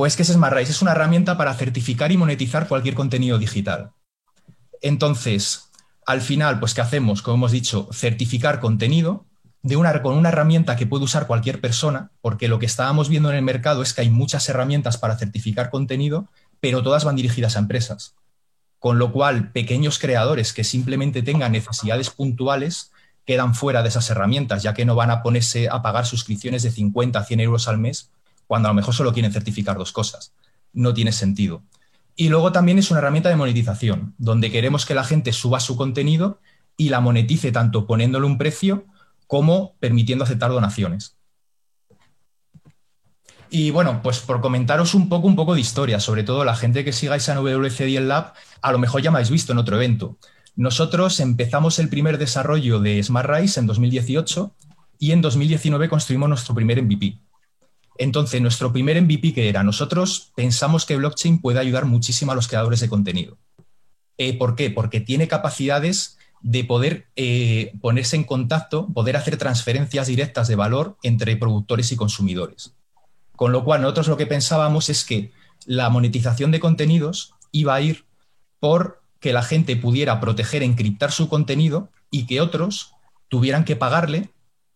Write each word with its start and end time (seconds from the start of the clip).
Pues 0.00 0.16
que 0.16 0.22
es 0.22 0.32
SmartRise, 0.32 0.72
es 0.72 0.80
una 0.80 0.92
herramienta 0.92 1.36
para 1.36 1.52
certificar 1.52 2.10
y 2.10 2.16
monetizar 2.16 2.68
cualquier 2.68 2.94
contenido 2.94 3.36
digital. 3.36 3.90
Entonces, 4.80 5.68
al 6.06 6.22
final, 6.22 6.58
pues 6.58 6.72
¿qué 6.72 6.80
hacemos? 6.80 7.20
Como 7.20 7.34
hemos 7.34 7.52
dicho, 7.52 7.86
certificar 7.92 8.60
contenido 8.60 9.26
de 9.60 9.76
una, 9.76 10.00
con 10.00 10.16
una 10.16 10.30
herramienta 10.30 10.74
que 10.74 10.86
puede 10.86 11.04
usar 11.04 11.26
cualquier 11.26 11.60
persona, 11.60 12.12
porque 12.22 12.48
lo 12.48 12.58
que 12.58 12.64
estábamos 12.64 13.10
viendo 13.10 13.28
en 13.28 13.36
el 13.36 13.42
mercado 13.42 13.82
es 13.82 13.92
que 13.92 14.00
hay 14.00 14.08
muchas 14.08 14.48
herramientas 14.48 14.96
para 14.96 15.18
certificar 15.18 15.68
contenido, 15.68 16.30
pero 16.60 16.82
todas 16.82 17.04
van 17.04 17.16
dirigidas 17.16 17.56
a 17.56 17.58
empresas. 17.58 18.14
Con 18.78 18.98
lo 18.98 19.12
cual, 19.12 19.52
pequeños 19.52 19.98
creadores 19.98 20.54
que 20.54 20.64
simplemente 20.64 21.20
tengan 21.20 21.52
necesidades 21.52 22.08
puntuales 22.08 22.90
quedan 23.26 23.54
fuera 23.54 23.82
de 23.82 23.90
esas 23.90 24.08
herramientas, 24.08 24.62
ya 24.62 24.72
que 24.72 24.86
no 24.86 24.94
van 24.94 25.10
a 25.10 25.22
ponerse 25.22 25.68
a 25.68 25.82
pagar 25.82 26.06
suscripciones 26.06 26.62
de 26.62 26.70
50 26.70 27.18
a 27.18 27.24
100 27.24 27.40
euros 27.40 27.68
al 27.68 27.76
mes 27.76 28.08
cuando 28.50 28.68
a 28.68 28.72
lo 28.72 28.74
mejor 28.74 28.92
solo 28.92 29.12
quieren 29.12 29.32
certificar 29.32 29.78
dos 29.78 29.92
cosas. 29.92 30.32
No 30.72 30.92
tiene 30.92 31.12
sentido. 31.12 31.62
Y 32.16 32.30
luego 32.30 32.50
también 32.50 32.80
es 32.80 32.90
una 32.90 32.98
herramienta 32.98 33.28
de 33.28 33.36
monetización, 33.36 34.16
donde 34.18 34.50
queremos 34.50 34.86
que 34.86 34.94
la 34.96 35.04
gente 35.04 35.32
suba 35.32 35.60
su 35.60 35.76
contenido 35.76 36.40
y 36.76 36.88
la 36.88 36.98
monetice 36.98 37.52
tanto 37.52 37.86
poniéndole 37.86 38.26
un 38.26 38.38
precio 38.38 38.86
como 39.28 39.76
permitiendo 39.78 40.24
aceptar 40.24 40.50
donaciones. 40.50 41.16
Y 43.50 43.70
bueno, 43.70 44.00
pues 44.02 44.18
por 44.18 44.40
comentaros 44.40 44.94
un 44.94 45.08
poco, 45.08 45.28
un 45.28 45.36
poco 45.36 45.54
de 45.54 45.60
historia, 45.60 46.00
sobre 46.00 46.24
todo 46.24 46.44
la 46.44 46.56
gente 46.56 46.84
que 46.84 46.92
sigáis 46.92 47.28
a 47.28 47.40
WC10 47.40 48.00
Lab, 48.00 48.34
a 48.62 48.72
lo 48.72 48.80
mejor 48.80 49.00
ya 49.00 49.12
me 49.12 49.18
habéis 49.18 49.30
visto 49.30 49.52
en 49.52 49.58
otro 49.58 49.76
evento. 49.76 50.18
Nosotros 50.56 51.20
empezamos 51.20 51.78
el 51.78 51.88
primer 51.88 52.18
desarrollo 52.18 52.80
de 52.80 53.00
SmartRise 53.00 53.60
en 53.60 53.68
2018 53.68 54.52
y 54.98 55.12
en 55.12 55.22
2019 55.22 55.88
construimos 55.88 56.28
nuestro 56.28 56.52
primer 56.52 56.82
MVP. 56.82 57.20
Entonces, 58.00 58.40
nuestro 58.40 58.72
primer 58.72 58.98
MVP 59.02 59.34
que 59.34 59.50
era, 59.50 59.62
nosotros 59.62 60.32
pensamos 60.34 60.86
que 60.86 60.96
blockchain 60.96 61.38
puede 61.38 61.60
ayudar 61.60 61.84
muchísimo 61.84 62.32
a 62.32 62.34
los 62.34 62.48
creadores 62.48 62.80
de 62.80 62.88
contenido. 62.88 63.36
Eh, 64.16 64.38
¿Por 64.38 64.56
qué? 64.56 64.70
Porque 64.70 65.00
tiene 65.00 65.28
capacidades 65.28 66.16
de 66.40 66.64
poder 66.64 67.08
eh, 67.16 67.74
ponerse 67.82 68.16
en 68.16 68.24
contacto, 68.24 68.86
poder 68.86 69.18
hacer 69.18 69.36
transferencias 69.36 70.06
directas 70.06 70.48
de 70.48 70.56
valor 70.56 70.96
entre 71.02 71.36
productores 71.36 71.92
y 71.92 71.96
consumidores. 71.96 72.72
Con 73.36 73.52
lo 73.52 73.64
cual, 73.64 73.82
nosotros 73.82 74.08
lo 74.08 74.16
que 74.16 74.26
pensábamos 74.26 74.88
es 74.88 75.04
que 75.04 75.32
la 75.66 75.90
monetización 75.90 76.52
de 76.52 76.60
contenidos 76.60 77.34
iba 77.52 77.74
a 77.74 77.82
ir 77.82 78.06
por 78.60 79.02
que 79.20 79.34
la 79.34 79.42
gente 79.42 79.76
pudiera 79.76 80.20
proteger, 80.20 80.62
encriptar 80.62 81.12
su 81.12 81.28
contenido 81.28 81.90
y 82.10 82.24
que 82.24 82.40
otros 82.40 82.94
tuvieran 83.28 83.66
que 83.66 83.76
pagarle 83.76 84.30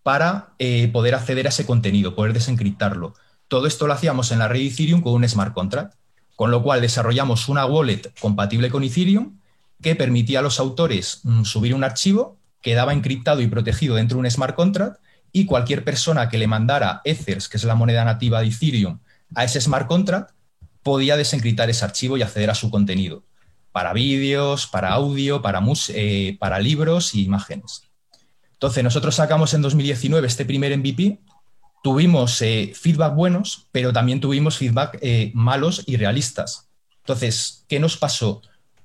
para 0.04 0.50
eh, 0.58 0.88
poder 0.92 1.14
acceder 1.14 1.46
a 1.46 1.48
ese 1.48 1.66
contenido, 1.66 2.14
poder 2.14 2.34
desencriptarlo. 2.34 3.14
Todo 3.48 3.66
esto 3.66 3.86
lo 3.86 3.94
hacíamos 3.94 4.30
en 4.30 4.38
la 4.38 4.48
red 4.48 4.60
Ethereum 4.60 5.00
con 5.00 5.14
un 5.14 5.28
smart 5.28 5.54
contract, 5.54 5.94
con 6.36 6.50
lo 6.50 6.62
cual 6.62 6.82
desarrollamos 6.82 7.48
una 7.48 7.64
wallet 7.64 8.12
compatible 8.20 8.70
con 8.70 8.84
Ethereum 8.84 9.38
que 9.82 9.96
permitía 9.96 10.40
a 10.40 10.42
los 10.42 10.60
autores 10.60 11.20
mm, 11.24 11.44
subir 11.44 11.74
un 11.74 11.84
archivo, 11.84 12.36
quedaba 12.60 12.92
encriptado 12.92 13.40
y 13.40 13.46
protegido 13.46 13.94
dentro 13.94 14.16
de 14.16 14.20
un 14.20 14.30
smart 14.30 14.54
contract 14.54 15.00
y 15.32 15.46
cualquier 15.46 15.84
persona 15.84 16.28
que 16.28 16.38
le 16.38 16.46
mandara 16.46 17.00
Ethers, 17.04 17.48
que 17.48 17.56
es 17.56 17.64
la 17.64 17.74
moneda 17.74 18.04
nativa 18.04 18.42
de 18.42 18.48
Ethereum, 18.48 18.98
a 19.34 19.44
ese 19.44 19.60
smart 19.60 19.86
contract, 19.86 20.32
podía 20.82 21.16
desencriptar 21.16 21.70
ese 21.70 21.84
archivo 21.84 22.18
y 22.18 22.22
acceder 22.22 22.50
a 22.50 22.54
su 22.54 22.70
contenido, 22.70 23.24
para 23.72 23.94
vídeos, 23.94 24.66
para 24.66 24.92
audio, 24.92 25.40
para, 25.40 25.62
eh, 25.88 26.36
para 26.38 26.58
libros 26.58 27.14
y 27.14 27.24
imágenes. 27.24 27.83
Entonces, 28.54 28.82
nosotros 28.82 29.14
sacamos 29.14 29.52
en 29.52 29.62
2019 29.62 30.26
este 30.26 30.44
primer 30.44 30.76
MVP, 30.76 31.18
tuvimos 31.82 32.40
eh, 32.40 32.72
feedback 32.74 33.14
buenos, 33.14 33.66
pero 33.70 33.92
también 33.92 34.20
tuvimos 34.20 34.56
feedback 34.56 34.98
eh, 35.02 35.32
malos 35.34 35.82
y 35.86 35.96
realistas. 35.96 36.68
Entonces, 37.00 37.64
¿qué 37.68 37.78
nos 37.78 37.98
pasó? 37.98 38.40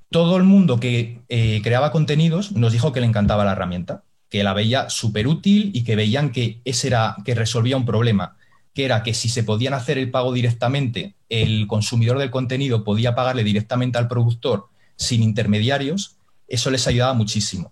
Todo 0.10 0.38
el 0.38 0.44
mundo 0.44 0.80
que 0.80 1.22
eh, 1.30 1.62
creaba 1.64 1.92
contenidos 1.92 2.52
nos 2.52 2.74
dijo 2.74 2.92
que 2.92 3.00
le 3.00 3.06
encantaba 3.06 3.46
la 3.46 3.54
herramienta, 3.54 4.04
que 4.28 4.44
la 4.44 4.54
veía 4.54 4.90
súper 4.90 5.28
útil 5.28 5.72
y 5.74 5.84
que 5.84 5.96
veían 5.96 6.32
que 6.32 6.60
ese 6.66 6.88
era, 6.88 7.16
que 7.24 7.36
resolvía 7.36 7.78
un 7.78 7.86
problema, 7.86 8.36
que 8.74 8.86
era 8.86 9.04
que 9.04 9.14
si 9.14 9.30
se 9.30 9.44
podían 9.44 9.76
hacer 9.76 9.98
el 9.98 10.12
pago 10.12 10.34
directamente, 10.34 11.16
el 11.30 11.68
consumidor 11.68 12.18
del 12.18 12.32
contenido 12.32 12.84
podía 12.84 13.16
pagarle 13.16 13.44
directamente 13.44 13.98
al 13.98 14.08
productor 14.08 14.68
sin 14.96 15.24
intermediarios, 15.24 16.18
eso 16.48 16.72
les 16.72 16.88
ayudaba 16.88 17.14
muchísimo 17.14 17.72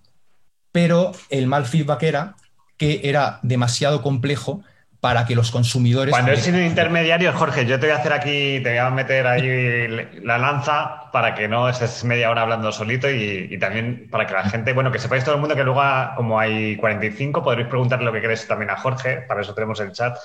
pero 0.71 1.11
el 1.29 1.47
mal 1.47 1.65
feedback 1.65 2.03
era 2.03 2.35
que 2.77 3.01
era 3.03 3.39
demasiado 3.41 4.01
complejo 4.01 4.63
para 4.99 5.25
que 5.25 5.35
los 5.35 5.51
consumidores... 5.51 6.11
Cuando 6.11 6.31
es 6.31 6.43
sin 6.43 6.57
intermediarios, 6.59 7.35
Jorge, 7.35 7.65
yo 7.65 7.79
te 7.79 7.85
voy 7.87 7.95
a 7.95 7.99
hacer 7.99 8.13
aquí, 8.13 8.59
te 8.63 8.69
voy 8.69 8.77
a 8.77 8.89
meter 8.89 9.27
ahí 9.27 9.87
la 10.23 10.37
lanza 10.37 11.11
para 11.11 11.35
que 11.35 11.47
no 11.47 11.69
estés 11.69 12.03
media 12.03 12.31
hora 12.31 12.41
hablando 12.41 12.71
solito 12.71 13.09
y, 13.09 13.57
también 13.59 14.07
para 14.09 14.25
que 14.25 14.33
la 14.33 14.43
gente, 14.43 14.73
bueno, 14.73 14.91
que 14.91 14.99
sepáis 14.99 15.23
todo 15.23 15.35
el 15.35 15.41
mundo 15.41 15.55
que 15.55 15.63
luego, 15.63 15.81
como 16.15 16.39
hay 16.39 16.75
45, 16.77 17.43
podréis 17.43 17.67
preguntarle 17.67 18.05
lo 18.05 18.13
que 18.13 18.21
queréis 18.21 18.47
también 18.47 18.71
a 18.71 18.77
Jorge, 18.77 19.21
para 19.21 19.41
eso 19.41 19.53
tenemos 19.53 19.79
el 19.79 19.91
chat. 19.91 20.17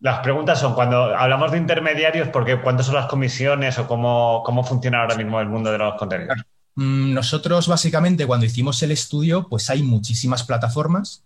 Las 0.00 0.20
preguntas 0.20 0.58
son, 0.58 0.74
cuando 0.74 1.16
hablamos 1.16 1.52
de 1.52 1.58
intermediarios, 1.58 2.28
¿por 2.28 2.44
qué, 2.44 2.60
¿cuántas 2.60 2.86
son 2.86 2.94
las 2.94 3.06
comisiones 3.06 3.78
o 3.78 3.86
cómo, 3.86 4.42
cómo 4.44 4.64
funciona 4.64 5.02
ahora 5.02 5.16
mismo 5.16 5.40
el 5.40 5.48
mundo 5.48 5.70
de 5.70 5.78
los 5.78 5.94
contenidos? 5.96 6.38
Mm, 6.78 7.12
nosotros 7.12 7.66
básicamente 7.66 8.24
cuando 8.24 8.46
hicimos 8.46 8.80
el 8.84 8.92
estudio, 8.92 9.48
pues 9.48 9.68
hay 9.68 9.82
muchísimas 9.82 10.44
plataformas 10.44 11.24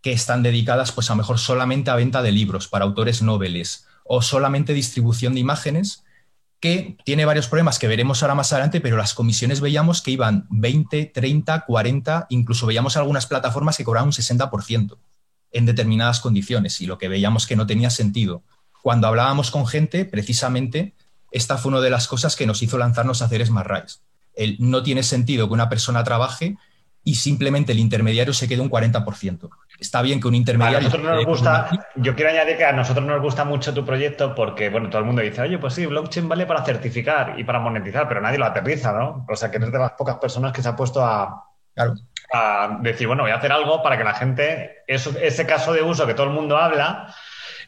que 0.00 0.12
están 0.12 0.42
dedicadas 0.42 0.92
pues 0.92 1.10
a 1.10 1.12
lo 1.12 1.18
mejor 1.18 1.38
solamente 1.38 1.90
a 1.90 1.94
venta 1.94 2.22
de 2.22 2.32
libros 2.32 2.68
para 2.68 2.86
autores 2.86 3.20
noveles 3.20 3.86
o 4.04 4.22
solamente 4.22 4.72
distribución 4.72 5.34
de 5.34 5.40
imágenes, 5.40 6.04
que 6.58 6.96
tiene 7.04 7.26
varios 7.26 7.48
problemas 7.48 7.78
que 7.78 7.86
veremos 7.86 8.22
ahora 8.22 8.34
más 8.34 8.50
adelante, 8.54 8.80
pero 8.80 8.96
las 8.96 9.12
comisiones 9.12 9.60
veíamos 9.60 10.00
que 10.00 10.12
iban 10.12 10.46
20, 10.48 11.04
30, 11.04 11.66
40, 11.66 12.26
incluso 12.30 12.64
veíamos 12.64 12.96
algunas 12.96 13.26
plataformas 13.26 13.76
que 13.76 13.84
cobraban 13.84 14.08
un 14.08 14.14
60% 14.14 14.96
en 15.52 15.66
determinadas 15.66 16.20
condiciones 16.20 16.80
y 16.80 16.86
lo 16.86 16.96
que 16.96 17.08
veíamos 17.08 17.46
que 17.46 17.56
no 17.56 17.66
tenía 17.66 17.90
sentido. 17.90 18.42
Cuando 18.82 19.06
hablábamos 19.06 19.50
con 19.50 19.66
gente, 19.66 20.06
precisamente, 20.06 20.94
esta 21.30 21.58
fue 21.58 21.72
una 21.72 21.82
de 21.82 21.90
las 21.90 22.08
cosas 22.08 22.36
que 22.36 22.46
nos 22.46 22.62
hizo 22.62 22.78
lanzarnos 22.78 23.20
a 23.20 23.26
hacer 23.26 23.44
Smart 23.44 23.68
Rise 23.70 24.07
no 24.58 24.82
tiene 24.82 25.02
sentido 25.02 25.48
que 25.48 25.54
una 25.54 25.68
persona 25.68 26.04
trabaje 26.04 26.56
y 27.04 27.14
simplemente 27.14 27.72
el 27.72 27.78
intermediario 27.78 28.34
se 28.34 28.48
quede 28.48 28.60
un 28.60 28.70
40%. 28.70 29.48
Está 29.80 30.02
bien 30.02 30.20
que 30.20 30.28
un 30.28 30.34
intermediario... 30.34 30.90
yo 31.96 32.14
quiero 32.14 32.30
añadir 32.30 32.56
que 32.56 32.64
a 32.64 32.72
nosotros 32.72 33.06
nos 33.06 33.22
gusta 33.22 33.44
mucho 33.44 33.72
tu 33.72 33.84
proyecto 33.84 34.34
porque, 34.34 34.68
bueno, 34.68 34.90
todo 34.90 34.98
el 35.00 35.06
mundo 35.06 35.22
dice, 35.22 35.40
oye, 35.40 35.58
pues 35.58 35.74
sí, 35.74 35.86
blockchain 35.86 36.28
vale 36.28 36.44
para 36.44 36.64
certificar 36.64 37.38
y 37.38 37.44
para 37.44 37.60
monetizar, 37.60 38.08
pero 38.08 38.20
nadie 38.20 38.38
lo 38.38 38.44
aterriza, 38.44 38.92
¿no? 38.92 39.24
O 39.28 39.36
sea, 39.36 39.50
que 39.50 39.56
eres 39.56 39.72
de 39.72 39.78
las 39.78 39.92
pocas 39.92 40.16
personas 40.16 40.52
que 40.52 40.62
se 40.62 40.68
ha 40.68 40.76
puesto 40.76 41.02
a, 41.02 41.44
a 42.32 42.78
decir, 42.80 43.06
bueno, 43.06 43.22
voy 43.22 43.32
a 43.32 43.36
hacer 43.36 43.52
algo 43.52 43.82
para 43.82 43.96
que 43.96 44.04
la 44.04 44.14
gente, 44.14 44.84
ese 44.86 45.46
caso 45.46 45.72
de 45.72 45.82
uso 45.82 46.06
que 46.06 46.14
todo 46.14 46.26
el 46.26 46.32
mundo 46.32 46.58
habla, 46.58 47.14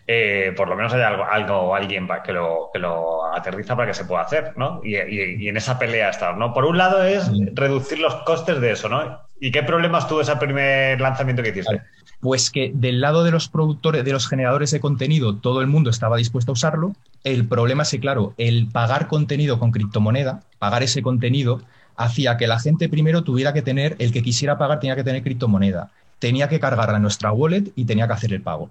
eh, 0.06 0.52
por 0.56 0.68
lo 0.68 0.76
menos 0.76 0.92
haya 0.92 1.08
algo, 1.08 1.24
algo 1.24 1.74
alguien 1.74 2.08
que 2.24 2.32
lo, 2.32 2.70
que 2.72 2.78
lo 2.78 3.26
aterriza 3.32 3.76
para 3.76 3.88
que 3.88 3.94
se 3.94 4.04
pueda 4.04 4.22
hacer, 4.22 4.52
¿no? 4.56 4.80
Y, 4.82 4.96
en 4.96 5.56
esa 5.56 5.78
pelea 5.78 6.10
estar, 6.10 6.36
¿no? 6.36 6.52
Por 6.52 6.64
un 6.64 6.78
lado 6.78 7.02
es 7.04 7.30
reducir 7.54 7.98
los 7.98 8.14
costes 8.22 8.60
de 8.60 8.72
eso, 8.72 8.88
¿no? 8.88 9.20
¿Y 9.40 9.50
qué 9.52 9.62
problemas 9.62 10.08
tuvo 10.08 10.20
ese 10.20 10.36
primer 10.36 11.00
lanzamiento 11.00 11.42
que 11.42 11.50
hiciste? 11.50 11.82
Pues 12.20 12.50
que 12.50 12.70
del 12.74 13.00
lado 13.00 13.24
de 13.24 13.30
los 13.30 13.48
productores, 13.48 14.04
de 14.04 14.12
los 14.12 14.28
generadores 14.28 14.70
de 14.70 14.80
contenido, 14.80 15.36
todo 15.36 15.62
el 15.62 15.66
mundo 15.66 15.88
estaba 15.88 16.18
dispuesto 16.18 16.52
a 16.52 16.54
usarlo. 16.54 16.92
El 17.24 17.46
problema 17.48 17.84
es 17.84 17.90
que, 17.90 18.00
claro, 18.00 18.34
el 18.36 18.68
pagar 18.68 19.06
contenido 19.06 19.58
con 19.58 19.70
criptomoneda, 19.70 20.40
pagar 20.58 20.82
ese 20.82 21.02
contenido, 21.02 21.62
hacía 21.96 22.36
que 22.36 22.46
la 22.46 22.58
gente 22.58 22.88
primero 22.88 23.22
tuviera 23.22 23.52
que 23.52 23.62
tener, 23.62 23.96
el 23.98 24.12
que 24.12 24.22
quisiera 24.22 24.58
pagar 24.58 24.80
tenía 24.80 24.96
que 24.96 25.04
tener 25.04 25.22
criptomoneda, 25.22 25.90
tenía 26.18 26.48
que 26.48 26.60
cargarla 26.60 26.96
en 26.96 27.02
nuestra 27.02 27.32
wallet 27.32 27.72
y 27.76 27.84
tenía 27.84 28.06
que 28.06 28.12
hacer 28.12 28.32
el 28.32 28.42
pago. 28.42 28.70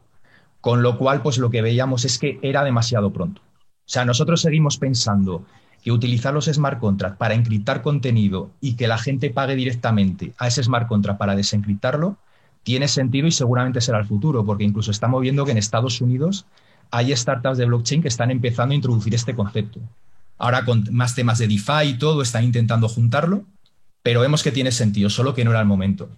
Con 0.62 0.82
lo 0.82 0.98
cual, 0.98 1.22
pues 1.22 1.38
lo 1.38 1.50
que 1.50 1.62
veíamos 1.62 2.06
es 2.06 2.18
que 2.18 2.40
era 2.42 2.64
demasiado 2.64 3.12
pronto. 3.12 3.42
O 3.42 3.92
sea, 3.92 4.06
nosotros 4.06 4.42
seguimos 4.42 4.78
pensando 4.78 5.46
que 5.84 5.92
utilizar 5.92 6.34
los 6.34 6.46
smart 6.46 6.80
contracts 6.80 7.18
para 7.18 7.34
encriptar 7.34 7.82
contenido 7.82 8.52
y 8.60 8.76
que 8.76 8.88
la 8.88 8.98
gente 8.98 9.30
pague 9.30 9.56
directamente 9.56 10.34
a 10.38 10.48
ese 10.48 10.64
smart 10.64 10.88
contract 10.88 11.18
para 11.18 11.36
desencriptarlo, 11.36 12.18
tiene 12.64 12.88
sentido 12.88 13.28
y 13.28 13.32
seguramente 13.32 13.82
será 13.82 14.00
el 14.00 14.06
futuro, 14.06 14.46
porque 14.46 14.66
incluso 14.66 14.92
estamos 14.92 15.22
viendo 15.22 15.46
que 15.46 15.52
en 15.52 15.58
Estados 15.58 16.02
Unidos 16.02 16.46
hay 16.92 17.16
startups 17.16 17.58
de 17.58 17.66
blockchain 17.66 18.02
que 18.02 18.08
están 18.08 18.32
empezando 18.32 18.74
a 18.74 18.76
introducir 18.76 19.16
este 19.16 19.36
concepto. 19.36 19.80
Ahora 20.38 20.66
con 20.66 20.86
más 20.92 21.16
temas 21.16 21.38
de 21.40 21.48
DeFi 21.48 21.86
y 21.86 21.94
todo, 21.98 22.22
están 22.22 22.44
intentando 22.44 22.88
juntarlo, 22.90 23.44
pero 24.04 24.22
vemos 24.22 24.44
que 24.44 24.52
tiene 24.52 24.72
sentido, 24.72 25.10
solo 25.10 25.34
que 25.34 25.46
no 25.46 25.52
era 25.52 25.62
el 25.62 25.66
momento. 25.66 26.10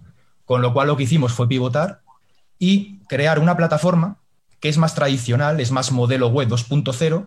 Con 0.44 0.62
lo 0.62 0.72
cual 0.72 0.88
lo 0.88 0.96
que 0.96 1.04
hicimos 1.04 1.32
fue 1.32 1.48
pivotar 1.48 2.00
y 2.58 2.98
crear 3.08 3.38
una 3.38 3.56
plataforma 3.56 4.18
que 4.62 4.68
es 4.68 4.78
más 4.78 4.94
tradicional, 4.94 5.58
es 5.60 5.72
más 5.72 5.90
modelo 5.90 6.28
web 6.28 6.48
2.0, 6.48 7.26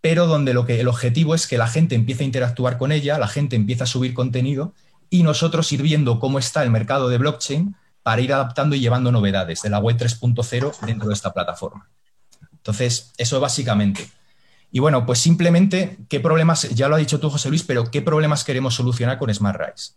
pero 0.00 0.26
donde 0.26 0.52
lo 0.52 0.66
que 0.66 0.80
el 0.80 0.88
objetivo 0.88 1.36
es 1.36 1.46
que 1.46 1.56
la 1.56 1.68
gente 1.68 1.94
empiece 1.94 2.24
a 2.24 2.26
interactuar 2.26 2.76
con 2.76 2.90
ella, 2.90 3.18
la 3.18 3.28
gente 3.28 3.54
empiece 3.54 3.84
a 3.84 3.86
subir 3.86 4.14
contenido 4.14 4.74
y 5.08 5.22
nosotros 5.22 5.70
ir 5.70 5.80
viendo 5.80 6.18
cómo 6.18 6.40
está 6.40 6.60
el 6.64 6.70
mercado 6.70 7.08
de 7.08 7.18
blockchain 7.18 7.76
para 8.02 8.20
ir 8.20 8.32
adaptando 8.32 8.74
y 8.74 8.80
llevando 8.80 9.12
novedades 9.12 9.62
de 9.62 9.70
la 9.70 9.78
web 9.78 9.96
3.0 9.96 10.80
dentro 10.80 11.06
de 11.06 11.14
esta 11.14 11.32
plataforma. 11.32 11.88
Entonces, 12.50 13.12
eso 13.16 13.38
básicamente. 13.38 14.08
Y 14.72 14.80
bueno, 14.80 15.06
pues 15.06 15.20
simplemente, 15.20 15.98
¿qué 16.08 16.18
problemas, 16.18 16.68
ya 16.70 16.88
lo 16.88 16.96
ha 16.96 16.98
dicho 16.98 17.20
tú, 17.20 17.30
José 17.30 17.48
Luis, 17.48 17.62
pero 17.62 17.92
qué 17.92 18.02
problemas 18.02 18.42
queremos 18.42 18.74
solucionar 18.74 19.18
con 19.18 19.32
Smart 19.32 19.60
Rise? 19.60 19.92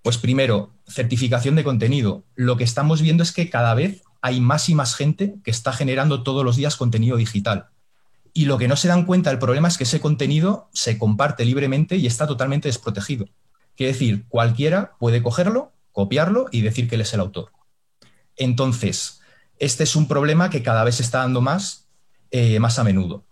Pues 0.00 0.16
primero, 0.16 0.70
certificación 0.88 1.56
de 1.56 1.64
contenido. 1.64 2.24
Lo 2.36 2.56
que 2.56 2.64
estamos 2.64 3.02
viendo 3.02 3.22
es 3.22 3.32
que 3.32 3.50
cada 3.50 3.74
vez 3.74 4.02
hay 4.22 4.40
más 4.40 4.68
y 4.68 4.74
más 4.74 4.94
gente 4.94 5.34
que 5.44 5.50
está 5.50 5.72
generando 5.72 6.22
todos 6.22 6.44
los 6.44 6.56
días 6.56 6.76
contenido 6.76 7.16
digital. 7.16 7.66
Y 8.32 8.46
lo 8.46 8.56
que 8.56 8.68
no 8.68 8.76
se 8.76 8.88
dan 8.88 9.04
cuenta, 9.04 9.30
el 9.30 9.38
problema 9.38 9.68
es 9.68 9.76
que 9.76 9.84
ese 9.84 10.00
contenido 10.00 10.70
se 10.72 10.96
comparte 10.96 11.44
libremente 11.44 11.96
y 11.96 12.06
está 12.06 12.26
totalmente 12.26 12.68
desprotegido. 12.68 13.26
Quiere 13.76 13.92
decir, 13.92 14.26
cualquiera 14.28 14.92
puede 14.98 15.22
cogerlo, 15.22 15.72
copiarlo 15.90 16.46
y 16.50 16.62
decir 16.62 16.88
que 16.88 16.94
él 16.94 17.02
es 17.02 17.12
el 17.12 17.20
autor. 17.20 17.50
Entonces, 18.36 19.20
este 19.58 19.84
es 19.84 19.96
un 19.96 20.08
problema 20.08 20.50
que 20.50 20.62
cada 20.62 20.84
vez 20.84 20.96
se 20.96 21.02
está 21.02 21.18
dando 21.18 21.40
más, 21.40 21.88
eh, 22.30 22.58
más 22.60 22.78
a 22.78 22.84
menudo. 22.84 23.24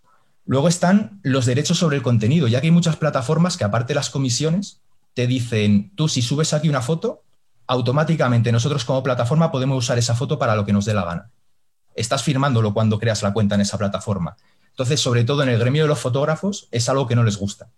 Luego 0.45 0.69
están 0.69 1.21
los 1.23 1.47
derechos 1.47 1.79
sobre 1.79 1.97
el 1.97 2.03
contenido, 2.03 2.49
ya 2.49 2.61
que 2.61 2.67
hay 2.67 2.73
muchas 2.73 2.97
plataformas 2.97 3.57
que, 3.57 3.65
aparte 3.65 3.93
de 3.93 3.95
las 3.95 4.11
comisiones, 4.11 4.81
te 5.15 5.27
dicen, 5.27 5.93
tú 5.95 6.09
si 6.09 6.21
subes 6.21 6.53
aquí 6.53 6.69
una 6.69 6.83
foto, 6.83 7.23
automáticamente 7.71 8.51
nosotros 8.51 8.85
como 8.85 9.05
plataforma 9.05 9.53
podemos 9.53 9.79
usar 9.79 9.97
esa 9.97 10.17
foto 10.17 10.41
para 10.41 10.57
lo 10.57 10.67
que 10.67 10.73
nos 10.73 10.87
dé 10.87 10.93
la 10.93 11.05
gana. 11.05 11.31
Estás 11.95 12.25
firmándolo 12.25 12.75
cuando 12.75 12.99
creas 12.99 13.23
la 13.23 13.33
cuenta 13.33 13.55
en 13.55 13.61
esa 13.61 13.79
plataforma. 13.79 14.37
Entonces, 14.71 14.99
sobre 14.99 15.23
todo 15.23 15.45
en 15.45 15.51
el 15.51 15.59
gremio 15.61 15.85
de 15.85 15.89
los 15.89 16.01
fotógrafos, 16.01 16.67
es 16.73 16.89
algo 16.89 17.07
que 17.07 17.15
no 17.15 17.23
les 17.23 17.37
gusta. 17.37 17.71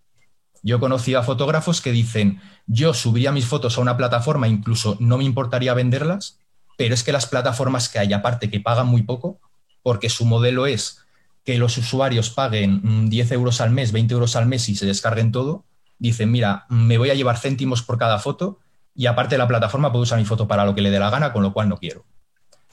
Yo 0.62 0.76
he 0.76 0.80
conocido 0.80 1.20
a 1.20 1.24
fotógrafos 1.24 1.82
que 1.82 1.92
dicen, 1.92 2.40
yo 2.66 2.94
subiría 2.94 3.32
mis 3.32 3.44
fotos 3.44 3.76
a 3.76 3.82
una 3.82 3.98
plataforma, 3.98 4.48
incluso 4.48 4.96
no 4.98 5.18
me 5.18 5.24
importaría 5.24 5.74
venderlas, 5.74 6.38
pero 6.78 6.94
es 6.94 7.02
que 7.02 7.12
las 7.12 7.26
plataformas 7.26 7.90
que 7.90 7.98
hay, 7.98 8.14
aparte 8.14 8.48
que 8.48 8.60
pagan 8.60 8.86
muy 8.86 9.02
poco, 9.02 9.40
porque 9.82 10.08
su 10.08 10.24
modelo 10.24 10.64
es 10.64 11.00
que 11.44 11.58
los 11.58 11.76
usuarios 11.76 12.30
paguen 12.30 13.10
10 13.10 13.30
mm, 13.30 13.34
euros 13.34 13.60
al 13.60 13.72
mes, 13.72 13.92
20 13.92 14.14
euros 14.14 14.36
al 14.36 14.46
mes 14.46 14.70
y 14.70 14.74
se 14.74 14.86
descarguen 14.86 15.32
todo, 15.32 15.66
dicen, 15.98 16.30
mira, 16.30 16.64
me 16.70 16.96
voy 16.96 17.10
a 17.10 17.14
llevar 17.14 17.36
céntimos 17.36 17.82
por 17.82 17.98
cada 17.98 18.18
foto 18.18 18.58
y 18.94 19.06
aparte 19.06 19.38
la 19.38 19.48
plataforma 19.48 19.90
puede 19.90 20.02
usar 20.02 20.18
mi 20.18 20.24
foto 20.24 20.46
para 20.46 20.64
lo 20.64 20.74
que 20.74 20.82
le 20.82 20.90
dé 20.90 20.98
la 20.98 21.10
gana, 21.10 21.32
con 21.32 21.42
lo 21.42 21.52
cual 21.52 21.68
no 21.68 21.78
quiero. 21.78 22.04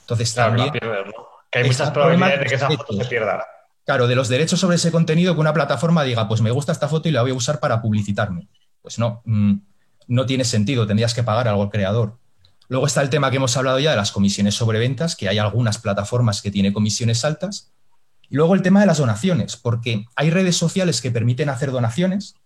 Entonces 0.00 0.34
también... 0.34 0.72
Que 0.72 1.58
hay 1.58 1.64
muchas 1.66 1.90
probabilidades 1.90 2.40
de 2.40 2.46
que 2.46 2.54
esa 2.54 2.68
foto 2.68 2.92
se 2.92 3.04
pierda. 3.06 3.44
Claro, 3.84 4.06
de 4.06 4.14
los 4.14 4.28
derechos 4.28 4.60
sobre 4.60 4.76
ese 4.76 4.92
contenido 4.92 5.34
que 5.34 5.40
una 5.40 5.52
plataforma 5.52 6.04
diga, 6.04 6.28
pues 6.28 6.40
me 6.42 6.52
gusta 6.52 6.70
esta 6.70 6.86
foto 6.86 7.08
y 7.08 7.12
la 7.12 7.22
voy 7.22 7.32
a 7.32 7.34
usar 7.34 7.58
para 7.58 7.82
publicitarme. 7.82 8.46
Pues 8.82 9.00
no, 9.00 9.22
mm, 9.24 9.54
no 10.06 10.26
tiene 10.26 10.44
sentido, 10.44 10.86
tendrías 10.86 11.12
que 11.12 11.24
pagar 11.24 11.48
algo 11.48 11.62
al 11.62 11.70
creador. 11.70 12.18
Luego 12.68 12.86
está 12.86 13.02
el 13.02 13.10
tema 13.10 13.30
que 13.30 13.38
hemos 13.38 13.56
hablado 13.56 13.80
ya 13.80 13.90
de 13.90 13.96
las 13.96 14.12
comisiones 14.12 14.54
sobre 14.54 14.78
ventas, 14.78 15.16
que 15.16 15.28
hay 15.28 15.38
algunas 15.38 15.78
plataformas 15.78 16.40
que 16.40 16.52
tienen 16.52 16.72
comisiones 16.72 17.24
altas, 17.24 17.72
y 18.28 18.36
luego 18.36 18.54
el 18.54 18.62
tema 18.62 18.78
de 18.78 18.86
las 18.86 18.98
donaciones, 18.98 19.56
porque 19.56 20.04
hay 20.14 20.30
redes 20.30 20.56
sociales 20.56 21.00
que 21.00 21.10
permiten 21.10 21.48
hacer 21.48 21.72
donaciones, 21.72 22.36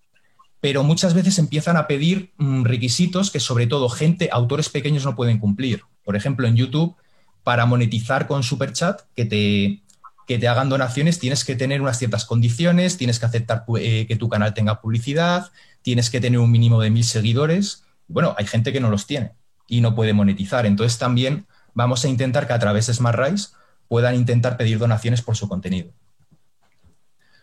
pero 0.64 0.82
muchas 0.82 1.12
veces 1.12 1.38
empiezan 1.38 1.76
a 1.76 1.86
pedir 1.86 2.32
mm, 2.38 2.64
requisitos 2.64 3.30
que 3.30 3.38
sobre 3.38 3.66
todo 3.66 3.90
gente, 3.90 4.30
autores 4.32 4.70
pequeños 4.70 5.04
no 5.04 5.14
pueden 5.14 5.38
cumplir. 5.38 5.82
Por 6.02 6.16
ejemplo, 6.16 6.48
en 6.48 6.56
YouTube, 6.56 6.96
para 7.42 7.66
monetizar 7.66 8.26
con 8.26 8.42
Superchat, 8.42 9.02
que 9.14 9.26
te, 9.26 9.82
que 10.26 10.38
te 10.38 10.48
hagan 10.48 10.70
donaciones, 10.70 11.18
tienes 11.18 11.44
que 11.44 11.54
tener 11.54 11.82
unas 11.82 11.98
ciertas 11.98 12.24
condiciones, 12.24 12.96
tienes 12.96 13.18
que 13.18 13.26
aceptar 13.26 13.66
eh, 13.78 14.06
que 14.08 14.16
tu 14.16 14.30
canal 14.30 14.54
tenga 14.54 14.80
publicidad, 14.80 15.52
tienes 15.82 16.08
que 16.08 16.18
tener 16.18 16.40
un 16.40 16.50
mínimo 16.50 16.80
de 16.80 16.88
mil 16.88 17.04
seguidores. 17.04 17.84
Bueno, 18.08 18.34
hay 18.38 18.46
gente 18.46 18.72
que 18.72 18.80
no 18.80 18.88
los 18.88 19.06
tiene 19.06 19.32
y 19.68 19.82
no 19.82 19.94
puede 19.94 20.14
monetizar. 20.14 20.64
Entonces 20.64 20.96
también 20.96 21.44
vamos 21.74 22.06
a 22.06 22.08
intentar 22.08 22.46
que 22.46 22.54
a 22.54 22.58
través 22.58 22.86
de 22.86 22.94
Smart 22.94 23.18
Rise 23.18 23.48
puedan 23.86 24.14
intentar 24.14 24.56
pedir 24.56 24.78
donaciones 24.78 25.20
por 25.20 25.36
su 25.36 25.46
contenido. 25.46 25.90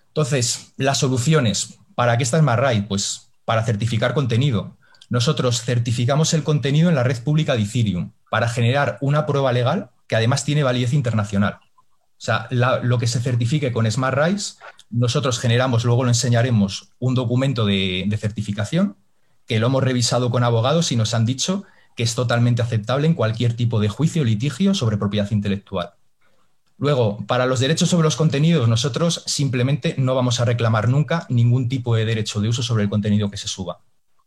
Entonces, 0.07 0.73
las 0.75 0.97
soluciones. 0.97 1.77
¿Para 2.01 2.18
qué 2.18 2.24
está 2.24 2.39
Smart 2.39 2.63
Rise? 2.63 2.81
Pues 2.89 3.30
para 3.45 3.63
certificar 3.63 4.15
contenido. 4.15 4.75
Nosotros 5.12 5.62
certificamos 5.62 6.33
el 6.33 6.42
contenido 6.42 6.89
en 6.89 6.95
la 6.95 7.03
red 7.03 7.21
pública 7.24 7.56
de 7.56 7.62
Ethereum 7.62 8.13
para 8.31 8.50
generar 8.50 8.98
una 9.01 9.27
prueba 9.27 9.51
legal 9.51 9.92
que 10.07 10.15
además 10.15 10.44
tiene 10.44 10.63
validez 10.63 10.94
internacional. 10.94 11.59
O 11.62 12.18
sea, 12.18 12.48
lo 12.50 12.98
que 12.98 13.06
se 13.06 13.19
certifique 13.19 13.71
con 13.71 13.86
Smart 13.92 14.18
Rise, 14.18 14.56
nosotros 14.89 15.38
generamos, 15.38 15.86
luego 15.86 16.03
lo 16.03 16.09
enseñaremos, 16.09 16.89
un 16.98 17.13
documento 17.13 17.68
de, 17.68 18.06
de 18.07 18.18
certificación 18.18 18.97
que 19.45 19.59
lo 19.59 19.68
hemos 19.68 19.83
revisado 19.83 20.31
con 20.31 20.44
abogados 20.44 20.92
y 20.92 20.95
nos 20.95 21.13
han 21.13 21.27
dicho 21.27 21.65
que 21.95 22.01
es 22.01 22.15
totalmente 22.15 22.63
aceptable 22.63 23.06
en 23.06 23.13
cualquier 23.13 23.56
tipo 23.56 23.80
de 23.80 23.89
juicio 23.89 24.24
o 24.24 24.25
litigio 24.25 24.74
sobre 24.74 24.97
propiedad 24.97 25.30
intelectual. 25.30 25.94
Luego, 26.81 27.24
para 27.28 27.45
los 27.45 27.60
derechos 27.60 27.89
sobre 27.89 28.06
los 28.06 28.16
contenidos, 28.16 28.68
nosotros 28.68 29.22
simplemente 29.28 29.94
no 30.00 30.16
vamos 30.16 30.39
a 30.39 30.45
reclamar 30.45 30.89
nunca 30.89 31.28
ningún 31.30 31.69
tipo 31.69 31.95
de 31.95 32.06
derecho 32.06 32.42
de 32.42 32.50
uso 32.50 32.63
sobre 32.63 32.81
el 32.81 32.89
contenido 32.89 33.30
que 33.30 33.38
se 33.38 33.48
suba. 33.48 33.81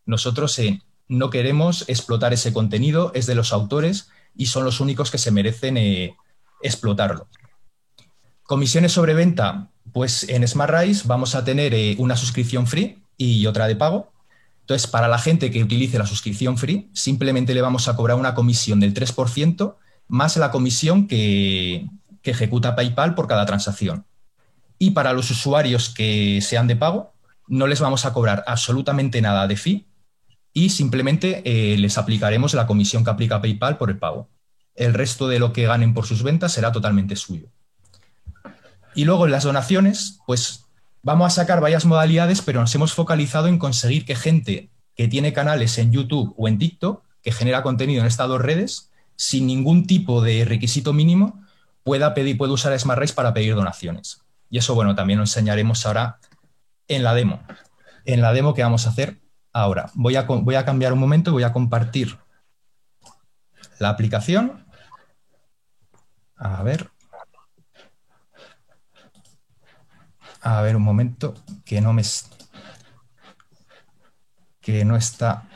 Nosotros 0.07 0.57
eh, 0.61 0.81
no 1.09 1.31
queremos 1.31 1.85
explotar 1.89 2.33
ese 2.33 2.53
contenido, 2.53 3.11
es 3.13 3.27
de 3.27 3.35
los 3.35 3.53
autores 3.53 4.09
y 4.37 4.47
son 4.47 4.65
los 4.65 4.79
únicos 4.79 5.11
que 5.11 5.19
se 5.19 5.33
merecen 5.33 5.77
eh, 5.77 6.15
explotarlo. 6.63 7.27
Comisiones 8.45 8.93
sobre 8.93 9.15
venta, 9.15 9.73
pues 9.93 10.29
en 10.29 10.47
SmartRise 10.47 11.09
vamos 11.09 11.35
a 11.35 11.45
tener 11.45 11.75
eh, 11.75 11.97
una 11.99 12.17
suscripción 12.17 12.69
free 12.69 13.03
y 13.17 13.47
otra 13.47 13.67
de 13.67 13.75
pago. 13.75 14.13
Entonces, 14.61 14.87
para 14.87 15.09
la 15.09 15.19
gente 15.19 15.51
que 15.51 15.65
utilice 15.65 15.99
la 15.99 16.07
suscripción 16.07 16.57
free, 16.57 16.89
simplemente 16.93 17.53
le 17.53 17.63
vamos 17.63 17.89
a 17.89 17.97
cobrar 17.97 18.17
una 18.17 18.37
comisión 18.37 18.79
del 18.79 18.95
3% 18.95 19.75
más 20.07 20.37
la 20.37 20.51
comisión 20.51 21.09
que, 21.09 21.89
que 22.25 22.33
ejecuta 22.33 22.75
PayPal 22.75 23.15
por 23.15 23.29
cada 23.29 23.47
transacción. 23.47 24.07
Y 24.79 24.91
para 24.91 25.13
los 25.13 25.31
usuarios 25.31 25.91
que 25.91 26.41
sean 26.41 26.67
de 26.67 26.75
pago, 26.75 27.15
no 27.47 27.69
les 27.69 27.81
vamos 27.81 28.07
a 28.07 28.13
cobrar 28.13 28.43
absolutamente 28.49 29.21
nada 29.21 29.47
de 29.47 29.57
fee 29.57 29.87
y 30.53 30.71
simplemente 30.71 31.43
eh, 31.45 31.77
les 31.79 31.99
aplicaremos 31.99 32.55
la 32.55 32.67
comisión 32.67 33.05
que 33.05 33.11
aplica 33.11 33.41
PayPal 33.41 33.77
por 33.77 33.91
el 33.91 33.99
pago. 33.99 34.31
El 34.75 34.95
resto 34.95 35.29
de 35.29 35.39
lo 35.39 35.53
que 35.53 35.67
ganen 35.67 35.95
por 35.95 36.07
sus 36.07 36.23
ventas 36.23 36.53
será 36.53 36.73
totalmente 36.73 37.15
suyo. 37.15 37.49
Y 38.95 39.05
luego 39.05 39.27
en 39.27 39.33
las 39.33 39.45
donaciones, 39.45 40.19
pues 40.27 40.65
vamos 41.03 41.27
a 41.27 41.31
sacar 41.31 41.61
varias 41.61 41.85
modalidades, 41.85 42.41
pero 42.41 42.61
nos 42.61 42.75
hemos 42.75 42.95
focalizado 42.95 43.49
en 43.49 43.59
conseguir 43.59 44.05
que 44.05 44.17
gente 44.17 44.71
que 44.97 45.09
tiene 45.09 45.33
canales 45.33 45.77
en 45.79 45.93
YouTube 45.93 46.35
o 46.39 46.49
en 46.49 46.59
TikTok, 46.59 47.03
que 47.23 47.33
genera 47.33 47.63
contenido 47.63 48.01
en 48.01 48.07
estas 48.07 48.29
dos 48.29 48.41
redes, 48.41 48.91
sin 49.17 49.47
ningún 49.47 49.87
tipo 49.87 50.23
de 50.23 50.45
requisito 50.45 50.93
mínimo, 50.93 51.44
pueda 51.85 52.15
pedir, 52.15 52.37
puede 52.37 52.53
usar 52.53 52.77
SmartRace 52.79 53.15
para 53.15 53.33
pedir 53.33 53.55
donaciones. 53.55 54.23
Y 54.51 54.59
eso, 54.59 54.75
bueno, 54.75 54.95
también 54.95 55.19
lo 55.19 55.25
enseñaremos 55.25 55.87
ahora 55.87 56.19
en 56.89 57.05
la 57.05 57.15
demo. 57.15 57.43
En 58.05 58.21
la 58.21 58.33
demo 58.33 58.55
que 58.55 58.63
vamos 58.63 58.87
a 58.87 58.91
hacer 58.91 59.21
ahora. 59.53 59.91
Voy 59.95 60.17
a, 60.17 60.23
voy 60.23 60.55
a 60.57 60.65
cambiar 60.65 60.93
un 60.93 60.99
momento 60.99 61.33
voy 61.33 61.45
a 61.45 61.53
compartir 61.53 62.19
la 63.79 63.91
aplicación. 63.91 64.67
A 66.37 66.63
ver. 66.63 66.91
A 70.41 70.61
ver 70.61 70.77
un 70.77 70.83
momento, 70.83 71.35
que 71.65 71.81
no 71.81 71.93
me... 71.93 72.03
que 74.61 74.85
no 74.85 74.97
está... 74.97 75.49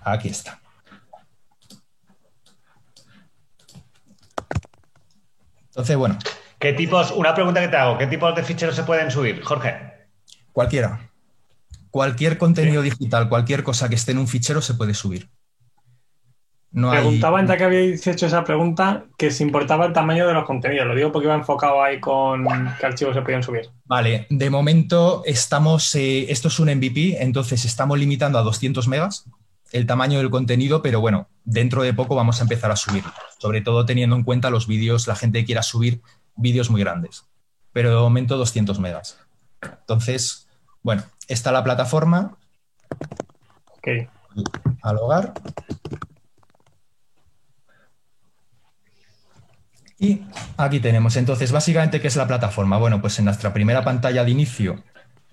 Aquí 0.00 0.28
está. 0.28 0.61
Entonces, 5.72 5.96
bueno. 5.96 6.18
¿Qué 6.58 6.74
tipos, 6.74 7.10
una 7.12 7.34
pregunta 7.34 7.60
que 7.60 7.68
te 7.68 7.76
hago, 7.76 7.96
¿qué 7.96 8.06
tipos 8.06 8.34
de 8.36 8.44
ficheros 8.44 8.76
se 8.76 8.84
pueden 8.84 9.10
subir, 9.10 9.42
Jorge? 9.42 9.74
Cualquiera. 10.52 11.10
Cualquier 11.90 12.38
contenido 12.38 12.82
digital, 12.82 13.28
cualquier 13.28 13.62
cosa 13.62 13.88
que 13.88 13.94
esté 13.94 14.12
en 14.12 14.18
un 14.18 14.28
fichero 14.28 14.60
se 14.60 14.74
puede 14.74 14.94
subir. 14.94 15.28
No 16.70 16.90
Preguntaba 16.90 17.38
antes 17.38 17.56
que 17.56 17.64
habéis 17.64 18.06
hecho 18.06 18.26
esa 18.26 18.44
pregunta 18.44 19.04
que 19.18 19.30
si 19.30 19.42
importaba 19.42 19.86
el 19.86 19.92
tamaño 19.92 20.26
de 20.26 20.32
los 20.32 20.44
contenidos. 20.44 20.86
Lo 20.86 20.94
digo 20.94 21.12
porque 21.12 21.26
iba 21.26 21.34
enfocado 21.34 21.82
ahí 21.82 22.00
con 22.00 22.46
qué 22.78 22.86
archivos 22.86 23.14
se 23.14 23.20
podían 23.20 23.42
subir. 23.42 23.68
Vale, 23.84 24.26
de 24.30 24.50
momento 24.50 25.22
estamos, 25.26 25.94
eh, 25.94 26.30
esto 26.30 26.48
es 26.48 26.58
un 26.60 26.68
MVP, 26.68 27.22
entonces 27.22 27.64
estamos 27.66 27.98
limitando 27.98 28.38
a 28.38 28.42
200 28.42 28.88
megas 28.88 29.26
el 29.72 29.86
tamaño 29.86 30.18
del 30.18 30.30
contenido, 30.30 30.82
pero 30.82 31.00
bueno, 31.00 31.28
dentro 31.44 31.82
de 31.82 31.94
poco 31.94 32.14
vamos 32.14 32.40
a 32.40 32.42
empezar 32.42 32.70
a 32.70 32.76
subir, 32.76 33.04
sobre 33.38 33.62
todo 33.62 33.84
teniendo 33.86 34.14
en 34.16 34.22
cuenta 34.22 34.50
los 34.50 34.66
vídeos, 34.66 35.06
la 35.06 35.16
gente 35.16 35.44
quiera 35.44 35.62
subir 35.62 36.02
vídeos 36.36 36.70
muy 36.70 36.80
grandes, 36.80 37.24
pero 37.72 37.90
de 37.90 37.96
momento 37.96 38.36
200 38.36 38.78
megas. 38.78 39.18
Entonces, 39.62 40.48
bueno, 40.82 41.02
está 41.28 41.52
la 41.52 41.64
plataforma. 41.64 42.36
Ok. 43.76 43.88
Al 44.82 44.98
hogar. 44.98 45.34
Y 49.98 50.22
aquí 50.56 50.80
tenemos, 50.80 51.16
entonces, 51.16 51.52
básicamente, 51.52 52.00
¿qué 52.00 52.08
es 52.08 52.16
la 52.16 52.26
plataforma? 52.26 52.76
Bueno, 52.76 53.00
pues 53.00 53.18
en 53.20 53.26
nuestra 53.26 53.52
primera 53.52 53.84
pantalla 53.84 54.24
de 54.24 54.32
inicio 54.32 54.82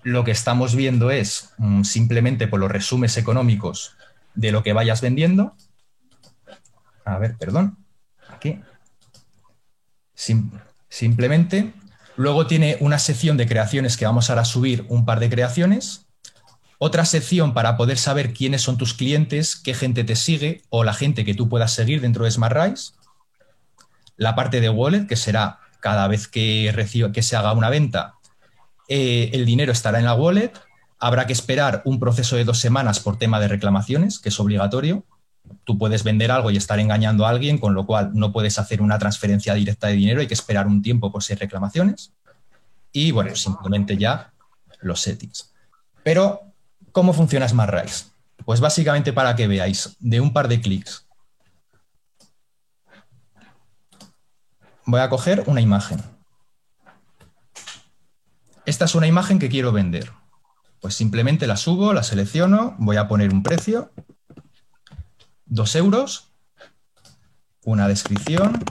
lo 0.02 0.24
que 0.24 0.30
estamos 0.30 0.74
viendo 0.74 1.10
es 1.10 1.52
mm, 1.58 1.82
simplemente 1.82 2.48
por 2.48 2.60
los 2.60 2.70
resúmenes 2.70 3.16
económicos 3.16 3.96
de 4.34 4.52
lo 4.52 4.62
que 4.62 4.72
vayas 4.72 5.00
vendiendo. 5.00 5.54
A 7.04 7.18
ver, 7.18 7.36
perdón. 7.36 7.78
Aquí. 8.28 8.60
simplemente. 10.88 11.72
Luego 12.16 12.46
tiene 12.46 12.76
una 12.80 12.98
sección 12.98 13.36
de 13.36 13.46
creaciones 13.46 13.96
que 13.96 14.04
vamos 14.04 14.28
ahora 14.28 14.42
a 14.42 14.44
subir 14.44 14.84
un 14.88 15.04
par 15.04 15.20
de 15.20 15.30
creaciones. 15.30 16.06
Otra 16.78 17.04
sección 17.04 17.54
para 17.54 17.76
poder 17.76 17.98
saber 17.98 18.32
quiénes 18.32 18.62
son 18.62 18.76
tus 18.78 18.94
clientes, 18.94 19.56
qué 19.56 19.74
gente 19.74 20.04
te 20.04 20.16
sigue 20.16 20.62
o 20.70 20.84
la 20.84 20.94
gente 20.94 21.24
que 21.24 21.34
tú 21.34 21.48
puedas 21.48 21.72
seguir 21.72 22.00
dentro 22.00 22.24
de 22.24 22.30
SmartRise 22.30 22.92
la 24.20 24.34
parte 24.34 24.60
de 24.60 24.68
wallet, 24.68 25.06
que 25.06 25.16
será 25.16 25.60
cada 25.80 26.06
vez 26.06 26.28
que, 26.28 26.70
reciba, 26.74 27.10
que 27.10 27.22
se 27.22 27.36
haga 27.36 27.54
una 27.54 27.70
venta, 27.70 28.16
eh, 28.86 29.30
el 29.32 29.46
dinero 29.46 29.72
estará 29.72 29.98
en 29.98 30.04
la 30.04 30.14
wallet. 30.14 30.52
Habrá 31.00 31.26
que 31.26 31.32
esperar 31.32 31.82
un 31.84 31.98
proceso 31.98 32.36
de 32.36 32.44
dos 32.44 32.58
semanas 32.58 33.00
por 33.00 33.18
tema 33.18 33.40
de 33.40 33.48
reclamaciones, 33.48 34.18
que 34.18 34.28
es 34.28 34.38
obligatorio. 34.38 35.04
Tú 35.64 35.78
puedes 35.78 36.04
vender 36.04 36.30
algo 36.30 36.50
y 36.50 36.56
estar 36.56 36.78
engañando 36.78 37.26
a 37.26 37.30
alguien, 37.30 37.58
con 37.58 37.74
lo 37.74 37.86
cual 37.86 38.10
no 38.14 38.32
puedes 38.32 38.58
hacer 38.58 38.82
una 38.82 38.98
transferencia 38.98 39.54
directa 39.54 39.86
de 39.86 39.94
dinero, 39.94 40.20
hay 40.20 40.26
que 40.26 40.34
esperar 40.34 40.66
un 40.66 40.82
tiempo 40.82 41.10
por 41.10 41.22
si 41.22 41.32
hay 41.32 41.38
reclamaciones. 41.38 42.12
Y 42.92 43.12
bueno, 43.12 43.34
simplemente 43.34 43.96
ya 43.96 44.32
los 44.80 45.00
settings. 45.00 45.52
Pero, 46.02 46.40
¿cómo 46.92 47.12
funciona 47.12 47.48
SmartRise? 47.48 48.06
Pues 48.44 48.60
básicamente 48.60 49.12
para 49.12 49.34
que 49.34 49.46
veáis, 49.46 49.96
de 50.00 50.20
un 50.20 50.32
par 50.32 50.48
de 50.48 50.60
clics 50.60 51.06
voy 54.90 55.00
a 55.00 55.08
coger 55.08 55.44
una 55.46 55.60
imagen. 55.60 56.02
Esta 58.66 58.84
es 58.84 58.94
una 58.94 59.06
imagen 59.06 59.38
que 59.38 59.48
quiero 59.48 59.72
vender. 59.72 60.12
Pues 60.80 60.94
simplemente 60.94 61.46
la 61.46 61.56
subo, 61.56 61.92
la 61.92 62.02
selecciono, 62.02 62.74
voy 62.78 62.96
a 62.96 63.06
poner 63.06 63.32
un 63.32 63.42
precio, 63.42 63.90
dos 65.44 65.74
euros, 65.76 66.32
una 67.64 67.86
descripción, 67.86 68.64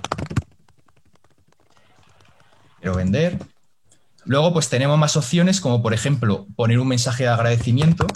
quiero 2.79 2.95
vender. 2.95 3.37
Luego 4.25 4.53
pues 4.53 4.69
tenemos 4.69 4.97
más 4.97 5.15
opciones 5.17 5.61
como 5.61 5.81
por 5.81 5.93
ejemplo 5.93 6.47
poner 6.55 6.79
un 6.79 6.87
mensaje 6.87 7.23
de 7.23 7.29
agradecimiento 7.29 8.07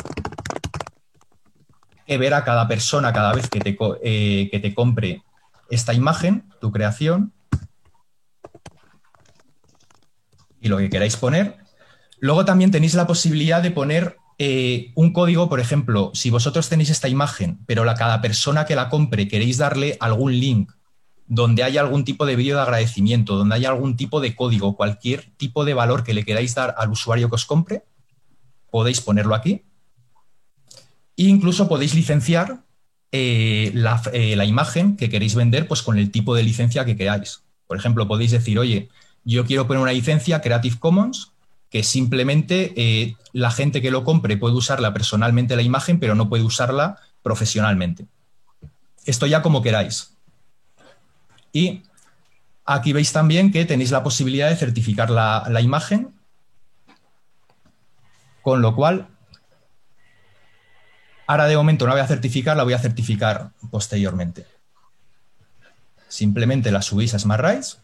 que 2.05 2.17
ver 2.17 2.33
a 2.33 2.43
cada 2.43 2.67
persona 2.67 3.13
cada 3.13 3.33
vez 3.33 3.49
que 3.49 3.59
te, 3.59 3.77
eh, 4.03 4.49
que 4.51 4.59
te 4.59 4.73
compre 4.73 5.23
esta 5.69 5.93
imagen, 5.93 6.51
tu 6.59 6.71
creación, 6.71 7.33
y 10.59 10.69
lo 10.69 10.77
que 10.77 10.89
queráis 10.89 11.17
poner. 11.17 11.62
Luego 12.23 12.45
también 12.45 12.71
tenéis 12.71 12.93
la 12.93 13.05
posibilidad 13.05 13.61
de 13.61 13.69
poner 13.69 14.15
eh, 14.37 14.93
un 14.95 15.11
código, 15.11 15.49
por 15.49 15.59
ejemplo, 15.59 16.09
si 16.13 16.29
vosotros 16.29 16.69
tenéis 16.69 16.89
esta 16.89 17.09
imagen, 17.09 17.59
pero 17.65 17.83
la, 17.83 17.95
cada 17.95 18.21
persona 18.21 18.63
que 18.63 18.77
la 18.77 18.87
compre 18.87 19.27
queréis 19.27 19.57
darle 19.57 19.97
algún 19.99 20.31
link 20.31 20.71
donde 21.27 21.63
haya 21.63 21.81
algún 21.81 22.05
tipo 22.05 22.25
de 22.25 22.37
vídeo 22.37 22.55
de 22.55 22.61
agradecimiento, 22.61 23.35
donde 23.35 23.55
haya 23.55 23.67
algún 23.67 23.97
tipo 23.97 24.21
de 24.21 24.37
código, 24.37 24.77
cualquier 24.77 25.33
tipo 25.35 25.65
de 25.65 25.73
valor 25.73 26.05
que 26.05 26.13
le 26.13 26.23
queráis 26.23 26.55
dar 26.55 26.73
al 26.77 26.91
usuario 26.91 27.27
que 27.27 27.35
os 27.35 27.45
compre, 27.45 27.83
podéis 28.71 29.01
ponerlo 29.01 29.35
aquí. 29.35 29.65
E 31.17 31.23
incluso 31.23 31.67
podéis 31.67 31.93
licenciar 31.93 32.63
eh, 33.11 33.69
la, 33.73 34.01
eh, 34.13 34.37
la, 34.37 34.45
imagen 34.45 34.95
que 34.95 35.09
queréis 35.09 35.35
vender 35.35 35.67
pues, 35.67 35.81
con 35.81 35.97
el 35.97 36.09
tipo 36.09 36.35
de 36.35 36.43
licencia 36.43 36.85
que 36.85 36.95
queráis. 36.95 37.43
Por 37.67 37.75
ejemplo, 37.75 38.07
podéis 38.07 38.31
decir, 38.31 38.57
oye, 38.59 38.87
yo 39.25 39.45
quiero 39.45 39.67
poner 39.67 39.83
una 39.83 39.91
licencia 39.91 40.39
Creative 40.39 40.79
Commons 40.79 41.32
que 41.73 41.81
simplemente 41.81 42.71
eh, 42.77 43.17
la 43.31 43.49
gente 43.49 43.81
que 43.81 43.89
lo 43.89 44.03
compre 44.03 44.37
puede 44.37 44.53
usarla 44.53 44.93
personalmente 44.93 45.55
la 45.55 45.63
imagen, 45.63 45.99
pero 45.99 46.13
no 46.13 46.29
puede 46.29 46.43
usarla 46.43 46.99
profesionalmente. 47.23 48.05
Esto 49.05 49.25
ya 49.25 49.41
como 49.41 49.63
queráis. 49.63 50.15
Y 51.51 51.81
aquí 52.63 52.93
veis 52.93 53.11
también 53.11 53.51
que 53.51 53.65
tenéis 53.65 53.89
la 53.89 54.03
posibilidad 54.03 54.49
de 54.49 54.55
certificar 54.55 55.09
la, 55.09 55.47
la 55.49 55.61
imagen, 55.61 56.13
con 58.43 58.61
lo 58.61 58.75
cual, 58.75 59.07
ahora 61.25 61.45
de 61.45 61.57
momento 61.57 61.87
no 61.87 61.93
voy 61.93 62.01
a 62.01 62.07
certificar, 62.07 62.55
la 62.55 62.65
voy 62.65 62.73
a 62.73 62.79
certificar 62.79 63.49
posteriormente. 63.71 64.45
Simplemente 66.07 66.69
la 66.69 66.83
subís 66.83 67.15
a 67.15 67.19
SmartRights 67.19 67.79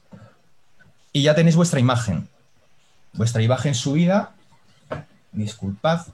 y 1.12 1.24
ya 1.24 1.34
tenéis 1.34 1.56
vuestra 1.56 1.80
imagen. 1.80 2.30
Vuestra 3.14 3.42
imagen 3.42 3.76
subida. 3.76 4.36
Disculpad 5.32 6.08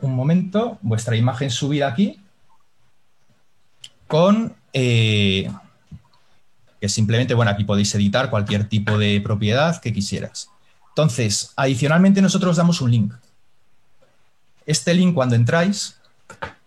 un 0.00 0.14
momento. 0.14 0.78
Vuestra 0.82 1.16
imagen 1.16 1.50
subida 1.50 1.88
aquí. 1.88 2.20
Con. 4.06 4.54
Eh, 4.72 5.50
que 6.80 6.88
simplemente, 6.88 7.32
bueno, 7.32 7.50
aquí 7.50 7.64
podéis 7.64 7.94
editar 7.94 8.28
cualquier 8.28 8.68
tipo 8.68 8.98
de 8.98 9.20
propiedad 9.20 9.80
que 9.80 9.92
quisieras. 9.92 10.50
Entonces, 10.90 11.52
adicionalmente 11.56 12.20
nosotros 12.20 12.56
damos 12.56 12.80
un 12.80 12.90
link. 12.90 13.14
Este 14.66 14.92
link 14.94 15.14
cuando 15.14 15.34
entráis 15.34 15.98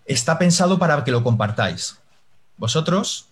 está 0.05 0.39
pensado 0.39 0.79
para 0.79 1.03
que 1.03 1.11
lo 1.11 1.23
compartáis. 1.23 1.97
Vosotros 2.57 3.27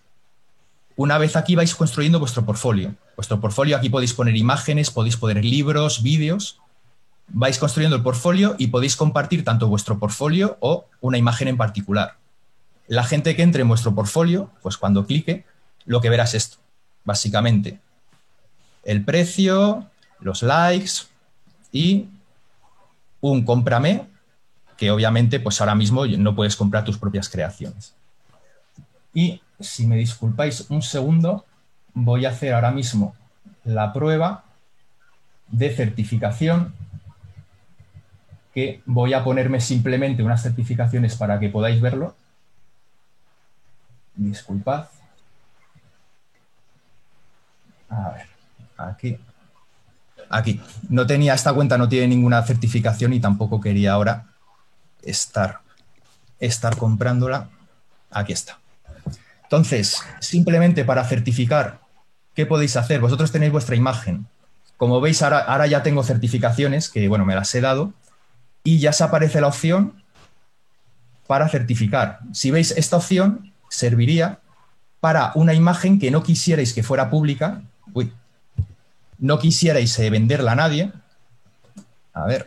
una 0.96 1.18
vez 1.18 1.36
aquí 1.36 1.54
vais 1.54 1.74
construyendo 1.74 2.18
vuestro 2.18 2.44
portfolio. 2.44 2.94
Vuestro 3.16 3.40
portfolio, 3.40 3.76
aquí 3.76 3.90
podéis 3.90 4.14
poner 4.14 4.36
imágenes, 4.36 4.90
podéis 4.90 5.16
poner 5.16 5.44
libros, 5.44 6.02
vídeos. 6.02 6.58
Vais 7.28 7.58
construyendo 7.58 7.96
el 7.96 8.02
portfolio 8.02 8.54
y 8.58 8.68
podéis 8.68 8.96
compartir 8.96 9.44
tanto 9.44 9.68
vuestro 9.68 9.98
portfolio 9.98 10.56
o 10.60 10.86
una 11.00 11.18
imagen 11.18 11.48
en 11.48 11.56
particular. 11.56 12.16
La 12.88 13.04
gente 13.04 13.36
que 13.36 13.42
entre 13.42 13.62
en 13.62 13.68
vuestro 13.68 13.94
portfolio, 13.94 14.50
pues 14.62 14.76
cuando 14.76 15.06
clique, 15.06 15.44
lo 15.84 16.00
que 16.00 16.08
verá 16.08 16.24
es 16.24 16.34
esto, 16.34 16.58
básicamente. 17.04 17.80
El 18.84 19.04
precio, 19.04 19.86
los 20.20 20.42
likes 20.42 20.92
y 21.72 22.06
un 23.20 23.44
cómprame, 23.44 24.06
que 24.76 24.90
obviamente 24.90 25.40
pues 25.40 25.60
ahora 25.60 25.74
mismo 25.74 26.06
no 26.06 26.34
puedes 26.34 26.56
comprar 26.56 26.84
tus 26.84 26.96
propias 26.96 27.28
creaciones. 27.28 27.94
Y 29.12 29.40
si 29.60 29.86
me 29.86 29.96
disculpáis 29.96 30.66
un 30.70 30.82
segundo, 30.82 31.44
voy 31.94 32.26
a 32.26 32.30
hacer 32.30 32.54
ahora 32.54 32.70
mismo 32.70 33.14
la 33.64 33.92
prueba 33.92 34.44
de 35.48 35.74
certificación 35.74 36.74
que 38.54 38.82
voy 38.86 39.12
a 39.12 39.22
ponerme 39.22 39.60
simplemente 39.60 40.22
unas 40.22 40.42
certificaciones 40.42 41.14
para 41.16 41.38
que 41.38 41.50
podáis 41.50 41.80
verlo. 41.80 42.16
Disculpad. 44.14 44.86
A 47.90 48.10
ver, 48.10 48.26
aquí. 48.78 49.18
Aquí. 50.30 50.60
No 50.88 51.06
tenía 51.06 51.34
esta 51.34 51.52
cuenta, 51.52 51.76
no 51.76 51.88
tiene 51.88 52.08
ninguna 52.08 52.42
certificación 52.42 53.12
y 53.12 53.20
tampoco 53.20 53.60
quería 53.60 53.92
ahora 53.92 54.24
estar, 55.02 55.60
estar 56.40 56.76
comprándola. 56.76 57.48
Aquí 58.10 58.32
está. 58.32 58.58
Entonces, 59.46 60.02
simplemente 60.20 60.84
para 60.84 61.04
certificar, 61.04 61.78
¿qué 62.34 62.46
podéis 62.46 62.76
hacer? 62.76 63.00
Vosotros 63.00 63.30
tenéis 63.30 63.52
vuestra 63.52 63.76
imagen. 63.76 64.26
Como 64.76 65.00
veis, 65.00 65.22
ahora, 65.22 65.66
ya 65.66 65.84
tengo 65.84 66.02
certificaciones, 66.02 66.90
que 66.90 67.06
bueno, 67.08 67.24
me 67.24 67.36
las 67.36 67.54
he 67.54 67.60
dado, 67.60 67.92
y 68.64 68.80
ya 68.80 68.92
se 68.92 69.04
aparece 69.04 69.40
la 69.40 69.46
opción 69.46 70.02
para 71.28 71.48
certificar. 71.48 72.18
Si 72.32 72.50
veis, 72.50 72.72
esta 72.72 72.96
opción 72.96 73.52
serviría 73.68 74.40
para 75.00 75.30
una 75.36 75.54
imagen 75.54 76.00
que 76.00 76.10
no 76.10 76.24
quisierais 76.24 76.72
que 76.72 76.82
fuera 76.82 77.08
pública, 77.08 77.62
uy, 77.94 78.12
no 79.18 79.38
quisierais 79.38 79.96
eh, 80.00 80.10
venderla 80.10 80.52
a 80.52 80.56
nadie. 80.56 80.92
A 82.12 82.24
ver, 82.24 82.46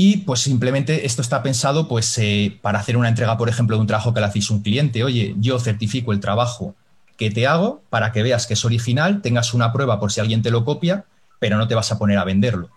y 0.00 0.18
pues 0.18 0.38
simplemente 0.38 1.06
esto 1.06 1.22
está 1.22 1.42
pensado 1.42 1.88
pues 1.88 2.16
eh, 2.18 2.56
para 2.62 2.78
hacer 2.78 2.96
una 2.96 3.08
entrega, 3.08 3.36
por 3.36 3.48
ejemplo, 3.48 3.74
de 3.74 3.80
un 3.80 3.88
trabajo 3.88 4.14
que 4.14 4.20
le 4.20 4.26
hacéis 4.26 4.48
a 4.48 4.54
un 4.54 4.62
cliente. 4.62 5.02
Oye, 5.02 5.34
yo 5.38 5.58
certifico 5.58 6.12
el 6.12 6.20
trabajo 6.20 6.76
que 7.16 7.32
te 7.32 7.48
hago 7.48 7.82
para 7.90 8.12
que 8.12 8.22
veas 8.22 8.46
que 8.46 8.54
es 8.54 8.64
original, 8.64 9.22
tengas 9.22 9.54
una 9.54 9.72
prueba 9.72 9.98
por 9.98 10.12
si 10.12 10.20
alguien 10.20 10.40
te 10.40 10.52
lo 10.52 10.64
copia, 10.64 11.04
pero 11.40 11.56
no 11.56 11.66
te 11.66 11.74
vas 11.74 11.90
a 11.90 11.98
poner 11.98 12.16
a 12.16 12.22
venderlo. 12.22 12.70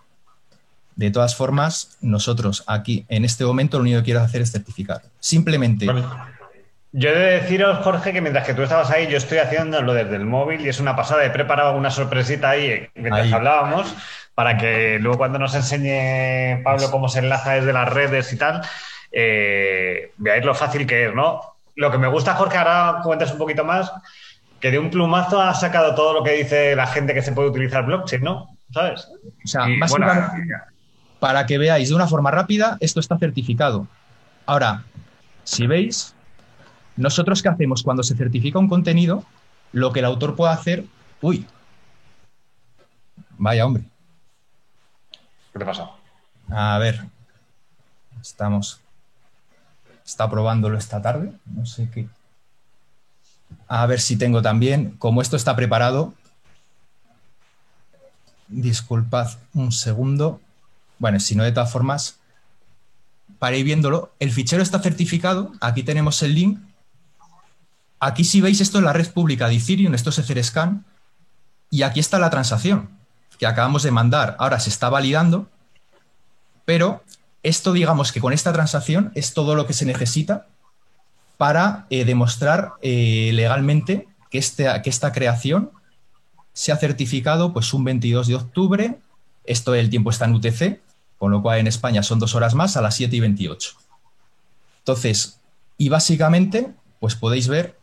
De 0.96 1.12
todas 1.12 1.36
formas, 1.36 1.96
nosotros 2.00 2.64
aquí 2.66 3.06
en 3.08 3.24
este 3.24 3.44
momento 3.44 3.78
lo 3.78 3.82
único 3.82 3.98
que 3.98 4.06
quiero 4.06 4.20
hacer 4.20 4.42
es 4.42 4.50
certificar. 4.50 5.02
Simplemente 5.20 5.86
Yo 6.90 7.08
he 7.08 7.14
de 7.14 7.40
deciros, 7.40 7.84
Jorge, 7.84 8.12
que 8.12 8.20
mientras 8.20 8.44
que 8.44 8.54
tú 8.54 8.62
estabas 8.62 8.90
ahí, 8.90 9.06
yo 9.08 9.16
estoy 9.16 9.38
haciéndolo 9.38 9.94
desde 9.94 10.16
el 10.16 10.24
móvil 10.24 10.62
y 10.62 10.68
es 10.68 10.80
una 10.80 10.96
pasada. 10.96 11.24
He 11.24 11.30
preparado 11.30 11.76
una 11.76 11.92
sorpresita 11.92 12.50
ahí 12.50 12.88
mientras 12.96 13.32
hablábamos 13.32 13.94
para 14.34 14.56
que 14.56 14.98
luego 14.98 15.18
cuando 15.18 15.38
nos 15.38 15.54
enseñe 15.54 16.62
Pablo 16.62 16.90
cómo 16.90 17.08
se 17.08 17.20
enlaza 17.20 17.54
desde 17.54 17.72
las 17.72 17.88
redes 17.88 18.32
y 18.32 18.36
tal, 18.36 18.62
eh, 19.10 20.12
veáis 20.16 20.44
lo 20.44 20.54
fácil 20.54 20.86
que 20.86 21.06
es, 21.06 21.14
¿no? 21.14 21.40
Lo 21.74 21.90
que 21.90 21.98
me 21.98 22.08
gusta, 22.08 22.34
Jorge, 22.34 22.58
ahora 22.58 23.00
cuentas 23.02 23.32
un 23.32 23.38
poquito 23.38 23.64
más, 23.64 23.92
que 24.60 24.70
de 24.70 24.78
un 24.78 24.90
plumazo 24.90 25.40
ha 25.40 25.52
sacado 25.54 25.94
todo 25.94 26.14
lo 26.14 26.22
que 26.22 26.32
dice 26.32 26.76
la 26.76 26.86
gente 26.86 27.14
que 27.14 27.22
se 27.22 27.32
puede 27.32 27.48
utilizar 27.48 27.84
blockchain, 27.84 28.22
¿no? 28.22 28.56
¿Sabes? 28.72 29.08
O 29.44 29.46
sea, 29.46 29.66
básicamente, 29.78 30.54
para 31.18 31.46
que 31.46 31.58
veáis 31.58 31.90
de 31.90 31.94
una 31.94 32.06
forma 32.06 32.30
rápida, 32.30 32.78
esto 32.80 33.00
está 33.00 33.18
certificado. 33.18 33.86
Ahora, 34.46 34.84
si 35.44 35.66
veis, 35.66 36.14
nosotros 36.96 37.42
qué 37.42 37.48
hacemos 37.48 37.82
cuando 37.82 38.02
se 38.02 38.16
certifica 38.16 38.58
un 38.58 38.68
contenido, 38.68 39.24
lo 39.72 39.92
que 39.92 40.00
el 40.00 40.06
autor 40.06 40.36
puede 40.36 40.52
hacer, 40.52 40.84
uy, 41.20 41.46
vaya 43.38 43.66
hombre. 43.66 43.84
¿Qué 45.52 45.58
te 45.58 45.64
pasa? 45.66 45.90
A 46.50 46.78
ver, 46.78 47.04
estamos, 48.20 48.80
está 50.04 50.28
probándolo 50.30 50.78
esta 50.78 51.02
tarde, 51.02 51.32
no 51.44 51.66
sé 51.66 51.90
qué. 51.90 52.08
A 53.68 53.84
ver 53.86 54.00
si 54.00 54.16
tengo 54.16 54.40
también, 54.40 54.92
como 54.98 55.20
esto 55.20 55.36
está 55.36 55.54
preparado, 55.54 56.14
disculpad 58.48 59.30
un 59.52 59.72
segundo. 59.72 60.40
Bueno, 60.98 61.20
si 61.20 61.34
no, 61.34 61.44
de 61.44 61.52
todas 61.52 61.70
formas, 61.70 62.18
para 63.38 63.56
ir 63.56 63.64
viéndolo, 63.64 64.12
el 64.20 64.32
fichero 64.32 64.62
está 64.62 64.80
certificado, 64.80 65.52
aquí 65.60 65.82
tenemos 65.82 66.22
el 66.22 66.34
link. 66.34 66.60
Aquí 68.00 68.24
si 68.24 68.40
veis 68.40 68.60
esto 68.60 68.78
es 68.78 68.84
la 68.84 68.92
red 68.94 69.10
pública 69.12 69.48
de 69.48 69.56
Ethereum, 69.56 69.94
esto 69.94 70.10
es 70.10 70.18
Etherscan, 70.18 70.84
y 71.70 71.82
aquí 71.82 72.00
está 72.00 72.18
la 72.18 72.30
transacción 72.30 73.01
que 73.42 73.46
acabamos 73.48 73.82
de 73.82 73.90
mandar. 73.90 74.36
Ahora 74.38 74.60
se 74.60 74.70
está 74.70 74.88
validando, 74.88 75.48
pero 76.64 77.02
esto 77.42 77.72
digamos 77.72 78.12
que 78.12 78.20
con 78.20 78.32
esta 78.32 78.52
transacción 78.52 79.10
es 79.16 79.34
todo 79.34 79.56
lo 79.56 79.66
que 79.66 79.72
se 79.72 79.84
necesita 79.84 80.46
para 81.38 81.86
eh, 81.90 82.04
demostrar 82.04 82.74
eh, 82.82 83.32
legalmente 83.34 84.06
que, 84.30 84.38
este, 84.38 84.68
que 84.84 84.88
esta 84.88 85.10
creación 85.10 85.72
se 86.52 86.70
ha 86.70 86.76
certificado 86.76 87.52
pues 87.52 87.74
un 87.74 87.82
22 87.82 88.28
de 88.28 88.36
octubre, 88.36 88.98
esto 89.42 89.74
el 89.74 89.90
tiempo 89.90 90.10
está 90.10 90.26
en 90.26 90.36
UTC, 90.36 90.80
con 91.18 91.32
lo 91.32 91.42
cual 91.42 91.58
en 91.58 91.66
España 91.66 92.04
son 92.04 92.20
dos 92.20 92.36
horas 92.36 92.54
más 92.54 92.76
a 92.76 92.80
las 92.80 92.94
7 92.94 93.16
y 93.16 93.18
28. 93.18 93.72
Entonces, 94.82 95.40
y 95.78 95.88
básicamente, 95.88 96.70
pues 97.00 97.16
podéis 97.16 97.48
ver 97.48 97.76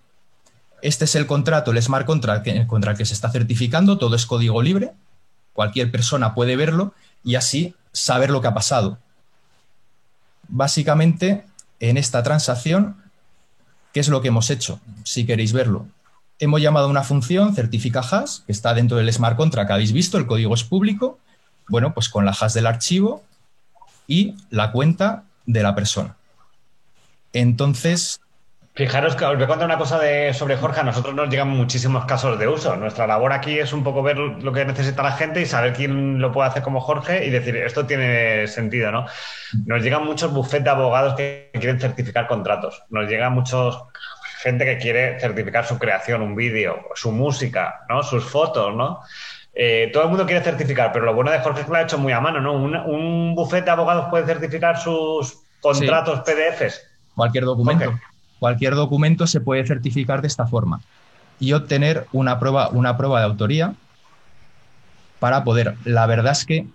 este 0.82 1.04
es 1.04 1.16
el 1.16 1.28
contrato, 1.28 1.72
el 1.72 1.84
smart 1.84 2.06
contract 2.06 2.48
contra 2.68 2.92
el 2.92 2.98
que 2.98 3.04
se 3.04 3.14
está 3.14 3.30
certificando, 3.30 3.98
todo 3.98 4.16
es 4.16 4.26
código 4.26 4.62
libre, 4.62 4.94
cualquier 5.60 5.92
persona 5.92 6.34
puede 6.34 6.56
verlo 6.56 6.94
y 7.22 7.36
así 7.36 7.76
saber 7.92 8.30
lo 8.30 8.40
que 8.40 8.48
ha 8.48 8.54
pasado. 8.54 8.98
Básicamente, 10.48 11.44
en 11.82 11.98
esta 11.98 12.24
transacción, 12.24 12.96
¿qué 13.92 14.00
es 14.00 14.08
lo 14.08 14.22
que 14.22 14.30
hemos 14.30 14.50
hecho? 14.52 14.80
Si 15.04 15.26
queréis 15.26 15.52
verlo. 15.52 15.86
Hemos 16.40 16.62
llamado 16.62 16.86
a 16.86 16.90
una 16.90 17.04
función 17.04 17.54
certifica 17.56 18.00
hash, 18.00 18.40
que 18.46 18.54
está 18.54 18.74
dentro 18.74 18.96
del 18.96 19.12
smart 19.12 19.36
contract 19.36 19.68
que 19.68 19.74
habéis 19.74 19.92
visto, 19.92 20.18
el 20.18 20.28
código 20.28 20.54
es 20.54 20.64
público, 20.64 21.20
bueno, 21.68 21.94
pues 21.94 22.08
con 22.08 22.24
la 22.24 22.32
hash 22.32 22.54
del 22.54 22.66
archivo 22.66 23.26
y 24.08 24.36
la 24.52 24.72
cuenta 24.72 25.26
de 25.46 25.62
la 25.62 25.76
persona. 25.76 26.16
Entonces, 27.34 28.22
Fijaros 28.80 29.18
que 29.18 29.26
os 29.26 29.36
voy 29.36 29.44
a 29.44 29.48
contar 29.48 29.66
una 29.66 29.78
cosa 29.78 30.00
de, 30.00 30.34
sobre 30.34 30.56
Jorge. 30.56 30.80
A 30.80 30.84
nosotros 30.84 31.14
nos 31.14 31.30
llegan 31.30 31.50
muchísimos 31.50 32.06
casos 32.06 32.40
de 32.40 32.48
uso. 32.48 32.78
Nuestra 32.78 33.06
labor 33.08 33.34
aquí 33.34 33.60
es 33.60 33.74
un 33.74 33.84
poco 33.84 34.02
ver 34.02 34.18
lo 34.18 34.54
que 34.54 34.64
necesita 34.64 35.04
la 35.04 35.12
gente 35.12 35.42
y 35.42 35.46
saber 35.46 35.74
quién 35.74 36.22
lo 36.22 36.32
puede 36.32 36.48
hacer 36.48 36.64
como 36.64 36.80
Jorge 36.80 37.26
y 37.26 37.30
decir, 37.30 37.58
esto 37.58 37.86
tiene 37.86 38.48
sentido, 38.48 38.90
¿no? 38.90 39.06
Nos 39.66 39.84
llegan 39.84 40.06
muchos 40.06 40.32
bufetes 40.32 40.64
de 40.64 40.70
abogados 40.70 41.16
que 41.16 41.50
quieren 41.56 41.78
certificar 41.78 42.26
contratos. 42.28 42.82
Nos 42.90 43.10
llega 43.10 43.30
muchos 43.30 43.84
gente 44.44 44.64
que 44.64 44.78
quiere 44.78 45.20
certificar 45.20 45.66
su 45.66 45.78
creación, 45.78 46.22
un 46.22 46.34
vídeo, 46.34 46.80
su 46.96 47.12
música, 47.12 47.82
¿no? 47.90 48.02
Sus 48.02 48.24
fotos, 48.24 48.74
¿no? 48.74 49.02
Eh, 49.54 49.90
todo 49.92 50.04
el 50.04 50.10
mundo 50.10 50.26
quiere 50.26 50.42
certificar, 50.42 50.94
pero 50.94 51.04
lo 51.04 51.14
bueno 51.14 51.32
de 51.32 51.40
Jorge 51.40 51.60
es 51.60 51.66
que 51.66 51.72
lo 51.74 51.78
ha 51.80 51.82
hecho 51.82 51.98
muy 51.98 52.14
a 52.14 52.22
mano, 52.22 52.40
¿no? 52.40 52.54
Un, 52.54 53.36
bufete 53.36 53.66
de 53.66 53.72
abogados 53.72 54.06
puede 54.10 54.26
certificar 54.26 54.80
sus 54.80 55.44
contratos 55.60 56.22
PDFs. 56.22 56.82
Cualquier 57.14 57.44
documento. 57.44 58.00
Cualquier 58.40 58.76
documento 58.76 59.28
se 59.28 59.42
puede 59.42 59.66
certificar 59.68 60.22
de 60.22 60.28
esta 60.28 60.48
forma 60.48 60.82
y 61.40 61.54
obtener 61.54 62.08
una 62.12 62.40
prueba, 62.40 62.70
una 62.70 62.98
prueba 62.98 63.20
de 63.20 63.26
autoría 63.26 63.76
para 65.20 65.44
poder. 65.44 65.76
La 65.86 66.06
verdad 66.06 66.32
es 66.32 66.46
que 66.46 66.68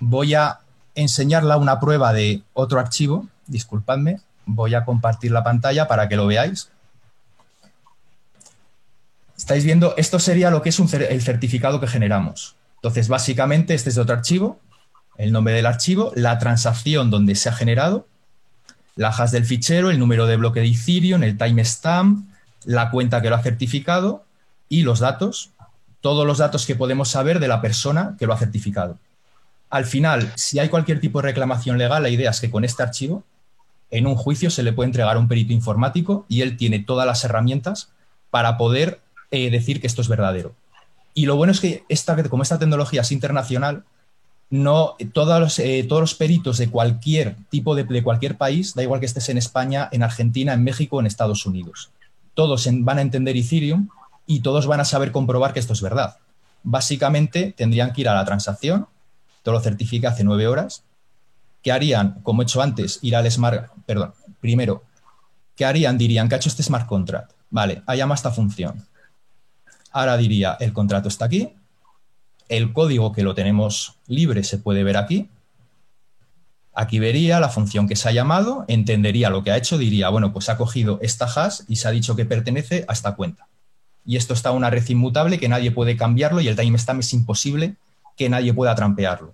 voy 0.00 0.34
a 0.34 0.60
enseñarla 0.94 1.56
una 1.56 1.78
prueba 1.80 2.12
de 2.12 2.42
otro 2.52 2.80
archivo. 2.80 3.26
Disculpadme, 3.46 4.20
voy 4.46 4.74
a 4.74 4.84
compartir 4.84 5.30
la 5.30 5.44
pantalla 5.44 5.88
para 5.88 6.08
que 6.08 6.16
lo 6.16 6.26
veáis. 6.26 6.70
Estáis 9.36 9.64
viendo, 9.64 9.94
esto 9.96 10.18
sería 10.18 10.50
lo 10.50 10.62
que 10.62 10.68
es 10.68 10.78
el 10.78 11.22
certificado 11.22 11.80
que 11.80 11.86
generamos. 11.86 12.56
Entonces, 12.76 13.08
básicamente, 13.08 13.74
este 13.74 13.90
es 13.90 13.98
otro 13.98 14.14
archivo, 14.14 14.60
el 15.16 15.32
nombre 15.32 15.54
del 15.54 15.66
archivo, 15.66 16.12
la 16.14 16.38
transacción 16.38 17.10
donde 17.10 17.34
se 17.34 17.48
ha 17.48 17.52
generado 17.52 18.06
la 19.00 19.08
hash 19.08 19.30
del 19.30 19.46
fichero, 19.46 19.90
el 19.90 19.98
número 19.98 20.26
de 20.26 20.36
bloque 20.36 20.60
de 20.60 20.66
Ethereum, 20.66 21.22
el 21.22 21.38
timestamp, 21.38 22.28
la 22.66 22.90
cuenta 22.90 23.22
que 23.22 23.30
lo 23.30 23.36
ha 23.36 23.42
certificado 23.42 24.26
y 24.68 24.82
los 24.82 24.98
datos, 24.98 25.52
todos 26.02 26.26
los 26.26 26.36
datos 26.36 26.66
que 26.66 26.76
podemos 26.76 27.08
saber 27.08 27.40
de 27.40 27.48
la 27.48 27.62
persona 27.62 28.14
que 28.18 28.26
lo 28.26 28.34
ha 28.34 28.36
certificado. 28.36 28.98
Al 29.70 29.86
final, 29.86 30.30
si 30.36 30.58
hay 30.58 30.68
cualquier 30.68 31.00
tipo 31.00 31.22
de 31.22 31.28
reclamación 31.28 31.78
legal, 31.78 32.02
la 32.02 32.10
idea 32.10 32.28
es 32.28 32.42
que 32.42 32.50
con 32.50 32.62
este 32.62 32.82
archivo, 32.82 33.24
en 33.90 34.06
un 34.06 34.16
juicio 34.16 34.50
se 34.50 34.62
le 34.62 34.74
puede 34.74 34.88
entregar 34.88 35.16
a 35.16 35.18
un 35.18 35.28
perito 35.28 35.54
informático 35.54 36.26
y 36.28 36.42
él 36.42 36.58
tiene 36.58 36.80
todas 36.80 37.06
las 37.06 37.24
herramientas 37.24 37.88
para 38.28 38.58
poder 38.58 39.00
eh, 39.30 39.50
decir 39.50 39.80
que 39.80 39.86
esto 39.86 40.02
es 40.02 40.08
verdadero. 40.08 40.52
Y 41.14 41.24
lo 41.24 41.36
bueno 41.36 41.52
es 41.52 41.60
que 41.60 41.84
esta, 41.88 42.22
como 42.28 42.42
esta 42.42 42.58
tecnología 42.58 43.00
es 43.00 43.12
internacional, 43.12 43.82
no 44.50 44.96
todos 45.12 45.40
los, 45.40 45.58
eh, 45.60 45.86
todos 45.88 46.02
los 46.02 46.14
peritos 46.14 46.58
de 46.58 46.68
cualquier 46.68 47.36
tipo 47.48 47.76
de, 47.76 48.02
cualquier 48.02 48.36
país, 48.36 48.74
da 48.74 48.82
igual 48.82 48.98
que 48.98 49.06
estés 49.06 49.28
en 49.28 49.38
España, 49.38 49.88
en 49.92 50.02
Argentina, 50.02 50.52
en 50.52 50.64
México, 50.64 50.98
en 50.98 51.06
Estados 51.06 51.46
Unidos. 51.46 51.90
Todos 52.34 52.68
van 52.70 52.98
a 52.98 53.02
entender 53.02 53.36
Ethereum 53.36 53.88
y 54.26 54.40
todos 54.40 54.66
van 54.66 54.80
a 54.80 54.84
saber 54.84 55.12
comprobar 55.12 55.52
que 55.52 55.60
esto 55.60 55.72
es 55.72 55.80
verdad. 55.80 56.16
Básicamente 56.64 57.54
tendrían 57.56 57.92
que 57.92 58.02
ir 58.02 58.08
a 58.08 58.14
la 58.14 58.24
transacción, 58.24 58.88
todo 59.42 59.54
lo 59.54 59.60
certifica 59.60 60.10
hace 60.10 60.24
nueve 60.24 60.46
horas. 60.48 60.82
¿Qué 61.62 61.70
harían? 61.70 62.20
Como 62.22 62.42
he 62.42 62.44
hecho 62.44 62.60
antes, 62.60 62.98
ir 63.02 63.14
al 63.14 63.30
smart, 63.30 63.70
perdón, 63.86 64.14
primero, 64.40 64.82
¿qué 65.54 65.64
harían? 65.64 65.96
Dirían 65.96 66.28
que 66.28 66.34
ha 66.34 66.38
hecho 66.38 66.48
este 66.48 66.62
smart 66.62 66.86
contract. 66.86 67.32
Vale, 67.50 67.82
ha 67.86 67.94
llamado 67.94 68.16
esta 68.16 68.30
función. 68.30 68.86
Ahora 69.92 70.16
diría, 70.16 70.56
el 70.60 70.72
contrato 70.72 71.08
está 71.08 71.26
aquí, 71.26 71.52
el 72.50 72.72
código 72.72 73.12
que 73.12 73.22
lo 73.22 73.34
tenemos 73.34 73.94
libre 74.08 74.44
se 74.44 74.58
puede 74.58 74.82
ver 74.82 74.96
aquí. 74.96 75.30
Aquí 76.74 76.98
vería 76.98 77.40
la 77.40 77.48
función 77.48 77.88
que 77.88 77.96
se 77.96 78.08
ha 78.08 78.12
llamado, 78.12 78.64
entendería 78.68 79.30
lo 79.30 79.42
que 79.42 79.52
ha 79.52 79.56
hecho, 79.56 79.78
diría, 79.78 80.08
bueno, 80.08 80.32
pues 80.32 80.48
ha 80.48 80.56
cogido 80.56 80.98
esta 81.00 81.26
hash 81.26 81.60
y 81.68 81.76
se 81.76 81.88
ha 81.88 81.92
dicho 81.92 82.16
que 82.16 82.24
pertenece 82.24 82.84
a 82.88 82.92
esta 82.92 83.14
cuenta. 83.14 83.46
Y 84.04 84.16
esto 84.16 84.34
está 84.34 84.50
una 84.50 84.68
red 84.68 84.86
inmutable 84.88 85.38
que 85.38 85.48
nadie 85.48 85.70
puede 85.70 85.96
cambiarlo 85.96 86.40
y 86.40 86.48
el 86.48 86.56
timestamp 86.56 87.00
es 87.00 87.12
imposible 87.12 87.76
que 88.16 88.28
nadie 88.28 88.52
pueda 88.52 88.74
trampearlo. 88.74 89.32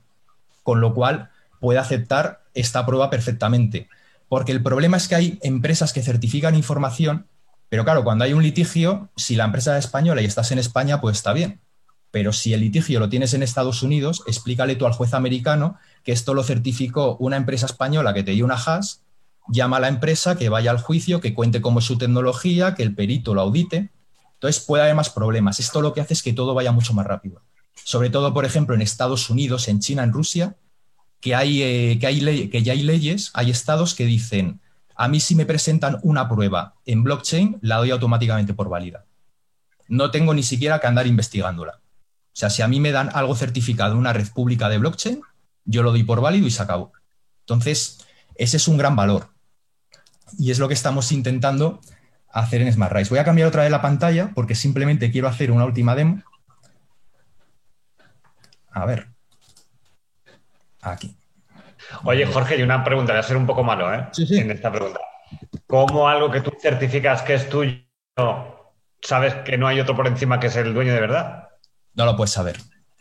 Con 0.62 0.80
lo 0.80 0.92
cual 0.92 1.30
puede 1.58 1.78
aceptar 1.78 2.42
esta 2.52 2.84
prueba 2.84 3.08
perfectamente. 3.08 3.88
Porque 4.28 4.52
el 4.52 4.62
problema 4.62 4.98
es 4.98 5.08
que 5.08 5.14
hay 5.14 5.38
empresas 5.42 5.92
que 5.94 6.02
certifican 6.02 6.54
información, 6.54 7.26
pero 7.70 7.84
claro, 7.84 8.04
cuando 8.04 8.24
hay 8.24 8.34
un 8.34 8.42
litigio, 8.42 9.08
si 9.16 9.36
la 9.36 9.44
empresa 9.44 9.78
es 9.78 9.86
española 9.86 10.20
y 10.20 10.26
estás 10.26 10.52
en 10.52 10.58
España, 10.58 11.00
pues 11.00 11.16
está 11.16 11.32
bien 11.32 11.60
pero 12.16 12.32
si 12.32 12.54
el 12.54 12.60
litigio 12.60 12.98
lo 12.98 13.10
tienes 13.10 13.34
en 13.34 13.42
Estados 13.42 13.82
Unidos, 13.82 14.22
explícale 14.26 14.74
tú 14.74 14.86
al 14.86 14.94
juez 14.94 15.12
americano 15.12 15.76
que 16.02 16.12
esto 16.12 16.32
lo 16.32 16.42
certificó 16.42 17.18
una 17.18 17.36
empresa 17.36 17.66
española 17.66 18.14
que 18.14 18.22
te 18.22 18.30
dio 18.30 18.46
una 18.46 18.54
hash, 18.54 19.00
llama 19.48 19.76
a 19.76 19.80
la 19.80 19.88
empresa 19.88 20.34
que 20.34 20.48
vaya 20.48 20.70
al 20.70 20.80
juicio, 20.80 21.20
que 21.20 21.34
cuente 21.34 21.60
cómo 21.60 21.80
es 21.80 21.84
su 21.84 21.98
tecnología, 21.98 22.74
que 22.74 22.82
el 22.84 22.94
perito 22.94 23.34
lo 23.34 23.42
audite. 23.42 23.90
Entonces 24.32 24.64
puede 24.64 24.84
haber 24.84 24.94
más 24.94 25.10
problemas. 25.10 25.60
Esto 25.60 25.82
lo 25.82 25.92
que 25.92 26.00
hace 26.00 26.14
es 26.14 26.22
que 26.22 26.32
todo 26.32 26.54
vaya 26.54 26.72
mucho 26.72 26.94
más 26.94 27.04
rápido. 27.04 27.42
Sobre 27.84 28.08
todo, 28.08 28.32
por 28.32 28.46
ejemplo, 28.46 28.74
en 28.74 28.80
Estados 28.80 29.28
Unidos, 29.28 29.68
en 29.68 29.80
China, 29.80 30.02
en 30.02 30.14
Rusia, 30.14 30.56
que, 31.20 31.34
eh, 31.34 31.98
que, 31.98 32.06
hay 32.06 32.48
que 32.48 32.62
ya 32.62 32.72
hay 32.72 32.82
leyes, 32.82 33.30
hay 33.34 33.50
estados 33.50 33.94
que 33.94 34.06
dicen, 34.06 34.62
a 34.94 35.06
mí 35.08 35.20
si 35.20 35.34
me 35.34 35.44
presentan 35.44 35.98
una 36.02 36.30
prueba 36.30 36.76
en 36.86 37.04
blockchain, 37.04 37.58
la 37.60 37.76
doy 37.76 37.90
automáticamente 37.90 38.54
por 38.54 38.70
válida. 38.70 39.04
No 39.86 40.10
tengo 40.10 40.32
ni 40.32 40.42
siquiera 40.42 40.80
que 40.80 40.86
andar 40.86 41.06
investigándola. 41.06 41.82
O 42.36 42.38
sea, 42.38 42.50
si 42.50 42.60
a 42.60 42.68
mí 42.68 42.80
me 42.80 42.92
dan 42.92 43.08
algo 43.14 43.34
certificado 43.34 43.92
en 43.92 43.98
una 43.98 44.12
red 44.12 44.28
pública 44.28 44.68
de 44.68 44.76
blockchain, 44.76 45.22
yo 45.64 45.82
lo 45.82 45.90
doy 45.90 46.02
por 46.02 46.20
válido 46.20 46.46
y 46.46 46.50
se 46.50 46.62
acabó. 46.62 46.92
Entonces, 47.40 48.06
ese 48.34 48.58
es 48.58 48.68
un 48.68 48.76
gran 48.76 48.94
valor. 48.94 49.30
Y 50.38 50.50
es 50.50 50.58
lo 50.58 50.68
que 50.68 50.74
estamos 50.74 51.12
intentando 51.12 51.80
hacer 52.30 52.60
en 52.60 52.70
Smart 52.70 53.08
Voy 53.08 53.18
a 53.18 53.24
cambiar 53.24 53.48
otra 53.48 53.62
vez 53.62 53.70
la 53.70 53.80
pantalla 53.80 54.32
porque 54.34 54.54
simplemente 54.54 55.10
quiero 55.10 55.28
hacer 55.28 55.50
una 55.50 55.64
última 55.64 55.94
demo. 55.94 56.22
A 58.70 58.84
ver. 58.84 59.08
Aquí. 60.82 61.16
Oye, 62.04 62.26
Jorge, 62.26 62.58
y 62.58 62.62
una 62.62 62.84
pregunta, 62.84 63.14
voy 63.14 63.20
a 63.20 63.22
ser 63.22 63.38
un 63.38 63.46
poco 63.46 63.64
malo, 63.64 63.94
¿eh? 63.94 64.08
Sí, 64.12 64.26
sí. 64.26 64.40
En 64.40 64.50
esta 64.50 64.70
pregunta. 64.70 65.00
¿Cómo 65.66 66.06
algo 66.06 66.30
que 66.30 66.42
tú 66.42 66.52
certificas 66.60 67.22
que 67.22 67.32
es 67.32 67.48
tuyo, 67.48 67.80
sabes 69.00 69.36
que 69.36 69.56
no 69.56 69.66
hay 69.66 69.80
otro 69.80 69.96
por 69.96 70.06
encima 70.06 70.38
que 70.38 70.48
es 70.48 70.56
el 70.56 70.74
dueño 70.74 70.92
de 70.92 71.00
verdad? 71.00 71.45
No 71.96 72.04
lo 72.04 72.16
puedes 72.16 72.32
saber. 72.32 72.60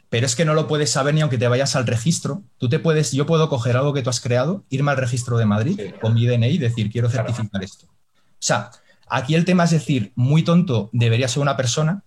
Pero 0.10 0.26
es 0.26 0.36
que 0.36 0.46
no 0.46 0.54
lo 0.54 0.68
puedes 0.68 0.90
saber 0.90 1.14
ni 1.14 1.22
aunque 1.22 1.38
te 1.38 1.48
vayas 1.48 1.76
al 1.76 1.86
registro. 1.86 2.44
Tú 2.58 2.70
te 2.70 2.80
puedes, 2.80 3.12
yo 3.12 3.26
puedo 3.26 3.50
coger 3.50 3.76
algo 3.76 3.94
que 3.94 4.02
tú 4.02 4.10
has 4.10 4.22
creado, 4.22 4.64
irme 4.70 4.92
al 4.92 4.98
registro 4.98 5.38
de 5.38 5.46
Madrid 5.46 5.80
con 6.02 6.14
mi 6.14 6.26
DNI 6.26 6.48
y 6.48 6.58
decir, 6.58 6.90
quiero 6.90 7.10
certificar 7.10 7.64
esto. 7.64 7.88
O 7.88 8.40
sea, 8.40 8.72
aquí 9.08 9.36
el 9.36 9.46
tema 9.46 9.66
es 9.66 9.72
decir, 9.72 10.14
muy 10.16 10.44
tonto 10.44 10.90
debería 10.94 11.28
ser 11.28 11.42
una 11.42 11.58
persona 11.58 12.04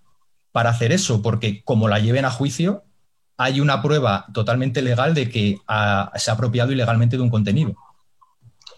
para 0.53 0.70
hacer 0.70 0.92
eso, 0.92 1.20
porque 1.20 1.62
como 1.64 1.88
la 1.88 1.98
lleven 1.98 2.24
a 2.24 2.31
juicio, 2.31 2.85
hay 3.37 3.61
una 3.61 3.83
prueba 3.83 4.27
totalmente 4.33 4.83
legal 4.83 5.14
de 5.14 5.29
que 5.29 5.59
se 6.16 6.31
ha 6.31 6.35
apropiado 6.35 6.72
ilegalmente 6.72 7.16
de 7.16 7.22
un 7.22 7.31
contenido. 7.31 7.77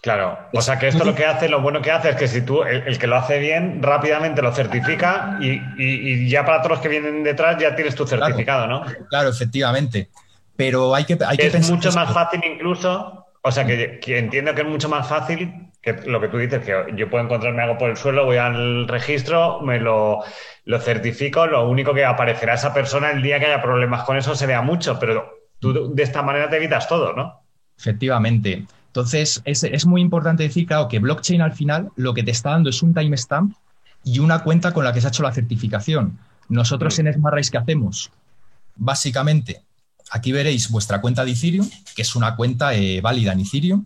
Claro, 0.01 0.37
o 0.53 0.61
sea 0.61 0.79
que 0.79 0.87
esto 0.87 1.03
lo 1.03 1.13
que 1.13 1.25
hace, 1.25 1.47
lo 1.47 1.61
bueno 1.61 1.81
que 1.81 1.91
hace 1.91 2.09
es 2.09 2.15
que 2.15 2.27
si 2.27 2.41
tú, 2.41 2.63
el, 2.63 2.97
que 2.97 3.05
lo 3.05 3.17
hace 3.17 3.37
bien, 3.37 3.83
rápidamente 3.83 4.41
lo 4.41 4.51
certifica 4.51 5.37
y, 5.39 6.27
ya 6.27 6.43
para 6.43 6.57
todos 6.59 6.71
los 6.71 6.79
que 6.79 6.87
vienen 6.87 7.23
detrás 7.23 7.57
ya 7.59 7.75
tienes 7.75 7.93
tu 7.93 8.07
certificado, 8.07 8.65
¿no? 8.65 8.83
Claro, 9.09 9.29
efectivamente. 9.29 10.09
Pero 10.55 10.95
hay 10.95 11.05
que, 11.05 11.17
hay 11.25 11.37
que 11.37 11.47
es 11.47 11.69
mucho 11.69 11.91
más 11.91 12.11
fácil 12.13 12.41
incluso, 12.43 13.27
o 13.41 13.51
sea 13.51 13.65
que, 13.65 13.99
entiendo 14.07 14.55
que 14.55 14.61
es 14.61 14.67
mucho 14.67 14.89
más 14.89 15.07
fácil 15.07 15.69
que 15.81 15.93
lo 16.05 16.19
que 16.19 16.29
tú 16.29 16.37
dices, 16.37 16.63
que 16.65 16.83
yo 16.95 17.09
puedo 17.09 17.23
encontrarme 17.23 17.61
algo 17.61 17.77
por 17.77 17.89
el 17.89 17.97
suelo, 17.97 18.25
voy 18.25 18.37
al 18.37 18.87
registro, 18.87 19.61
me 19.61 19.79
lo, 19.79 20.23
lo 20.65 20.79
certifico, 20.79 21.45
lo 21.45 21.67
único 21.67 21.93
que 21.93 22.05
aparecerá 22.05 22.55
esa 22.55 22.73
persona 22.73 23.11
el 23.11 23.21
día 23.21 23.39
que 23.39 23.47
haya 23.47 23.61
problemas 23.61 24.03
con 24.03 24.17
eso 24.17 24.35
se 24.35 24.47
vea 24.47 24.61
mucho, 24.61 24.97
pero 24.99 25.31
tú 25.59 25.93
de 25.93 26.03
esta 26.03 26.23
manera 26.23 26.49
te 26.49 26.57
evitas 26.57 26.87
todo, 26.87 27.13
¿no? 27.13 27.43
Efectivamente. 27.77 28.65
Entonces, 28.91 29.41
es, 29.45 29.85
muy 29.85 30.01
importante 30.01 30.43
decir, 30.43 30.67
claro, 30.67 30.89
que 30.89 30.99
blockchain 30.99 31.41
al 31.41 31.53
final 31.53 31.91
lo 31.95 32.13
que 32.13 32.23
te 32.23 32.31
está 32.31 32.49
dando 32.49 32.69
es 32.69 32.83
un 32.83 32.93
timestamp 32.93 33.55
y 34.03 34.19
una 34.19 34.43
cuenta 34.43 34.73
con 34.73 34.83
la 34.83 34.91
que 34.91 34.99
se 34.99 35.07
ha 35.07 35.11
hecho 35.11 35.23
la 35.23 35.31
certificación. 35.31 36.19
Nosotros 36.49 36.99
en 36.99 37.13
SmartRise, 37.13 37.51
¿qué 37.51 37.57
hacemos? 37.57 38.11
Básicamente, 38.75 39.63
aquí 40.11 40.33
veréis 40.33 40.69
vuestra 40.69 40.99
cuenta 40.99 41.23
de 41.23 41.31
Ethereum, 41.31 41.69
que 41.95 42.01
es 42.01 42.17
una 42.17 42.35
cuenta 42.35 42.73
eh, 42.75 42.99
válida 42.99 43.31
en 43.31 43.39
Ethereum, 43.39 43.85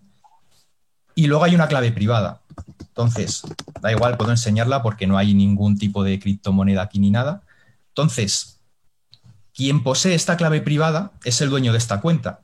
y 1.13 1.27
luego 1.27 1.43
hay 1.43 1.53
una 1.53 1.67
clave 1.67 1.91
privada. 1.91 2.41
Entonces, 2.79 3.43
da 3.81 3.91
igual, 3.91 4.17
puedo 4.17 4.31
enseñarla 4.31 4.81
porque 4.81 5.05
no 5.05 5.19
hay 5.19 5.35
ningún 5.35 5.77
tipo 5.77 6.03
de 6.03 6.19
criptomoneda 6.19 6.81
aquí 6.81 6.97
ni 6.97 7.11
nada. 7.11 7.43
Entonces, 7.89 8.59
quien 9.53 9.83
posee 9.83 10.15
esta 10.15 10.35
clave 10.35 10.61
privada 10.61 11.11
es 11.23 11.41
el 11.41 11.51
dueño 11.51 11.73
de 11.73 11.77
esta 11.77 12.01
cuenta. 12.01 12.41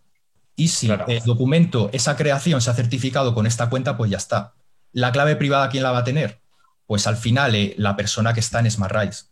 Y 0.62 0.68
si 0.68 0.92
el 0.92 1.24
documento, 1.24 1.90
esa 1.92 2.16
creación 2.16 2.62
se 2.62 2.70
ha 2.70 2.76
certificado 2.76 3.34
con 3.34 3.48
esta 3.48 3.68
cuenta, 3.68 3.98
pues 3.98 4.12
ya 4.12 4.18
está. 4.18 4.54
¿La 4.92 5.12
clave 5.12 5.36
privada 5.36 5.70
quién 5.70 5.82
la 5.82 5.90
va 5.90 5.98
a 5.98 6.04
tener? 6.04 6.40
Pues 6.86 7.08
al 7.08 7.18
final 7.18 7.56
eh, 7.56 7.74
la 7.80 7.96
persona 7.96 8.36
que 8.36 8.42
está 8.42 8.60
en 8.60 8.70
SmartRise. 8.70 9.24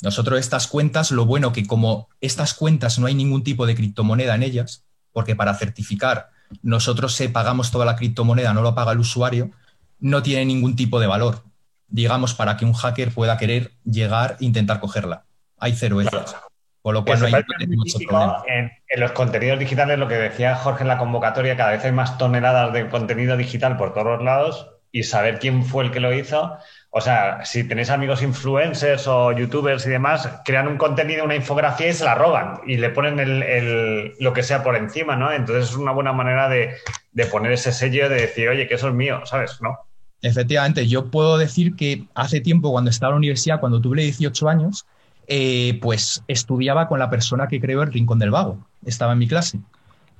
Nosotros 0.00 0.40
estas 0.40 0.68
cuentas, 0.68 1.10
lo 1.10 1.26
bueno 1.26 1.52
que 1.52 1.66
como 1.66 2.08
estas 2.22 2.54
cuentas 2.54 2.98
no 2.98 3.08
hay 3.08 3.14
ningún 3.14 3.44
tipo 3.44 3.66
de 3.66 3.74
criptomoneda 3.74 4.34
en 4.34 4.42
ellas, 4.42 4.86
porque 5.12 5.36
para 5.36 5.54
certificar 5.54 6.30
nosotros 6.62 7.14
se 7.14 7.28
pagamos 7.28 7.70
toda 7.70 7.84
la 7.84 7.96
criptomoneda, 7.96 8.54
no 8.54 8.62
lo 8.62 8.74
paga 8.74 8.92
el 8.92 9.00
usuario, 9.00 9.50
no 9.98 10.22
tiene 10.22 10.46
ningún 10.46 10.76
tipo 10.76 10.98
de 10.98 11.08
valor, 11.08 11.44
digamos, 11.88 12.32
para 12.32 12.56
que 12.56 12.64
un 12.64 12.72
hacker 12.72 13.12
pueda 13.12 13.36
querer 13.36 13.74
llegar 13.84 14.38
e 14.40 14.46
intentar 14.46 14.80
cogerla. 14.80 15.26
Hay 15.58 15.74
cero 15.74 15.96
veces. 15.96 16.34
Con 16.82 16.94
lo 16.94 17.04
cual 17.04 17.20
no 17.20 17.26
hay 17.26 17.66
mucho 17.68 17.98
problema. 17.98 18.42
En, 18.46 18.70
los 18.96 19.12
contenidos 19.12 19.58
digitales, 19.58 19.98
lo 19.98 20.08
que 20.08 20.14
decía 20.14 20.56
Jorge 20.56 20.82
en 20.82 20.88
la 20.88 20.98
convocatoria, 20.98 21.56
cada 21.56 21.72
vez 21.72 21.84
hay 21.84 21.92
más 21.92 22.18
toneladas 22.18 22.72
de 22.72 22.88
contenido 22.88 23.36
digital 23.36 23.76
por 23.76 23.92
todos 23.92 24.06
los 24.06 24.22
lados 24.22 24.68
y 24.90 25.04
saber 25.04 25.38
quién 25.38 25.64
fue 25.64 25.84
el 25.84 25.90
que 25.90 26.00
lo 26.00 26.12
hizo. 26.12 26.56
O 26.90 27.00
sea, 27.00 27.44
si 27.44 27.62
tenéis 27.64 27.90
amigos 27.90 28.22
influencers 28.22 29.06
o 29.06 29.30
youtubers 29.30 29.86
y 29.86 29.90
demás, 29.90 30.28
crean 30.44 30.66
un 30.66 30.76
contenido, 30.76 31.24
una 31.24 31.36
infografía 31.36 31.88
y 31.88 31.92
se 31.92 32.04
la 32.04 32.16
roban 32.16 32.60
y 32.66 32.78
le 32.78 32.90
ponen 32.90 33.20
el, 33.20 34.14
lo 34.18 34.32
que 34.32 34.42
sea 34.42 34.64
por 34.64 34.74
encima, 34.74 35.14
¿no? 35.14 35.30
Entonces 35.30 35.70
es 35.70 35.76
una 35.76 35.92
buena 35.92 36.12
manera 36.12 36.48
de, 36.48 36.74
de 37.12 37.26
poner 37.26 37.52
ese 37.52 37.70
sello 37.72 38.08
de 38.08 38.22
decir, 38.22 38.48
oye, 38.48 38.66
que 38.66 38.74
eso 38.74 38.88
es 38.88 38.94
mío, 38.94 39.20
¿sabes? 39.24 39.60
¿No? 39.60 39.78
Efectivamente, 40.22 40.86
yo 40.86 41.10
puedo 41.10 41.38
decir 41.38 41.76
que 41.76 42.04
hace 42.14 42.40
tiempo, 42.40 42.72
cuando 42.72 42.90
estaba 42.90 43.10
en 43.10 43.14
la 43.14 43.18
universidad, 43.18 43.60
cuando 43.60 43.80
tuve 43.80 44.02
18 44.02 44.48
años, 44.48 44.86
eh, 45.26 45.78
pues 45.80 46.22
estudiaba 46.28 46.88
con 46.88 46.98
la 46.98 47.10
persona 47.10 47.48
que 47.48 47.60
creó 47.60 47.82
el 47.82 47.92
Rincón 47.92 48.18
del 48.18 48.30
Vago. 48.30 48.66
Estaba 48.84 49.12
en 49.12 49.18
mi 49.18 49.28
clase. 49.28 49.60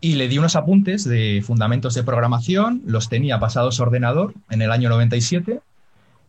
Y 0.00 0.14
le 0.14 0.28
di 0.28 0.38
unos 0.38 0.56
apuntes 0.56 1.04
de 1.04 1.42
fundamentos 1.44 1.94
de 1.94 2.04
programación, 2.04 2.82
los 2.86 3.08
tenía 3.08 3.38
pasados 3.38 3.78
a 3.78 3.82
ordenador 3.82 4.34
en 4.48 4.62
el 4.62 4.72
año 4.72 4.88
97 4.88 5.60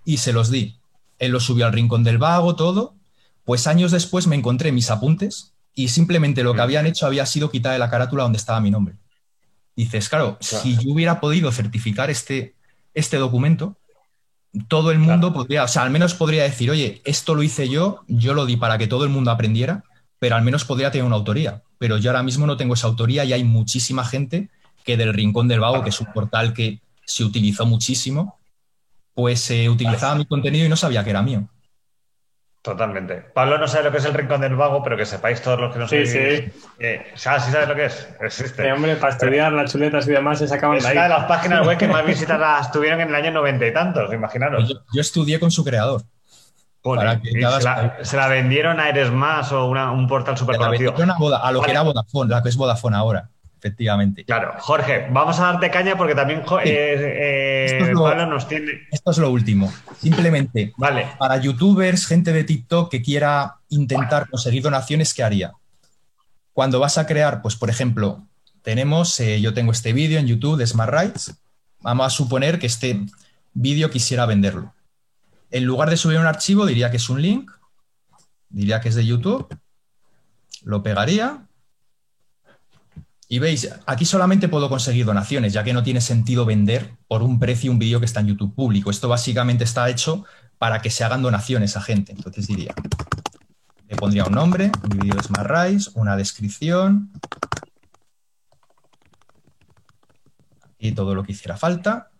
y 0.03 0.17
se 0.17 0.33
los 0.33 0.51
di. 0.51 0.75
Él 1.19 1.31
los 1.31 1.43
subió 1.43 1.65
al 1.65 1.73
Rincón 1.73 2.03
del 2.03 2.17
Vago, 2.17 2.55
todo. 2.55 2.95
Pues 3.45 3.67
años 3.67 3.91
después 3.91 4.27
me 4.27 4.35
encontré 4.35 4.71
mis 4.71 4.91
apuntes 4.91 5.53
y 5.73 5.87
simplemente 5.87 6.43
lo 6.43 6.53
que 6.53 6.61
habían 6.61 6.85
hecho 6.85 7.05
había 7.05 7.25
sido 7.25 7.49
quitar 7.49 7.73
de 7.73 7.79
la 7.79 7.89
carátula 7.89 8.23
donde 8.23 8.37
estaba 8.37 8.59
mi 8.59 8.71
nombre. 8.71 8.95
Dices, 9.75 10.09
claro, 10.09 10.37
si 10.41 10.77
yo 10.77 10.91
hubiera 10.91 11.21
podido 11.21 11.51
certificar 11.51 12.09
este, 12.09 12.55
este 12.93 13.17
documento, 13.17 13.77
todo 14.67 14.91
el 14.91 14.99
mundo 14.99 15.33
podría, 15.33 15.63
o 15.63 15.67
sea, 15.67 15.83
al 15.83 15.91
menos 15.91 16.13
podría 16.13 16.43
decir, 16.43 16.69
oye, 16.71 17.01
esto 17.05 17.35
lo 17.35 17.43
hice 17.43 17.69
yo, 17.69 18.03
yo 18.07 18.33
lo 18.33 18.45
di 18.45 18.57
para 18.57 18.77
que 18.77 18.87
todo 18.87 19.03
el 19.03 19.09
mundo 19.09 19.31
aprendiera, 19.31 19.83
pero 20.19 20.35
al 20.35 20.43
menos 20.43 20.65
podría 20.65 20.91
tener 20.91 21.05
una 21.05 21.15
autoría. 21.15 21.63
Pero 21.77 21.97
yo 21.97 22.11
ahora 22.11 22.23
mismo 22.23 22.45
no 22.45 22.57
tengo 22.57 22.73
esa 22.73 22.87
autoría 22.87 23.25
y 23.25 23.33
hay 23.33 23.43
muchísima 23.43 24.03
gente 24.03 24.49
que 24.83 24.97
del 24.97 25.13
Rincón 25.13 25.47
del 25.47 25.61
Vago, 25.61 25.83
que 25.83 25.89
es 25.89 25.99
un 25.99 26.07
portal 26.13 26.53
que 26.53 26.79
se 27.05 27.23
utilizó 27.23 27.65
muchísimo, 27.65 28.39
pues 29.13 29.39
se 29.39 29.69
utilizaba 29.69 30.15
mi 30.15 30.25
contenido 30.25 30.65
y 30.65 30.69
no 30.69 30.75
sabía 30.75 31.03
que 31.03 31.09
era 31.09 31.21
mío. 31.21 31.47
Totalmente. 32.61 33.15
Pablo 33.33 33.57
no 33.57 33.67
sabe 33.67 33.85
lo 33.85 33.91
que 33.91 33.97
es 33.97 34.05
el 34.05 34.13
Rincón 34.13 34.41
del 34.41 34.55
Vago, 34.55 34.83
pero 34.83 34.95
que 34.95 35.05
sepáis 35.05 35.41
todos 35.41 35.59
los 35.59 35.73
que 35.73 35.79
nos 35.79 35.89
Sí, 35.89 36.05
sí. 36.05 36.51
Eh, 36.77 37.11
¿Sabes 37.15 37.43
sí 37.43 37.51
sabes 37.51 37.67
lo 37.67 37.75
que 37.75 37.85
es? 37.85 38.07
Existe. 38.19 38.63
Sí, 38.63 38.69
hombre, 38.69 38.97
para 38.97 39.13
estudiar 39.13 39.51
las 39.51 39.71
chuletas 39.71 40.07
y 40.07 40.11
demás 40.11 40.37
se 40.37 40.47
sacaban 40.47 40.77
es 40.77 40.83
de 40.83 40.89
ahí. 40.89 40.95
una 40.95 41.03
de 41.03 41.09
las 41.09 41.25
páginas 41.25 41.65
web 41.65 41.77
que 41.77 41.87
más 41.87 42.05
visitas 42.05 42.39
las 42.39 42.71
tuvieron 42.71 43.01
en 43.01 43.09
el 43.09 43.15
año 43.15 43.31
noventa 43.31 43.65
y 43.65 43.73
tantos, 43.73 44.13
imaginaros. 44.13 44.69
Yo, 44.93 45.01
estudié 45.01 45.39
con 45.39 45.49
su 45.49 45.63
creador. 45.63 46.03
se, 48.03 48.17
la, 48.17 48.27
vendieron 48.27 48.79
a 48.79 48.89
Eres 48.89 49.09
Más 49.09 49.51
o 49.51 49.67
un 49.67 50.07
portal 50.07 50.37
súper 50.37 50.57
conocido. 50.57 50.93
A, 51.41 51.51
lo 51.51 51.61
que 51.61 51.71
era 51.71 51.81
Vodafone, 51.81 52.29
la 52.29 52.43
que 52.43 52.49
es 52.49 52.57
Vodafone 52.57 52.95
ahora 52.95 53.31
efectivamente. 53.61 54.25
Claro, 54.25 54.55
Jorge, 54.57 55.07
vamos 55.11 55.39
a 55.39 55.43
darte 55.43 55.69
caña 55.69 55.95
porque 55.95 56.15
también 56.15 56.41
eh, 56.65 57.77
eh, 57.79 57.93
Pablo 57.93 58.25
nos 58.25 58.47
tiene. 58.47 58.87
Esto 58.91 59.11
es 59.11 59.19
lo 59.19 59.29
último. 59.29 59.71
Simplemente, 59.99 60.73
vale. 60.77 61.07
para 61.19 61.37
youtubers, 61.37 62.07
gente 62.07 62.33
de 62.33 62.43
TikTok 62.43 62.89
que 62.89 63.03
quiera 63.03 63.57
intentar 63.69 64.27
conseguir 64.29 64.63
donaciones, 64.63 65.13
¿qué 65.13 65.23
haría? 65.23 65.51
Cuando 66.53 66.79
vas 66.79 66.97
a 66.97 67.05
crear, 67.05 67.43
pues 67.43 67.55
por 67.55 67.69
ejemplo, 67.69 68.25
tenemos, 68.63 69.19
eh, 69.19 69.39
yo 69.39 69.53
tengo 69.53 69.71
este 69.71 69.93
vídeo 69.93 70.19
en 70.19 70.25
YouTube 70.25 70.57
de 70.57 70.65
Smart 70.65 70.91
Rights. 70.91 71.35
Vamos 71.81 72.07
a 72.07 72.09
suponer 72.09 72.57
que 72.57 72.67
este 72.67 72.99
vídeo 73.53 73.91
quisiera 73.91 74.25
venderlo. 74.25 74.73
En 75.51 75.65
lugar 75.65 75.91
de 75.91 75.97
subir 75.97 76.17
un 76.17 76.25
archivo, 76.25 76.65
diría 76.65 76.89
que 76.89 76.97
es 76.97 77.09
un 77.09 77.21
link, 77.21 77.51
diría 78.49 78.81
que 78.81 78.89
es 78.89 78.95
de 78.95 79.05
YouTube, 79.05 79.55
lo 80.63 80.81
pegaría, 80.81 81.45
y 83.31 83.39
veis, 83.39 83.73
aquí 83.85 84.03
solamente 84.03 84.49
puedo 84.49 84.67
conseguir 84.67 85.05
donaciones, 85.05 85.53
ya 85.53 85.63
que 85.63 85.71
no 85.71 85.83
tiene 85.83 86.01
sentido 86.01 86.45
vender 86.45 86.97
por 87.07 87.23
un 87.23 87.39
precio 87.39 87.71
un 87.71 87.79
vídeo 87.79 88.01
que 88.01 88.05
está 88.05 88.19
en 88.19 88.27
YouTube 88.27 88.53
público. 88.53 88.91
Esto 88.91 89.07
básicamente 89.07 89.63
está 89.63 89.89
hecho 89.89 90.25
para 90.57 90.81
que 90.81 90.89
se 90.89 91.05
hagan 91.05 91.21
donaciones 91.21 91.77
a 91.77 91.81
gente. 91.81 92.11
Entonces 92.11 92.45
diría, 92.45 92.75
le 93.87 93.95
pondría 93.95 94.25
un 94.25 94.33
nombre, 94.33 94.69
mi 94.89 94.97
vídeo 94.97 95.15
de 95.15 95.23
Smart 95.23 95.49
Rise, 95.49 95.91
una 95.93 96.17
descripción 96.17 97.09
y 100.77 100.91
todo 100.91 101.15
lo 101.15 101.23
que 101.23 101.31
hiciera 101.31 101.55
falta. 101.55 102.11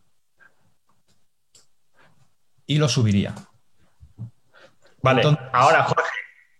Y 2.66 2.78
lo 2.78 2.88
subiría. 2.88 3.36
Vale, 5.04 5.24
ahora 5.52 5.84
Jorge, 5.84 6.10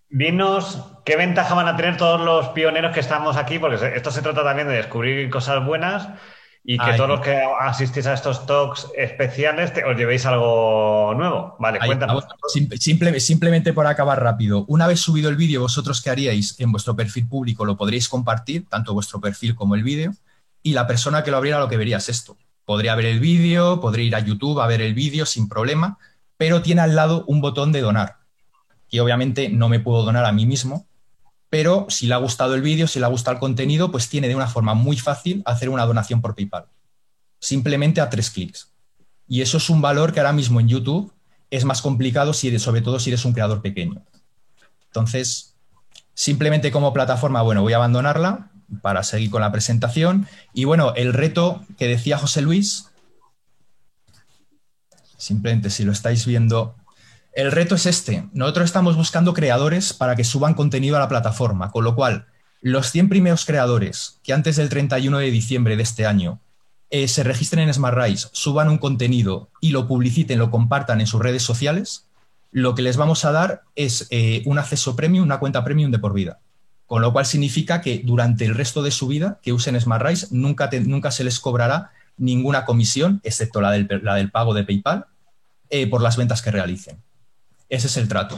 dinos 0.10 0.91
qué 1.04 1.16
ventaja 1.16 1.54
van 1.54 1.68
a 1.68 1.76
tener 1.76 1.98
todos 1.98 2.22
los 2.22 2.50
pioneros 2.50 2.94
que 2.94 3.00
estamos 3.00 3.38
aquí, 3.38 3.60
porque 3.60 3.96
esto 3.96 4.12
se 4.12 4.22
trata 4.22 4.44
también 4.44 4.68
de 4.68 4.76
descubrir 4.76 5.30
cosas 5.30 5.66
buenas 5.66 6.10
y 6.64 6.78
que 6.78 6.94
todos 6.94 7.10
los 7.10 7.22
que 7.22 7.42
asistís 7.60 8.06
a 8.06 8.14
estos 8.14 8.46
talks 8.46 8.88
especiales 8.96 9.74
os 9.84 9.98
llevéis 9.98 10.26
algo 10.26 11.14
nuevo. 11.16 11.56
Vale, 11.60 11.80
cuéntanos. 11.80 12.26
simplemente 13.18 13.74
por 13.74 13.88
acabar 13.88 14.22
rápido, 14.22 14.66
una 14.68 14.86
vez 14.86 15.00
subido 15.00 15.30
el 15.30 15.36
vídeo, 15.36 15.62
vosotros 15.62 16.02
qué 16.02 16.12
haríais 16.12 16.60
en 16.60 16.72
vuestro 16.72 16.96
perfil 16.96 17.28
público, 17.28 17.66
lo 17.66 17.78
podréis 17.78 18.08
compartir, 18.08 18.68
tanto 18.70 18.94
vuestro 18.94 19.20
perfil 19.20 19.56
como 19.56 19.74
el 19.74 19.84
vídeo, 19.84 20.14
y 20.62 20.74
la 20.74 20.86
persona 20.86 21.24
que 21.24 21.32
lo 21.32 21.38
abriera 21.38 21.60
lo 21.60 21.68
que 21.68 21.78
vería 21.78 21.98
es 21.98 22.10
esto. 22.10 22.38
Podría 22.66 22.94
ver 22.94 23.06
el 23.06 23.20
vídeo, 23.20 23.82
podría 23.82 24.06
ir 24.06 24.16
a 24.16 24.20
YouTube 24.20 24.62
a 24.62 24.68
ver 24.68 24.82
el 24.82 24.94
vídeo 24.94 25.26
sin 25.26 25.50
problema, 25.50 25.98
pero 26.38 26.62
tiene 26.62 26.82
al 26.82 26.96
lado 26.96 27.26
un 27.28 27.42
botón 27.42 27.72
de 27.72 27.82
donar. 27.82 28.18
Y 28.90 29.00
obviamente 29.00 29.50
no 29.50 29.68
me 29.68 29.80
puedo 29.80 30.04
donar 30.04 30.26
a 30.26 30.32
mí 30.32 30.46
mismo, 30.46 30.86
pero 31.52 31.86
si 31.90 32.08
le 32.08 32.14
ha 32.14 32.18
gustado 32.18 32.56
el 32.56 32.62
vídeo, 32.62 32.88
si 32.88 32.98
le 32.98 33.06
ha 33.06 33.10
gustado 33.10 33.36
el 33.36 33.42
contenido, 33.42 33.92
pues 33.92 34.08
tiene 34.08 34.30
de 34.30 34.36
una 34.36 34.48
forma 34.48 34.74
muy 34.74 34.96
fácil 34.96 35.44
hacer 35.46 35.68
una 35.68 35.86
donación 35.86 36.22
por 36.22 36.34
PayPal. 36.34 36.68
Simplemente 37.42 38.00
a 38.00 38.10
tres 38.10 38.32
clics. 38.32 38.72
Y 39.28 39.42
eso 39.42 39.58
es 39.58 39.70
un 39.70 39.82
valor 39.82 40.14
que 40.14 40.22
ahora 40.22 40.32
mismo 40.32 40.62
en 40.62 40.70
YouTube 40.70 41.12
es 41.50 41.66
más 41.66 41.82
complicado, 41.82 42.34
si 42.34 42.58
sobre 42.58 42.82
todo 42.82 43.02
si 43.02 43.10
eres 43.10 43.26
un 43.26 43.34
creador 43.34 43.62
pequeño. 43.62 44.02
Entonces, 44.86 45.58
simplemente 46.14 46.72
como 46.72 46.94
plataforma, 46.94 47.42
bueno, 47.42 47.64
voy 47.64 47.74
a 47.74 47.78
abandonarla 47.78 48.50
para 48.82 49.04
seguir 49.04 49.30
con 49.30 49.42
la 49.42 49.52
presentación. 49.52 50.28
Y 50.54 50.64
bueno, 50.64 50.94
el 50.96 51.12
reto 51.12 51.66
que 51.78 51.90
decía 51.90 52.18
José 52.18 52.42
Luis, 52.42 52.86
simplemente 55.18 55.70
si 55.70 55.84
lo 55.84 55.92
estáis 55.92 56.26
viendo, 56.26 56.76
el 57.34 57.52
reto 57.52 57.76
es 57.76 57.86
este. 57.86 58.28
Nosotros 58.34 58.66
estamos 58.66 58.98
buscando 58.98 59.34
creadores 59.34 59.94
para 59.94 60.16
que 60.16 60.24
suban 60.24 60.54
contenido 60.54 60.98
a 60.98 61.00
la 61.00 61.08
plataforma, 61.08 61.72
con 61.72 61.84
lo 61.84 61.96
cual 61.96 62.26
los 62.62 62.92
100 62.92 63.10
primeros 63.10 63.46
creadores 63.46 64.20
que 64.24 64.34
antes 64.34 64.58
del 64.58 64.70
31 64.70 65.18
de 65.18 65.32
diciembre 65.32 65.78
de 65.78 65.84
este 65.84 66.06
año 66.06 66.40
eh, 66.90 67.08
se 67.08 67.24
registren 67.24 67.68
en 67.68 67.74
SmartRise, 67.74 68.28
suban 68.34 68.68
un 68.68 68.78
contenido 68.78 69.50
y 69.62 69.72
lo 69.72 69.88
publiciten, 69.88 70.40
lo 70.40 70.52
compartan 70.52 71.00
en 71.00 71.08
sus 71.08 71.22
redes 71.22 71.42
sociales, 71.42 72.06
lo 72.52 72.76
que 72.76 72.82
les 72.82 72.98
vamos 72.98 73.24
a 73.24 73.32
dar 73.32 73.64
es 73.76 74.08
eh, 74.12 74.44
un 74.46 74.60
acceso 74.60 74.96
premium, 74.96 75.24
una 75.24 75.40
cuenta 75.40 75.64
premium 75.64 75.90
de 75.90 76.00
por 76.00 76.14
vida. 76.14 76.40
Con 76.86 77.02
lo 77.02 77.14
cual 77.14 77.26
significa 77.26 77.80
que 77.80 78.02
durante 78.04 78.44
el 78.44 78.56
resto 78.56 78.84
de 78.84 78.92
su 78.92 79.08
vida 79.08 79.40
que 79.42 79.54
usen 79.54 79.80
SmartRise 79.80 80.28
nunca, 80.32 80.70
nunca 80.86 81.12
se 81.12 81.24
les 81.24 81.40
cobrará 81.40 81.92
ninguna 82.18 82.66
comisión, 82.66 83.22
excepto 83.24 83.62
la 83.62 83.72
del, 83.72 83.88
la 84.04 84.16
del 84.16 84.30
pago 84.30 84.54
de 84.54 84.66
PayPal, 84.66 85.06
eh, 85.70 85.88
por 85.88 86.02
las 86.02 86.18
ventas 86.18 86.42
que 86.42 86.52
realicen. 86.52 87.02
Ese 87.72 87.88
es 87.88 87.96
el 87.96 88.10
trato. 88.10 88.38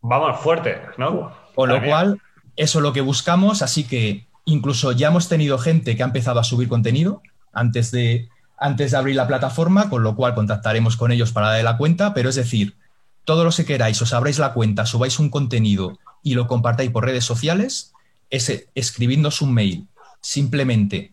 Vamos 0.00 0.40
fuerte, 0.40 0.80
¿no? 0.96 1.32
Con 1.56 1.68
lo 1.68 1.82
cual, 1.82 2.22
eso 2.54 2.78
es 2.78 2.82
lo 2.82 2.92
que 2.92 3.00
buscamos, 3.00 3.60
así 3.60 3.82
que 3.82 4.28
incluso 4.44 4.92
ya 4.92 5.08
hemos 5.08 5.28
tenido 5.28 5.58
gente 5.58 5.96
que 5.96 6.02
ha 6.04 6.06
empezado 6.06 6.38
a 6.38 6.44
subir 6.44 6.68
contenido 6.68 7.20
antes 7.52 7.90
de, 7.90 8.28
antes 8.56 8.92
de 8.92 8.96
abrir 8.96 9.16
la 9.16 9.26
plataforma, 9.26 9.90
con 9.90 10.04
lo 10.04 10.14
cual 10.14 10.36
contactaremos 10.36 10.96
con 10.96 11.10
ellos 11.10 11.32
para 11.32 11.48
darle 11.48 11.64
la 11.64 11.76
cuenta, 11.76 12.14
pero 12.14 12.28
es 12.28 12.36
decir, 12.36 12.76
todo 13.24 13.42
lo 13.42 13.50
que 13.50 13.64
queráis, 13.64 14.00
os 14.00 14.14
abráis 14.14 14.38
la 14.38 14.52
cuenta, 14.52 14.86
subáis 14.86 15.18
un 15.18 15.28
contenido 15.28 15.98
y 16.22 16.34
lo 16.34 16.46
compartáis 16.46 16.92
por 16.92 17.04
redes 17.04 17.24
sociales, 17.24 17.92
es 18.30 18.68
escribirnos 18.76 19.42
un 19.42 19.54
mail 19.54 19.88
simplemente 20.20 21.12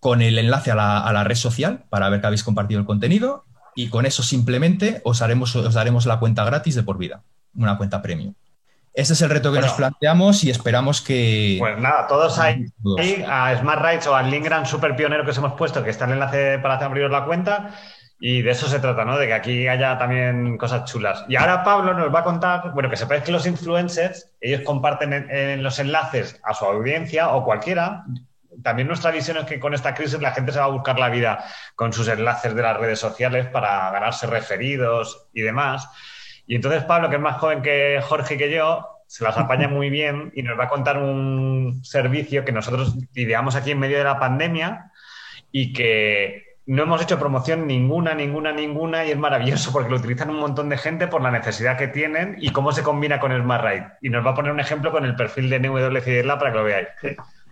con 0.00 0.20
el 0.20 0.38
enlace 0.38 0.70
a 0.70 0.74
la, 0.74 1.00
a 1.00 1.12
la, 1.14 1.24
red 1.24 1.34
social 1.34 1.86
para 1.88 2.10
ver 2.10 2.20
que 2.20 2.26
habéis 2.26 2.44
compartido 2.44 2.78
el 2.78 2.86
contenido 2.86 3.46
y 3.76 3.88
con 3.88 4.06
eso 4.06 4.24
simplemente 4.24 5.00
os, 5.04 5.22
haremos, 5.22 5.54
os 5.54 5.74
daremos 5.74 6.06
la 6.06 6.18
cuenta 6.18 6.44
gratis 6.44 6.74
de 6.74 6.82
por 6.82 6.98
vida, 6.98 7.22
una 7.54 7.76
cuenta 7.76 8.02
premium. 8.02 8.34
Ese 8.94 9.12
es 9.12 9.20
el 9.20 9.28
reto 9.28 9.52
que 9.52 9.60
nos 9.60 9.74
planteamos 9.74 10.42
y 10.42 10.48
esperamos 10.48 11.02
que... 11.02 11.56
Pues 11.60 11.78
nada, 11.78 12.06
todos 12.06 12.38
ahí, 12.38 12.64
a 13.28 13.54
Smart 13.58 13.82
Rights 13.82 14.06
o 14.06 14.16
al 14.16 14.30
link 14.30 14.44
gran 14.44 14.64
super 14.64 14.96
pionero 14.96 15.22
que 15.22 15.32
os 15.32 15.38
hemos 15.38 15.52
puesto, 15.52 15.84
que 15.84 15.90
está 15.90 16.06
el 16.06 16.12
enlace 16.12 16.58
para 16.60 16.82
abriros 16.82 17.10
la 17.10 17.26
cuenta. 17.26 17.74
Y 18.18 18.40
de 18.40 18.52
eso 18.52 18.66
se 18.66 18.80
trata, 18.80 19.04
¿no? 19.04 19.18
De 19.18 19.26
que 19.26 19.34
aquí 19.34 19.68
haya 19.68 19.98
también 19.98 20.56
cosas 20.56 20.90
chulas. 20.90 21.26
Y 21.28 21.36
ahora 21.36 21.62
Pablo 21.62 21.92
nos 21.92 22.14
va 22.14 22.20
a 22.20 22.24
contar, 22.24 22.72
bueno, 22.72 22.88
que 22.88 22.96
sepáis 22.96 23.22
que 23.22 23.32
los 23.32 23.46
influencers, 23.46 24.30
ellos 24.40 24.62
comparten 24.62 25.12
en 25.12 25.62
los 25.62 25.78
enlaces 25.78 26.40
a 26.42 26.54
su 26.54 26.64
audiencia 26.64 27.28
o 27.28 27.44
cualquiera, 27.44 28.06
también 28.62 28.88
nuestra 28.88 29.10
visión 29.10 29.36
es 29.36 29.44
que 29.44 29.60
con 29.60 29.74
esta 29.74 29.94
crisis 29.94 30.20
la 30.20 30.32
gente 30.32 30.52
se 30.52 30.58
va 30.58 30.66
a 30.66 30.68
buscar 30.68 30.98
la 30.98 31.08
vida 31.08 31.44
con 31.74 31.92
sus 31.92 32.08
enlaces 32.08 32.54
de 32.54 32.62
las 32.62 32.76
redes 32.76 32.98
sociales 32.98 33.46
para 33.46 33.90
ganarse 33.90 34.26
referidos 34.26 35.28
y 35.32 35.42
demás. 35.42 35.88
Y 36.46 36.54
entonces 36.54 36.84
Pablo, 36.84 37.08
que 37.10 37.16
es 37.16 37.22
más 37.22 37.38
joven 37.38 37.62
que 37.62 38.00
Jorge 38.02 38.34
y 38.34 38.38
que 38.38 38.50
yo, 38.50 38.88
se 39.06 39.24
las 39.24 39.36
apaña 39.38 39.68
muy 39.68 39.90
bien 39.90 40.32
y 40.34 40.42
nos 40.42 40.58
va 40.58 40.64
a 40.64 40.68
contar 40.68 40.98
un 40.98 41.80
servicio 41.84 42.44
que 42.44 42.52
nosotros 42.52 42.96
ideamos 43.14 43.54
aquí 43.56 43.70
en 43.70 43.78
medio 43.78 43.98
de 43.98 44.04
la 44.04 44.18
pandemia 44.18 44.90
y 45.52 45.72
que 45.72 46.46
no 46.66 46.82
hemos 46.82 47.00
hecho 47.00 47.18
promoción 47.18 47.66
ninguna, 47.68 48.14
ninguna, 48.14 48.52
ninguna 48.52 49.06
y 49.06 49.12
es 49.12 49.18
maravilloso 49.18 49.72
porque 49.72 49.88
lo 49.88 49.96
utilizan 49.96 50.30
un 50.30 50.40
montón 50.40 50.68
de 50.68 50.76
gente 50.76 51.06
por 51.06 51.22
la 51.22 51.30
necesidad 51.30 51.78
que 51.78 51.86
tienen 51.86 52.36
y 52.40 52.50
cómo 52.50 52.72
se 52.72 52.82
combina 52.82 53.20
con 53.20 53.32
Smart 53.32 53.64
Ride. 53.64 53.86
Y 54.02 54.10
nos 54.10 54.26
va 54.26 54.30
a 54.30 54.34
poner 54.34 54.50
un 54.50 54.58
ejemplo 54.58 54.90
con 54.90 55.04
el 55.04 55.14
perfil 55.14 55.48
de 55.48 55.60
NWCDLA 55.60 56.38
para 56.38 56.50
que 56.50 56.58
lo 56.58 56.64
veáis. 56.64 56.88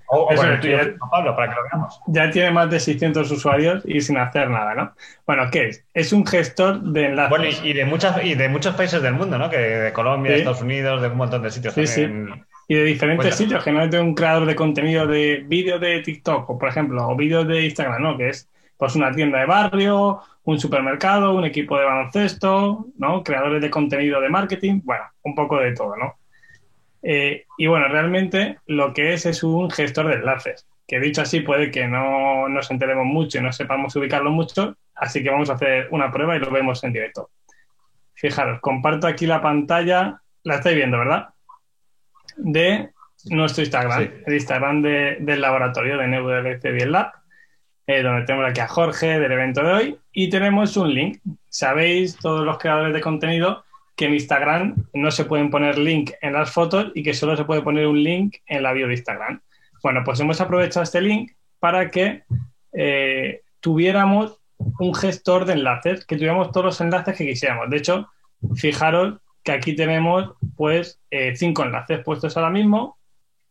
O, 0.09 0.29
Pablo, 0.29 1.35
para 1.35 1.49
que 1.49 1.55
lo 1.55 1.63
veamos. 1.65 2.01
Ya 2.07 2.31
tiene 2.31 2.51
más 2.51 2.71
de 2.71 2.79
600 2.79 3.31
usuarios 3.31 3.83
y 3.87 4.01
sin 4.01 4.19
hacer 4.19 4.51
nada, 4.51 4.75
¿no? 4.75 4.93
Bueno, 5.27 5.45
¿qué 5.51 5.69
es? 5.69 5.85
Es 5.95 6.13
un 6.13 6.27
gestor 6.27 6.81
de 6.81 7.07
enlaces. 7.07 7.31
Bueno, 7.31 7.45
y, 7.63 7.73
de, 7.73 7.85
muchas, 7.85 8.25
y 8.25 8.35
de 8.35 8.49
muchos 8.49 8.75
países 8.75 9.03
del 9.03 9.15
mundo, 9.15 9.39
¿no? 9.39 9.49
Que 9.51 9.59
de 9.59 9.93
Colombia, 9.93 10.33
de 10.33 10.39
Estados 10.39 10.63
Unidos, 10.63 11.01
de 11.03 11.09
un 11.09 11.17
montón 11.17 11.43
de 11.43 11.51
sitios. 11.51 11.75
Sí, 11.75 11.87
sí. 11.87 12.09
Y 12.69 12.75
de 12.75 12.85
diferentes 12.85 13.35
sitios, 13.35 13.63
que 13.63 13.73
no 13.73 13.83
es 13.83 13.91
de 13.91 14.01
un 14.01 14.15
creador 14.15 14.47
de 14.47 14.55
contenido 14.55 15.07
de 15.07 15.45
vídeo 15.47 15.79
de 15.79 16.01
TikTok, 16.01 16.49
o 16.49 16.59
por 16.59 16.69
ejemplo, 16.69 17.07
o 17.09 17.17
vídeos 17.17 17.47
de 17.47 17.65
Instagram, 17.65 18.03
¿no? 18.03 18.17
Que 18.17 18.31
es 18.31 18.49
pues 18.77 18.97
una 18.97 19.13
tienda 19.13 19.39
de 19.39 19.47
barrio, 19.47 20.21
un 20.45 20.59
supermercado, 20.59 21.35
un 21.35 21.45
equipo 21.45 21.79
de 21.79 21.85
baloncesto, 21.85 22.87
¿no? 22.99 23.23
Creadores 23.23 23.63
de 23.63 23.71
contenido 23.71 24.21
de 24.21 24.29
marketing, 24.29 24.81
bueno, 24.85 25.05
un 25.23 25.35
poco 25.35 25.59
de 25.59 25.73
todo, 25.73 25.97
¿no? 25.97 26.15
Eh, 27.07 27.45
y 27.59 27.67
bueno, 27.67 27.87
realmente 27.89 28.59
lo 28.67 28.95
que 28.95 29.13
es 29.13 29.27
es 29.27 29.43
un 29.43 29.71
gestor 29.71 30.09
de 30.09 30.15
enlaces, 30.15 30.67
que 30.89 30.99
dicho 30.99 31.21
así 31.21 31.41
puede 31.41 31.71
que 31.71 31.87
no 31.87 32.49
nos 32.49 32.71
enteremos 32.71 33.05
mucho 33.05 33.39
y 33.39 33.43
no 33.43 33.53
sepamos 33.53 33.95
ubicarlo 33.95 34.31
mucho, 34.31 34.77
así 34.95 35.23
que 35.23 35.29
vamos 35.29 35.51
a 35.51 35.55
hacer 35.55 35.89
una 35.91 36.11
prueba 36.11 36.35
y 36.35 36.39
lo 36.39 36.51
vemos 36.51 36.83
en 36.83 36.95
directo. 36.95 37.31
Fijaros, 38.15 38.61
comparto 38.61 39.07
aquí 39.07 39.27
la 39.27 39.43
pantalla, 39.43 40.23
la 40.45 40.55
estáis 40.55 40.77
viendo, 40.77 40.99
¿verdad? 40.99 41.29
De 42.37 42.89
nuestro 43.27 43.63
Instagram, 43.63 44.11
el 44.27 44.35
Instagram 44.35 44.83
del 44.83 45.41
laboratorio 45.43 45.99
de 45.99 46.07
NWC 46.09 46.73
Bien 46.73 46.93
Lab, 46.93 47.13
eh, 47.87 48.03
donde 48.03 48.25
tenemos 48.25 48.49
aquí 48.49 48.61
a 48.61 48.69
Jorge 48.69 49.19
del 49.21 49.33
evento 49.33 49.63
de 49.63 49.73
hoy 49.73 49.99
y 50.11 50.31
tenemos 50.31 50.75
un 50.79 50.95
link. 50.95 51.21
Sabéis, 51.51 52.17
todos 52.17 52.47
los 52.47 52.57
creadores 52.57 52.95
de 52.95 53.01
contenido, 53.03 53.64
que 53.97 54.07
en 54.07 54.15
Instagram 54.15 54.75
no 54.93 55.11
se 55.11 55.25
pueden 55.25 55.51
poner 55.51 55.79
link 55.79 56.13
en 56.21 56.33
las 56.33 56.51
fotos 56.51 56.91
y 56.95 57.03
que 57.03 57.15
solo 57.15 57.37
se 57.37 57.45
puede 57.45 57.63
poner 57.63 57.87
un 57.87 58.03
link 58.03 58.37
en 58.47 58.63
la 58.63 58.73
bio 58.73 58.87
de 58.87 58.95
Instagram. 58.95 59.41
Bueno, 59.83 60.03
pues 60.05 60.19
hemos 60.21 60.41
aprovechado 60.41 60.83
este 60.83 61.01
link 61.01 61.33
para 61.61 61.91
que 61.91 62.25
eh, 62.73 63.43
tuviéramos 63.61 64.39
un 64.79 64.95
gestor 64.95 65.45
de 65.45 65.55
enlaces, 65.55 66.05
que 66.07 66.17
tuviéramos 66.17 66.51
todos 66.51 66.67
los 66.67 66.81
enlaces 66.81 67.17
que 67.17 67.27
quisiéramos. 67.27 67.71
De 67.71 67.77
hecho, 67.77 68.09
fijaros 68.57 69.21
que 69.43 69.53
aquí 69.53 69.77
tenemos 69.77 70.33
pues 70.57 71.01
eh, 71.11 71.37
cinco 71.37 71.63
enlaces 71.63 72.03
puestos 72.03 72.37
ahora 72.37 72.51
mismo 72.51 72.99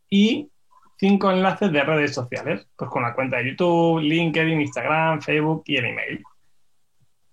y 0.09 0.49
cinco 0.97 1.31
enlaces 1.31 1.71
de 1.71 1.83
redes 1.83 2.13
sociales, 2.13 2.67
pues 2.75 2.89
con 2.89 3.03
la 3.03 3.13
cuenta 3.13 3.37
de 3.37 3.51
YouTube, 3.51 4.01
LinkedIn, 4.01 4.61
Instagram, 4.61 5.21
Facebook 5.21 5.63
y 5.67 5.77
el 5.77 5.85
email. 5.85 6.23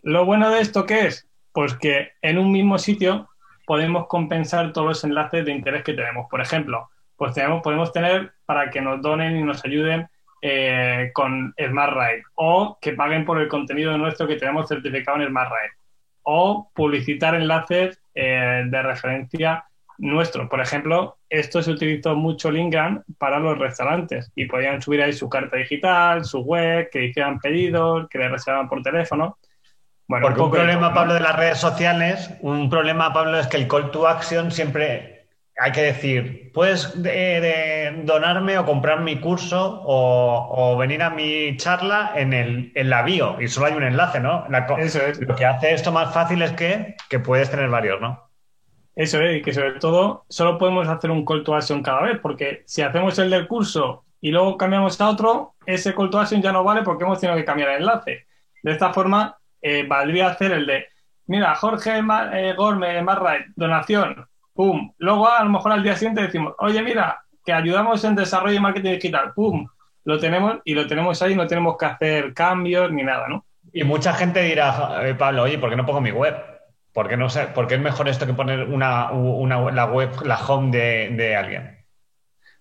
Lo 0.03 0.25
bueno 0.25 0.51
de 0.51 0.61
esto 0.61 0.87
que 0.87 1.07
es 1.07 1.30
pues 1.53 1.75
que 1.75 2.13
en 2.23 2.39
un 2.39 2.53
mismo 2.53 2.79
sitio 2.79 3.29
podemos 3.67 4.07
compensar 4.07 4.73
todos 4.73 4.87
los 4.89 5.05
enlaces 5.05 5.45
de 5.45 5.53
interés 5.53 5.85
que 5.85 5.95
tenemos. 5.95 6.27
Por 6.29 6.41
ejemplo, 6.41 6.91
pues 7.17 7.35
tenemos, 7.35 7.63
podemos 7.63 7.93
tener 7.93 8.33
para 8.45 8.71
que 8.71 8.81
nos 8.81 9.01
donen 9.03 9.37
y 9.37 9.43
nos 9.43 9.65
ayuden 9.65 10.09
eh, 10.43 11.11
con 11.13 11.55
SmartRide 11.59 12.23
o 12.35 12.79
que 12.81 12.95
paguen 12.95 13.25
por 13.25 13.39
el 13.41 13.49
contenido 13.49 13.97
nuestro 13.99 14.27
que 14.27 14.37
tenemos 14.37 14.69
certificado 14.69 15.21
en 15.21 15.29
SmartRide 15.29 15.75
o 16.23 16.71
publicitar 16.75 17.35
enlaces 17.35 18.01
eh, 18.15 18.65
de 18.67 18.83
referencia 18.83 19.65
nuestro. 19.99 20.49
Por 20.49 20.61
ejemplo, 20.61 21.19
esto 21.29 21.63
se 21.63 21.71
utilizó 21.71 22.17
mucho 22.17 22.51
Lingan 22.51 23.05
para 23.19 23.39
los 23.39 23.59
restaurantes 23.59 24.33
y 24.35 24.47
podían 24.47 24.81
subir 24.81 25.03
ahí 25.03 25.13
su 25.13 25.29
carta 25.29 25.57
digital, 25.57 26.25
su 26.25 26.41
web, 26.41 26.89
que 26.91 27.05
hicieran 27.05 27.39
pedidos, 27.39 28.09
que 28.09 28.19
le 28.19 28.29
reservaban 28.29 28.69
por 28.69 28.83
teléfono. 28.83 29.39
Porque 30.19 30.41
un, 30.41 30.51
problema, 30.51 30.93
Pablo, 30.93 31.15
de 31.15 31.21
las 31.21 31.37
redes 31.37 31.59
sociales, 31.59 32.31
un 32.41 32.69
problema, 32.69 33.13
Pablo, 33.13 33.39
es 33.39 33.47
que 33.47 33.59
el 33.59 33.69
call 33.69 33.93
to 33.93 34.09
action 34.09 34.51
siempre 34.51 35.29
hay 35.57 35.73
que 35.73 35.83
decir, 35.83 36.51
puedes 36.53 36.95
donarme 38.05 38.59
o 38.59 38.65
comprar 38.65 39.03
mi 39.03 39.21
curso 39.21 39.83
o, 39.85 40.77
venir 40.79 41.03
a 41.03 41.11
mi 41.11 41.57
charla 41.59 42.13
en, 42.17 42.33
el, 42.33 42.73
en 42.75 42.91
la 42.91 43.03
bio 43.03 43.41
y 43.41 43.47
solo 43.47 43.67
hay 43.67 43.75
un 43.75 43.85
enlace, 43.85 44.21
¿no? 44.21 44.47
Eso 44.79 45.01
es. 45.03 45.21
Lo 45.21 45.37
que 45.37 45.45
hace 45.45 45.75
esto 45.75 45.93
más 45.93 46.13
fácil 46.13 46.43
es 46.43 46.53
que, 46.53 46.97
que 47.09 47.21
puedes 47.21 47.51
tener 47.51 47.69
varios, 47.69 48.01
¿no? 48.01 48.31
Eso 48.97 49.21
es, 49.21 49.39
y 49.39 49.43
que 49.43 49.53
sobre 49.53 49.79
todo 49.79 50.25
solo 50.29 50.59
podemos 50.59 50.89
hacer 50.89 51.11
un 51.11 51.25
call 51.25 51.45
to 51.45 51.55
action 51.55 51.83
cada 51.83 52.03
vez, 52.03 52.19
porque 52.21 52.63
si 52.67 52.83
hacemos 52.83 53.19
el 53.19 53.31
del 53.31 53.47
curso 53.47 54.05
y 54.21 54.31
luego 54.31 54.57
cambiamos 54.57 55.01
a 55.01 55.09
otro, 55.09 55.55
ese 55.67 55.95
call 55.95 56.11
to 56.11 56.19
action 56.19 56.43
ya 56.43 56.53
no 56.53 56.65
vale 56.65 56.83
porque 56.83 57.05
hemos 57.05 57.21
tenido 57.21 57.37
que 57.37 57.45
cambiar 57.45 57.71
el 57.71 57.77
enlace. 57.83 58.27
De 58.63 58.73
esta 58.73 58.93
forma, 58.93 59.40
eh, 59.61 59.85
valdría 59.87 60.29
hacer 60.29 60.53
el 60.53 60.67
de, 60.67 60.87
mira, 61.27 61.55
Jorge 61.55 62.03
eh, 62.33 62.55
Gorme, 62.57 63.03
Marray, 63.03 63.45
donación, 63.55 64.27
pum. 64.55 64.93
Luego 64.99 65.29
a 65.29 65.45
lo 65.45 65.51
mejor 65.51 65.73
al 65.73 65.83
día 65.83 65.97
siguiente 65.97 66.23
decimos, 66.23 66.55
oye, 66.59 66.83
mira, 66.83 67.23
que 67.45 67.53
ayudamos 67.53 68.03
en 68.05 68.15
desarrollo 68.15 68.57
y 68.57 68.61
marketing 68.61 68.93
digital, 68.93 69.33
pum. 69.35 69.67
Lo 70.05 70.19
tenemos 70.19 70.59
y 70.65 70.75
lo 70.75 70.87
tenemos 70.87 71.21
ahí, 71.23 71.35
no 71.35 71.47
tenemos 71.47 71.77
que 71.79 71.87
hacer 71.87 72.35
cambios 72.35 72.91
ni 72.91 73.03
nada, 73.03 73.29
¿no? 73.29 73.45
Y 73.73 73.85
mucha 73.85 74.13
gente 74.15 74.43
dirá, 74.43 75.09
eh, 75.09 75.15
Pablo, 75.15 75.45
oye, 75.45 75.59
¿por 75.59 75.71
qué 75.71 75.77
no 75.77 75.87
pongo 75.87 76.01
mi 76.01 76.11
web? 76.11 76.35
¿Por 76.93 77.09
qué, 77.09 77.17
no 77.17 77.29
sé, 77.29 77.47
¿por 77.47 77.67
qué 77.67 77.77
es 77.77 77.81
mejor 77.81 78.09
esto 78.09 78.27
que 78.27 78.35
poner 78.35 78.65
una, 78.65 79.11
la 79.71 79.85
web, 79.87 80.11
la 80.25 80.39
home 80.39 80.77
de, 80.77 81.37
alguien? 81.37 81.87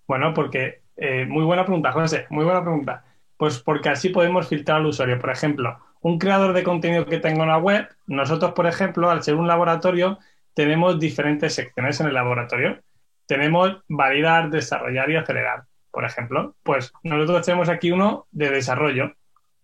Bueno, 0.07 0.33
porque, 0.33 0.83
eh, 0.95 1.25
muy 1.25 1.43
buena 1.43 1.65
pregunta, 1.65 1.91
José, 1.91 2.27
muy 2.29 2.45
buena 2.45 2.62
pregunta. 2.62 3.03
Pues 3.38 3.59
porque 3.59 3.89
así 3.89 4.09
podemos 4.09 4.47
filtrar 4.47 4.77
al 4.77 4.85
usuario. 4.85 5.17
Por 5.17 5.31
ejemplo, 5.31 5.79
un 6.01 6.17
creador 6.17 6.53
de 6.53 6.63
contenido 6.63 7.05
que 7.05 7.19
tenga 7.19 7.43
una 7.43 7.57
web, 7.57 7.88
nosotros, 8.07 8.53
por 8.53 8.67
ejemplo, 8.67 9.09
al 9.09 9.23
ser 9.23 9.35
un 9.35 9.47
laboratorio, 9.47 10.19
tenemos 10.53 10.99
diferentes 10.99 11.55
secciones 11.55 11.99
en 11.99 12.07
el 12.07 12.13
laboratorio. 12.13 12.79
Tenemos 13.25 13.77
validar, 13.88 14.49
desarrollar 14.49 15.09
y 15.09 15.15
acelerar, 15.17 15.63
por 15.91 16.05
ejemplo. 16.05 16.55
Pues 16.63 16.91
nosotros 17.03 17.45
tenemos 17.45 17.69
aquí 17.69 17.91
uno 17.91 18.27
de 18.31 18.49
desarrollo. 18.49 19.13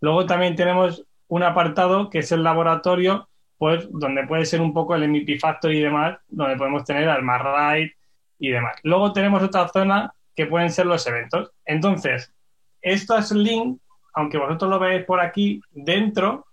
Luego 0.01 0.25
también 0.25 0.55
tenemos 0.55 1.05
un 1.27 1.43
apartado 1.43 2.09
que 2.09 2.19
es 2.19 2.31
el 2.31 2.43
laboratorio, 2.43 3.27
pues 3.57 3.87
donde 3.91 4.27
puede 4.27 4.45
ser 4.45 4.61
un 4.61 4.73
poco 4.73 4.95
el 4.95 5.07
MVP 5.07 5.39
Factory 5.39 5.79
y 5.79 5.83
demás, 5.83 6.17
donde 6.27 6.57
podemos 6.57 6.83
tener 6.83 7.09
al 7.09 7.23
Marrite 7.23 7.95
y 8.37 8.49
demás. 8.49 8.75
Luego 8.83 9.13
tenemos 9.13 9.41
otra 9.41 9.67
zona 9.69 10.13
que 10.35 10.45
pueden 10.45 10.69
ser 10.69 10.85
los 10.85 11.07
eventos. 11.07 11.51
Entonces, 11.65 12.33
estos 12.81 13.31
links, 13.31 13.81
aunque 14.15 14.38
vosotros 14.38 14.71
lo 14.71 14.80
veáis 14.80 15.06
por 15.06 15.19
aquí, 15.19 15.62
dentro 15.71 16.47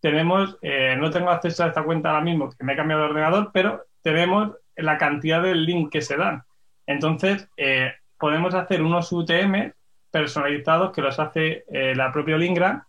tenemos, 0.00 0.56
eh, 0.62 0.96
no 0.98 1.10
tengo 1.10 1.30
acceso 1.30 1.64
a 1.64 1.68
esta 1.68 1.82
cuenta 1.82 2.10
ahora 2.10 2.22
mismo, 2.22 2.50
que 2.50 2.64
me 2.64 2.72
he 2.72 2.76
cambiado 2.76 3.02
de 3.02 3.10
ordenador, 3.10 3.50
pero 3.52 3.84
tenemos 4.02 4.52
la 4.76 4.96
cantidad 4.96 5.42
de 5.42 5.54
links 5.54 5.90
que 5.90 6.00
se 6.00 6.16
dan. 6.16 6.42
Entonces, 6.86 7.48
eh, 7.56 7.92
podemos 8.18 8.54
hacer 8.54 8.82
unos 8.82 9.12
UTM 9.12 9.72
personalizados 10.10 10.92
que 10.92 11.02
los 11.02 11.18
hace 11.18 11.64
eh, 11.68 11.94
la 11.94 12.12
propia 12.12 12.36
Lingram 12.36 12.82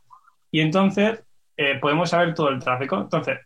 y 0.50 0.62
entonces 0.62 1.24
podemos 1.80 2.10
saber 2.10 2.34
todo 2.34 2.50
el 2.50 2.58
tráfico. 2.58 2.98
Entonces, 3.00 3.38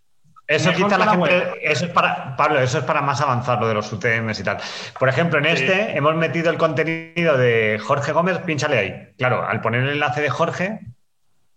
eso 0.48 0.72
quita 0.74 0.98
la, 0.98 1.12
gente, 1.12 1.54
eso 1.64 1.86
es 1.86 1.92
para, 1.92 2.36
Pablo, 2.36 2.60
eso 2.60 2.78
es 2.78 2.84
para 2.84 3.02
más 3.02 3.20
avanzar 3.22 3.60
lo 3.60 3.68
de 3.68 3.74
los 3.74 3.92
UTMs 3.92 4.40
y 4.40 4.44
tal. 4.44 4.58
Por 5.00 5.10
ejemplo, 5.10 5.40
en 5.40 5.46
este 5.46 5.98
hemos 5.98 6.16
metido 6.16 6.52
el 6.52 6.58
contenido 6.58 7.38
de 7.38 7.80
Jorge 7.84 8.12
Gómez, 8.12 8.38
pínchale 8.40 8.78
ahí. 8.78 9.14
Claro, 9.18 9.48
al 9.48 9.62
poner 9.62 9.84
el 9.84 9.90
enlace 9.90 10.22
de 10.22 10.30
Jorge. 10.30 10.80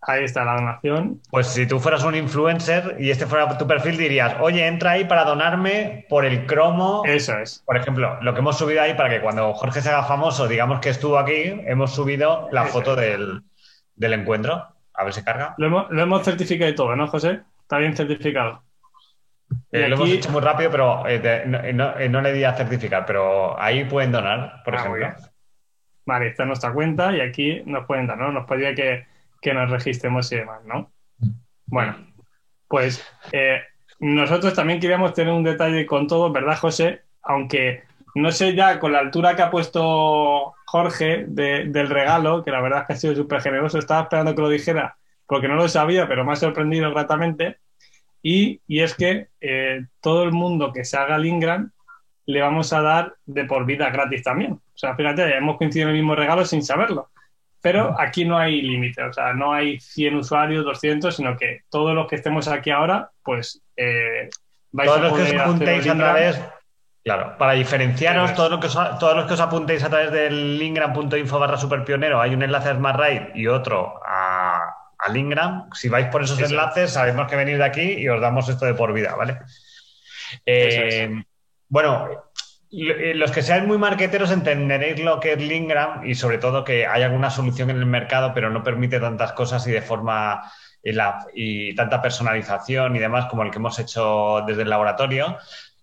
Ahí 0.01 0.25
está 0.25 0.45
la 0.45 0.55
donación. 0.55 1.21
Pues 1.29 1.49
si 1.49 1.67
tú 1.67 1.81
fueras 1.81 2.05
un 2.05 2.15
influencer 2.15 2.97
y 3.01 3.11
este 3.11 3.27
fuera 3.27 3.59
tu 3.59 3.67
perfil, 3.67 3.97
dirías, 3.97 4.37
oye, 4.41 4.67
entra 4.67 4.93
ahí 4.93 5.05
para 5.05 5.25
donarme 5.25 6.07
por 6.09 6.25
el 6.25 6.47
cromo. 6.47 7.03
Eso 7.05 7.37
es. 7.39 7.63
Por 7.67 7.77
ejemplo, 7.77 8.17
lo 8.23 8.33
que 8.33 8.39
hemos 8.39 8.57
subido 8.57 8.81
ahí 8.81 8.95
para 8.95 9.11
que 9.11 9.21
cuando 9.21 9.53
Jorge 9.55 9.83
se 9.83 9.91
haga 9.91 10.05
famoso, 10.05 10.47
digamos 10.47 10.81
que 10.81 10.91
estuvo 10.91 11.19
aquí, 11.19 11.61
hemos 11.67 11.95
subido 11.95 12.49
la 12.53 12.65
foto 12.65 12.95
del, 12.95 13.43
del 13.97 14.13
encuentro. 14.15 14.69
A 14.95 15.05
ver 15.05 15.13
si 15.13 15.23
carga. 15.23 15.55
Lo 15.59 15.89
hemos, 15.91 16.25
certificado 16.25 16.71
y 16.71 16.75
todo, 16.75 16.97
¿no, 16.97 17.07
José? 17.09 17.41
Está 17.61 17.79
bien 17.79 17.95
certificado. 17.95 18.63
Eh, 19.71 19.89
lo 19.89 19.97
hemos 19.97 20.09
hecho 20.11 20.31
muy 20.31 20.41
rápido, 20.41 20.71
pero 20.71 21.07
eh, 21.07 21.21
eh, 21.25 22.09
no, 22.09 22.21
le 22.21 22.33
di 22.33 22.45
a 22.45 22.55
certificar, 22.55 23.05
pero 23.07 23.61
ahí 23.61 23.85
pueden 23.85 24.13
donar, 24.13 24.63
por 24.65 24.75
ah, 24.75 24.79
ejemplo. 24.79 25.09
Vale, 26.07 26.29
esta 26.29 26.43
es 26.43 26.47
nuestra 26.47 26.73
cuenta 26.73 27.15
y 27.15 27.21
aquí 27.21 27.63
nos 27.67 27.87
pueden 27.87 28.07
dar, 28.07 28.19
¿no? 28.19 28.33
Nos 28.33 28.47
podría 28.47 28.75
que, 28.75 29.07
que 29.41 29.53
nos 29.53 29.71
registremos 29.71 30.31
y 30.33 30.37
demás, 30.37 30.65
¿no? 30.65 30.91
Bueno, 31.67 31.97
pues 32.67 33.05
nosotros 33.99 34.55
también 34.55 34.81
queríamos 34.81 35.13
tener 35.13 35.33
un 35.33 35.45
detalle 35.45 35.85
con 35.85 36.07
todo, 36.07 36.33
¿verdad, 36.33 36.57
José? 36.59 37.03
Aunque 37.23 37.83
no 38.15 38.33
sé 38.33 38.55
ya 38.55 38.79
con 38.79 38.93
la 38.93 39.01
altura 39.01 39.37
que 39.37 39.43
ha 39.43 39.51
puesto 39.51 40.55
Jorge 40.67 41.25
del 41.29 41.89
regalo, 41.89 42.43
que 42.43 42.51
la 42.51 42.61
verdad 42.61 42.81
es 42.81 42.87
que 42.87 42.93
ha 42.95 42.97
sido 42.97 43.15
súper 43.15 43.43
generoso, 43.43 43.79
estaba 43.79 44.03
esperando 44.03 44.35
que 44.35 44.43
lo 44.43 44.49
dijera 44.49 44.97
porque 45.29 45.47
no 45.47 45.57
lo 45.57 45.69
sabía, 45.69 46.09
pero 46.09 46.25
me 46.25 46.33
ha 46.33 46.37
sorprendido 46.37 46.91
gratamente. 46.91 47.59
Y, 48.23 48.61
es 48.69 48.95
que 48.95 49.29
eh, 49.41 49.85
todo 50.01 50.25
el 50.25 50.33
mundo 50.33 50.73
que 50.73 50.85
se 50.85 50.97
haga 50.97 51.17
el 51.17 51.27
Ingram 51.27 51.71
le 52.27 52.43
vamos 52.43 52.73
a 52.73 52.83
dar 52.83 53.15
de 53.25 53.45
por 53.45 53.65
vida 53.65 53.91
gratis 53.91 54.23
también. 54.23 54.53
O 54.53 54.79
sea, 54.79 54.95
fíjate, 54.95 55.37
hemos 55.37 55.57
coincidido 55.57 55.89
en 55.89 55.95
el 55.95 56.01
mismo 56.03 56.15
regalo 56.15 56.45
sin 56.45 56.63
saberlo. 56.63 57.11
Pero 57.61 57.99
aquí 57.99 58.25
no 58.25 58.39
hay 58.39 58.63
límite, 58.63 59.03
o 59.03 59.13
sea, 59.13 59.33
no 59.33 59.53
hay 59.53 59.81
100 59.81 60.15
usuarios, 60.15 60.65
200, 60.65 61.15
sino 61.15 61.37
que 61.37 61.63
todos 61.71 61.95
los 61.95 62.07
que 62.07 62.17
estemos 62.17 62.47
aquí 62.47 62.71
ahora, 62.71 63.11
pues 63.23 63.61
eh, 63.77 64.29
vais 64.71 64.91
a 64.91 65.09
poder 65.09 65.41
hacer 65.41 66.03
a 66.03 66.59
Claro, 67.09 67.39
para 67.39 67.53
diferenciaros, 67.53 68.35
todos 68.35 68.51
los, 68.51 68.61
que 68.61 68.67
os, 68.67 68.99
todos 68.99 69.17
los 69.17 69.25
que 69.25 69.33
os 69.33 69.41
apuntéis 69.41 69.83
a 69.83 69.89
través 69.89 70.13
del 70.13 70.59
lingram.info 70.59 71.39
barra 71.39 71.57
superpionero, 71.57 72.21
hay 72.21 72.35
un 72.35 72.43
enlace 72.43 72.69
a 72.69 72.75
SmartRide 72.75 73.33
y 73.35 73.47
otro 73.47 73.99
a, 74.05 74.38
a 75.09 75.13
Lingram. 75.13 75.71
Si 75.73 75.89
vais 75.89 76.07
por 76.09 76.23
esos 76.23 76.41
enlaces, 76.41 76.93
sabemos 76.93 77.29
que 77.29 77.37
venís 77.37 77.59
de 77.59 77.65
aquí 77.65 77.93
y 77.99 78.09
os 78.09 78.21
damos 78.21 78.49
esto 78.49 78.67
de 78.67 78.75
por 78.75 78.93
vida, 78.93 79.15
¿vale? 79.15 79.39
Eh, 80.45 81.23
bueno, 81.69 82.09
eh, 82.71 83.15
los 83.15 83.31
que 83.31 83.43
seáis 83.43 83.67
muy 83.67 83.79
marqueteros 83.79 84.31
entenderéis 84.31 85.01
lo 85.01 85.21
que 85.21 85.33
es 85.33 85.41
Lingram 85.41 86.07
y 86.07 86.15
sobre 86.15 86.39
todo 86.39 86.65
que 86.65 86.87
hay 86.87 87.03
alguna 87.03 87.31
solución 87.31 87.71
en 87.71 87.79
el 87.79 87.87
mercado, 87.87 88.33
pero 88.35 88.51
no 88.51 88.63
permite 88.63 89.01
tantas 89.01 89.33
cosas 89.33 89.67
y 89.67 89.73
de 89.73 89.83
forma 89.83 90.43
y 91.35 91.75
tanta 91.75 92.01
personalización 92.01 92.97
y 92.97 92.99
demás 92.99 93.27
como 93.27 93.43
el 93.43 93.51
que 93.51 93.59
hemos 93.59 93.79
hecho 93.79 94.43
desde 94.47 94.63
el 94.63 94.71
laboratorio. 94.71 95.39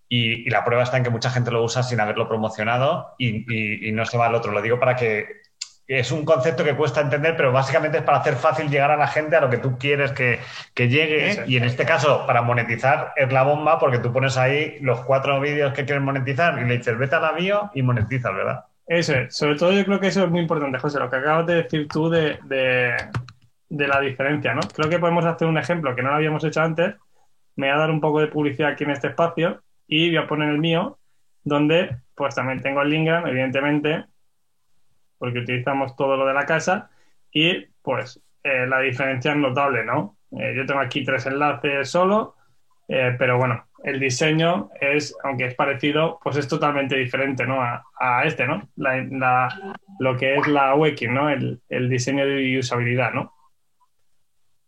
Y, 0.07 0.49
la 0.49 0.63
prueba 0.63 0.83
está 0.83 0.97
en 0.97 1.03
que 1.03 1.09
mucha 1.09 1.31
gente 1.31 1.51
lo 1.51 1.63
usa 1.63 1.83
sin 1.83 1.99
haberlo 1.99 2.27
promocionado 2.27 3.15
y, 3.17 3.91
no 3.91 4.05
se 4.05 4.17
va 4.17 4.27
al 4.27 4.35
otro. 4.35 4.51
Lo 4.51 4.61
digo 4.61 4.79
para 4.79 4.95
que 4.95 5.41
es 5.87 6.11
un 6.11 6.25
concepto 6.25 6.63
que 6.63 6.75
cuesta 6.75 7.01
entender, 7.01 7.35
pero 7.37 7.51
básicamente 7.51 7.99
es 7.99 8.03
para 8.03 8.19
hacer 8.19 8.35
fácil 8.35 8.69
llegar 8.69 8.91
a 8.91 8.97
la 8.97 9.07
gente 9.07 9.35
a 9.35 9.41
lo 9.41 9.49
que 9.49 9.57
tú 9.57 9.77
quieres 9.77 10.11
que, 10.11 10.39
llegue. 10.75 11.43
Y 11.47 11.57
en 11.57 11.63
este 11.63 11.85
caso, 11.85 12.25
para 12.25 12.41
monetizar 12.41 13.13
es 13.15 13.31
la 13.31 13.43
bomba 13.43 13.77
porque 13.79 13.99
tú 13.99 14.11
pones 14.11 14.37
ahí 14.37 14.77
los 14.81 15.01
cuatro 15.01 15.39
vídeos 15.39 15.73
que 15.73 15.85
quieres 15.85 16.03
monetizar 16.03 16.59
y 16.59 16.65
le 16.65 16.77
dices 16.77 16.97
vete 16.97 17.15
a 17.15 17.19
la 17.19 17.31
bio 17.33 17.69
y 17.73 17.83
monetizas, 17.83 18.33
¿verdad? 18.33 18.65
Eso 18.87 19.13
es. 19.13 19.35
Sobre 19.35 19.55
todo 19.55 19.71
yo 19.71 19.85
creo 19.85 19.99
que 19.99 20.07
eso 20.07 20.23
es 20.23 20.29
muy 20.29 20.41
importante, 20.41 20.79
José, 20.79 20.99
lo 20.99 21.09
que 21.09 21.17
acabas 21.17 21.45
de 21.45 21.55
decir 21.63 21.87
tú 21.87 22.09
de, 22.09 22.39
de, 22.43 22.95
de 23.69 23.87
la 23.87 23.99
diferencia, 23.99 24.53
¿no? 24.53 24.61
Creo 24.61 24.89
que 24.89 24.99
podemos 24.99 25.25
hacer 25.25 25.47
un 25.47 25.57
ejemplo 25.57 25.95
que 25.95 26.01
no 26.01 26.09
lo 26.09 26.15
habíamos 26.15 26.43
hecho 26.43 26.61
antes. 26.61 26.95
Me 27.55 27.67
voy 27.67 27.75
a 27.75 27.79
dar 27.79 27.91
un 27.91 28.01
poco 28.01 28.19
de 28.19 28.27
publicidad 28.27 28.71
aquí 28.71 28.83
en 28.83 28.91
este 28.91 29.07
espacio 29.07 29.61
y 29.87 30.09
voy 30.09 30.17
a 30.17 30.27
poner 30.27 30.49
el 30.49 30.57
mío, 30.57 30.97
donde 31.43 31.97
pues 32.15 32.33
también 32.33 32.61
tengo 32.61 32.81
el 32.81 32.89
Lingram, 32.89 33.27
evidentemente, 33.27 34.05
porque 35.17 35.39
utilizamos 35.39 35.95
todo 35.95 36.17
lo 36.17 36.25
de 36.25 36.33
la 36.33 36.45
casa 36.45 36.89
y 37.31 37.65
pues 37.81 38.21
eh, 38.43 38.65
la 38.67 38.79
diferencia 38.79 39.31
es 39.31 39.37
notable, 39.37 39.83
¿no? 39.83 40.17
Eh, 40.31 40.53
yo 40.55 40.65
tengo 40.65 40.79
aquí 40.79 41.03
tres 41.03 41.25
enlaces 41.25 41.89
solo, 41.89 42.35
eh, 42.87 43.15
pero 43.17 43.37
bueno, 43.37 43.65
el 43.83 43.99
diseño 43.99 44.69
es, 44.79 45.15
aunque 45.23 45.45
es 45.45 45.55
parecido, 45.55 46.19
pues 46.23 46.37
es 46.37 46.47
totalmente 46.47 46.95
diferente, 46.95 47.45
¿no? 47.45 47.61
A, 47.61 48.23
este, 48.25 48.45
¿no? 48.47 48.67
lo 49.99 50.17
que 50.17 50.35
es 50.35 50.47
la 50.47 50.75
Waking, 50.75 51.13
¿no? 51.13 51.29
El, 51.29 51.61
el 51.69 51.89
diseño 51.89 52.25
de 52.25 52.59
usabilidad, 52.59 53.13
¿no? 53.13 53.35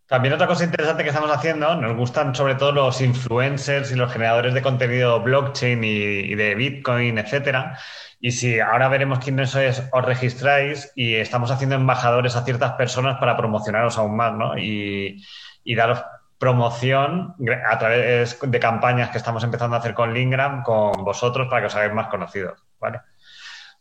También 0.07 0.33
otra 0.33 0.47
cosa 0.47 0.63
interesante 0.63 1.03
que 1.03 1.09
estamos 1.09 1.29
haciendo, 1.29 1.75
nos 1.75 1.97
gustan 1.97 2.33
sobre 2.33 2.55
todo 2.55 2.71
los 2.71 3.01
influencers 3.01 3.91
y 3.91 3.95
los 3.95 4.11
generadores 4.11 4.53
de 4.53 4.61
contenido 4.61 5.21
blockchain 5.21 5.83
y, 5.83 6.33
de 6.33 6.55
Bitcoin, 6.55 7.17
etcétera. 7.17 7.77
Y 8.19 8.31
si 8.31 8.59
ahora 8.59 8.87
veremos 8.89 9.19
quiénes 9.19 9.51
sois, 9.51 9.83
os 9.91 10.05
registráis 10.05 10.91
y 10.95 11.15
estamos 11.15 11.51
haciendo 11.51 11.75
embajadores 11.75 12.35
a 12.35 12.43
ciertas 12.43 12.73
personas 12.73 13.17
para 13.19 13.37
promocionaros 13.37 13.97
aún 13.97 14.15
más, 14.15 14.33
¿no? 14.33 14.57
Y, 14.57 15.23
y 15.63 15.75
daros 15.75 16.03
promoción 16.39 17.35
a 17.67 17.77
través 17.79 18.39
de 18.41 18.59
campañas 18.59 19.09
que 19.09 19.17
estamos 19.17 19.43
empezando 19.43 19.75
a 19.75 19.79
hacer 19.79 19.93
con 19.93 20.13
Lingram, 20.13 20.63
con 20.63 21.03
vosotros, 21.03 21.47
para 21.47 21.61
que 21.61 21.67
os 21.67 21.75
hagáis 21.75 21.93
más 21.93 22.07
conocidos, 22.07 22.63
¿vale? 22.79 23.01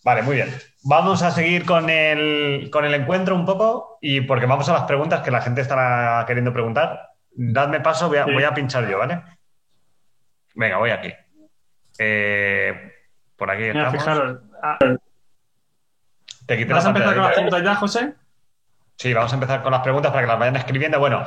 Vale, 0.04 0.22
muy 0.22 0.36
bien. 0.36 0.54
Vamos 0.84 1.22
a 1.22 1.30
seguir 1.30 1.64
con 1.66 1.90
el, 1.90 2.70
con 2.70 2.84
el 2.84 2.94
encuentro 2.94 3.34
un 3.34 3.44
poco 3.44 3.98
y 4.00 4.20
porque 4.20 4.46
vamos 4.46 4.68
a 4.68 4.72
las 4.72 4.84
preguntas 4.84 5.20
que 5.20 5.32
la 5.32 5.42
gente 5.42 5.60
estará 5.60 6.24
queriendo 6.26 6.52
preguntar. 6.52 7.10
Dadme 7.32 7.80
paso, 7.80 8.08
voy 8.08 8.18
a, 8.18 8.24
voy 8.24 8.44
a 8.44 8.54
pinchar 8.54 8.88
yo, 8.88 8.98
¿vale? 8.98 9.20
Venga, 10.54 10.78
voy 10.78 10.90
aquí. 10.90 11.12
Eh, 11.98 12.92
por 13.36 13.50
aquí 13.50 13.64
estamos. 13.64 14.38
Ah. 14.62 14.78
¿Te 16.46 16.64
¿Vas 16.64 16.86
a 16.86 16.88
empezar 16.88 17.14
con 17.14 17.24
las 17.24 17.32
preguntas 17.32 17.62
ya, 17.62 17.74
José? 17.74 18.14
Sí, 18.96 19.12
vamos 19.12 19.32
a 19.32 19.34
empezar 19.34 19.62
con 19.62 19.72
las 19.72 19.82
preguntas 19.82 20.10
para 20.10 20.22
que 20.22 20.28
las 20.28 20.38
vayan 20.38 20.56
escribiendo. 20.56 20.98
Bueno, 20.98 21.24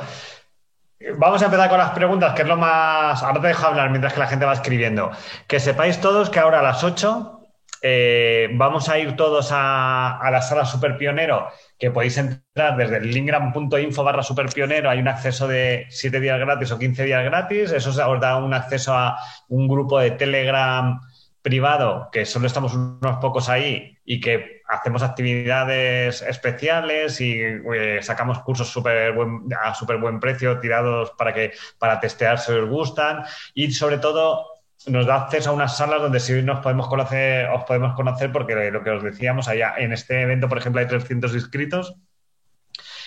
Vamos 1.16 1.40
a 1.40 1.46
empezar 1.46 1.70
con 1.70 1.78
las 1.78 1.92
preguntas, 1.92 2.34
que 2.34 2.42
es 2.42 2.48
lo 2.48 2.58
más... 2.58 3.22
Ahora 3.22 3.40
te 3.40 3.46
dejo 3.48 3.66
hablar 3.66 3.88
mientras 3.88 4.12
que 4.12 4.20
la 4.20 4.26
gente 4.26 4.44
va 4.44 4.52
escribiendo. 4.52 5.10
Que 5.46 5.58
sepáis 5.58 5.98
todos 5.98 6.28
que 6.28 6.38
ahora 6.38 6.60
a 6.60 6.62
las 6.62 6.84
8 6.84 7.40
eh, 7.82 8.48
vamos 8.52 8.90
a 8.90 8.98
ir 8.98 9.16
todos 9.16 9.48
a, 9.50 10.20
la 10.30 10.42
sala 10.42 10.66
Super 10.66 10.98
Pionero, 10.98 11.48
que 11.78 11.90
podéis 11.90 12.18
entrar 12.18 12.76
desde 12.76 13.00
lingram.info 13.00 14.04
barra 14.04 14.22
Super 14.22 14.50
Pionero. 14.50 14.90
Hay 14.90 14.98
un 14.98 15.08
acceso 15.08 15.48
de 15.48 15.86
7 15.88 16.20
días 16.20 16.38
gratis 16.38 16.70
o 16.70 16.78
15 16.78 17.04
días 17.04 17.24
gratis. 17.24 17.72
Eso 17.72 17.88
os 17.88 17.96
da 17.96 18.36
un 18.36 18.52
acceso 18.52 18.94
a 18.94 19.18
un 19.48 19.68
grupo 19.68 19.98
de 20.00 20.10
Telegram 20.10 21.00
privado, 21.42 22.08
que 22.12 22.26
solo 22.26 22.46
estamos 22.46 22.74
unos 22.74 23.16
pocos 23.18 23.48
ahí 23.48 23.98
y 24.04 24.20
que 24.20 24.62
hacemos 24.68 25.02
actividades 25.02 26.22
especiales 26.22 27.20
y 27.20 27.40
eh, 27.40 28.00
sacamos 28.02 28.40
cursos 28.40 28.68
super 28.68 29.14
a 29.62 29.74
súper 29.74 29.96
buen 29.96 30.20
precio 30.20 30.60
tirados 30.60 31.12
para, 31.16 31.32
que, 31.32 31.52
para 31.78 31.98
testear 31.98 32.38
si 32.38 32.52
os 32.52 32.68
gustan 32.68 33.24
y 33.54 33.70
sobre 33.72 33.98
todo 33.98 34.46
nos 34.86 35.06
da 35.06 35.16
acceso 35.16 35.50
a 35.50 35.52
unas 35.52 35.76
salas 35.76 36.00
donde 36.00 36.20
sí 36.20 36.42
nos 36.42 36.60
podemos 36.60 36.88
conocer, 36.88 37.48
os 37.50 37.64
podemos 37.64 37.94
conocer 37.94 38.32
porque 38.32 38.70
lo 38.70 38.82
que 38.82 38.90
os 38.90 39.02
decíamos, 39.02 39.48
allá 39.48 39.74
en 39.76 39.92
este 39.92 40.22
evento, 40.22 40.48
por 40.48 40.58
ejemplo, 40.58 40.80
hay 40.80 40.86
300 40.86 41.34
inscritos 41.34 41.96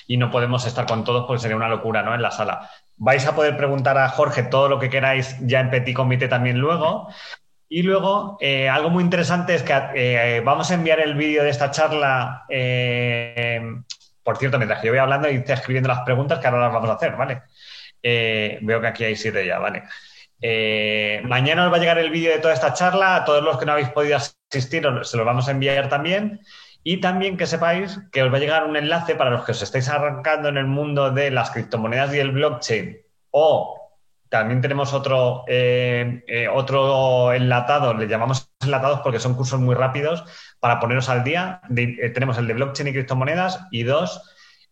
y 0.06 0.18
no 0.18 0.30
podemos 0.30 0.66
estar 0.66 0.86
con 0.86 1.04
todos 1.04 1.26
porque 1.26 1.42
sería 1.42 1.56
una 1.56 1.70
locura, 1.70 2.04
¿no? 2.04 2.14
En 2.14 2.22
la 2.22 2.32
sala. 2.32 2.70
Vais 2.98 3.26
a 3.26 3.36
poder 3.36 3.58
preguntar 3.58 3.98
a 3.98 4.10
Jorge 4.10 4.44
todo 4.44 4.70
lo 4.70 4.80
que 4.80 4.90
queráis 4.90 5.36
ya 5.42 5.60
en 5.60 5.72
Petit 5.72 5.96
Comité 5.96 6.28
también 6.28 6.60
luego. 6.60 7.10
Y 7.76 7.82
luego, 7.82 8.38
eh, 8.40 8.70
algo 8.70 8.92
muy 8.92 9.04
interesante 9.04 9.56
es 9.56 9.64
que 9.64 9.74
eh, 9.96 10.42
vamos 10.42 10.70
a 10.70 10.76
enviar 10.76 11.00
el 11.00 11.16
vídeo 11.16 11.44
de 11.44 11.50
esta 11.50 11.72
charla. 11.72 12.46
Eh, 12.48 13.60
por 14.22 14.38
cierto, 14.38 14.60
mientras 14.60 14.84
yo 14.84 14.92
voy 14.92 15.00
hablando 15.00 15.28
y 15.28 15.38
estoy 15.38 15.56
escribiendo 15.56 15.90
las 15.90 16.02
preguntas 16.02 16.38
que 16.38 16.46
ahora 16.46 16.66
las 16.66 16.74
vamos 16.74 16.92
a 16.92 16.94
hacer, 16.94 17.16
¿vale? 17.16 17.42
veo 18.04 18.80
que 18.80 18.86
aquí 18.86 19.06
hay 19.06 19.16
siete 19.16 19.44
ya, 19.48 19.58
¿vale? 19.58 19.86
mañana 21.24 21.66
os 21.66 21.74
va 21.74 21.78
a 21.78 21.80
llegar 21.80 21.98
el 21.98 22.12
vídeo 22.12 22.32
de 22.32 22.38
toda 22.38 22.54
esta 22.54 22.76
charla. 22.76 23.16
A 23.16 23.26
todos 23.26 23.44
los 23.44 23.58
que 23.58 23.66
no 23.66 23.72
habéis 23.72 23.90
podido 23.90 24.18
asistir, 24.18 24.88
se 25.02 25.18
los 25.18 25.26
vamos 25.26 25.48
a 25.48 25.52
enviar 25.52 25.90
también. 25.90 26.42
Y 26.84 27.02
también 27.02 27.38
que 27.38 27.48
sepáis 27.48 28.00
que 28.12 28.22
os 28.22 28.32
va 28.32 28.38
a 28.38 28.40
llegar 28.40 28.66
un 28.66 28.78
enlace 28.78 29.16
para 29.16 29.32
los 29.32 29.46
que 29.46 29.54
os 29.54 29.64
estáis 29.64 29.90
arrancando 29.90 30.48
en 30.48 30.58
el 30.58 30.68
mundo 30.68 31.10
de 31.10 31.32
las 31.32 31.50
criptomonedas 31.50 32.14
y 32.14 32.20
el 32.20 32.34
blockchain. 32.34 33.00
O 33.32 33.83
también 34.34 34.62
tenemos 34.62 34.94
otro, 34.94 35.44
eh, 35.48 36.24
eh, 36.26 36.48
otro 36.48 37.34
enlatado, 37.34 37.94
le 37.94 38.08
llamamos 38.08 38.52
enlatados 38.64 39.02
porque 39.02 39.20
son 39.20 39.36
cursos 39.36 39.60
muy 39.60 39.76
rápidos 39.76 40.24
para 40.60 40.80
poneros 40.80 41.08
al 41.08 41.24
día. 41.24 41.62
Eh, 41.78 42.10
tenemos 42.10 42.40
el 42.40 42.48
de 42.48 42.56
blockchain 42.56 42.88
y 42.88 42.94
criptomonedas 42.94 43.60
y 43.70 43.84
dos, 43.84 44.24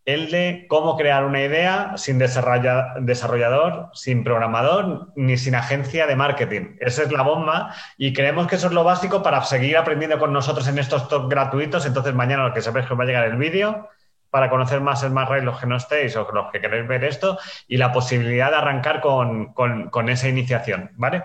el 0.04 0.32
de 0.32 0.66
cómo 0.68 0.98
crear 0.98 1.26
una 1.26 1.44
idea 1.44 1.94
sin 1.96 2.18
desarrollador, 2.18 3.92
sin 3.94 4.24
programador 4.24 5.10
ni 5.16 5.38
sin 5.38 5.54
agencia 5.54 6.08
de 6.08 6.16
marketing. 6.16 6.78
Esa 6.80 7.04
es 7.04 7.12
la 7.12 7.22
bomba 7.22 7.76
y 8.00 8.14
creemos 8.14 8.48
que 8.48 8.56
eso 8.56 8.66
es 8.66 8.74
lo 8.74 8.84
básico 8.84 9.22
para 9.22 9.44
seguir 9.44 9.78
aprendiendo 9.78 10.18
con 10.18 10.34
nosotros 10.34 10.68
en 10.70 10.80
estos 10.80 11.08
talks 11.08 11.30
gratuitos. 11.30 11.86
Entonces 11.86 12.16
mañana 12.16 12.48
lo 12.48 12.54
que 12.56 12.64
sabéis 12.64 12.88
que 12.88 12.94
os 12.94 13.00
va 13.00 13.04
a 13.04 13.08
llegar 13.08 13.26
el 13.26 13.38
vídeo 13.38 13.90
para 14.32 14.50
conocer 14.50 14.82
más 14.82 15.04
el 15.04 15.12
más 15.12 15.30
los 15.44 15.60
que 15.60 15.68
no 15.68 15.78
estéis 15.78 16.16
o 16.16 16.28
los 16.32 16.52
que 16.52 16.60
queréis 16.60 16.88
ver 16.88 17.04
esto 17.04 17.38
y 17.68 17.78
la 17.78 17.92
posibilidad 17.92 18.50
de 18.50 18.58
arrancar 18.58 19.02
con, 19.02 19.54
con 19.54 20.10
esa 20.10 20.28
iniciación, 20.28 20.90
¿vale? 20.96 21.24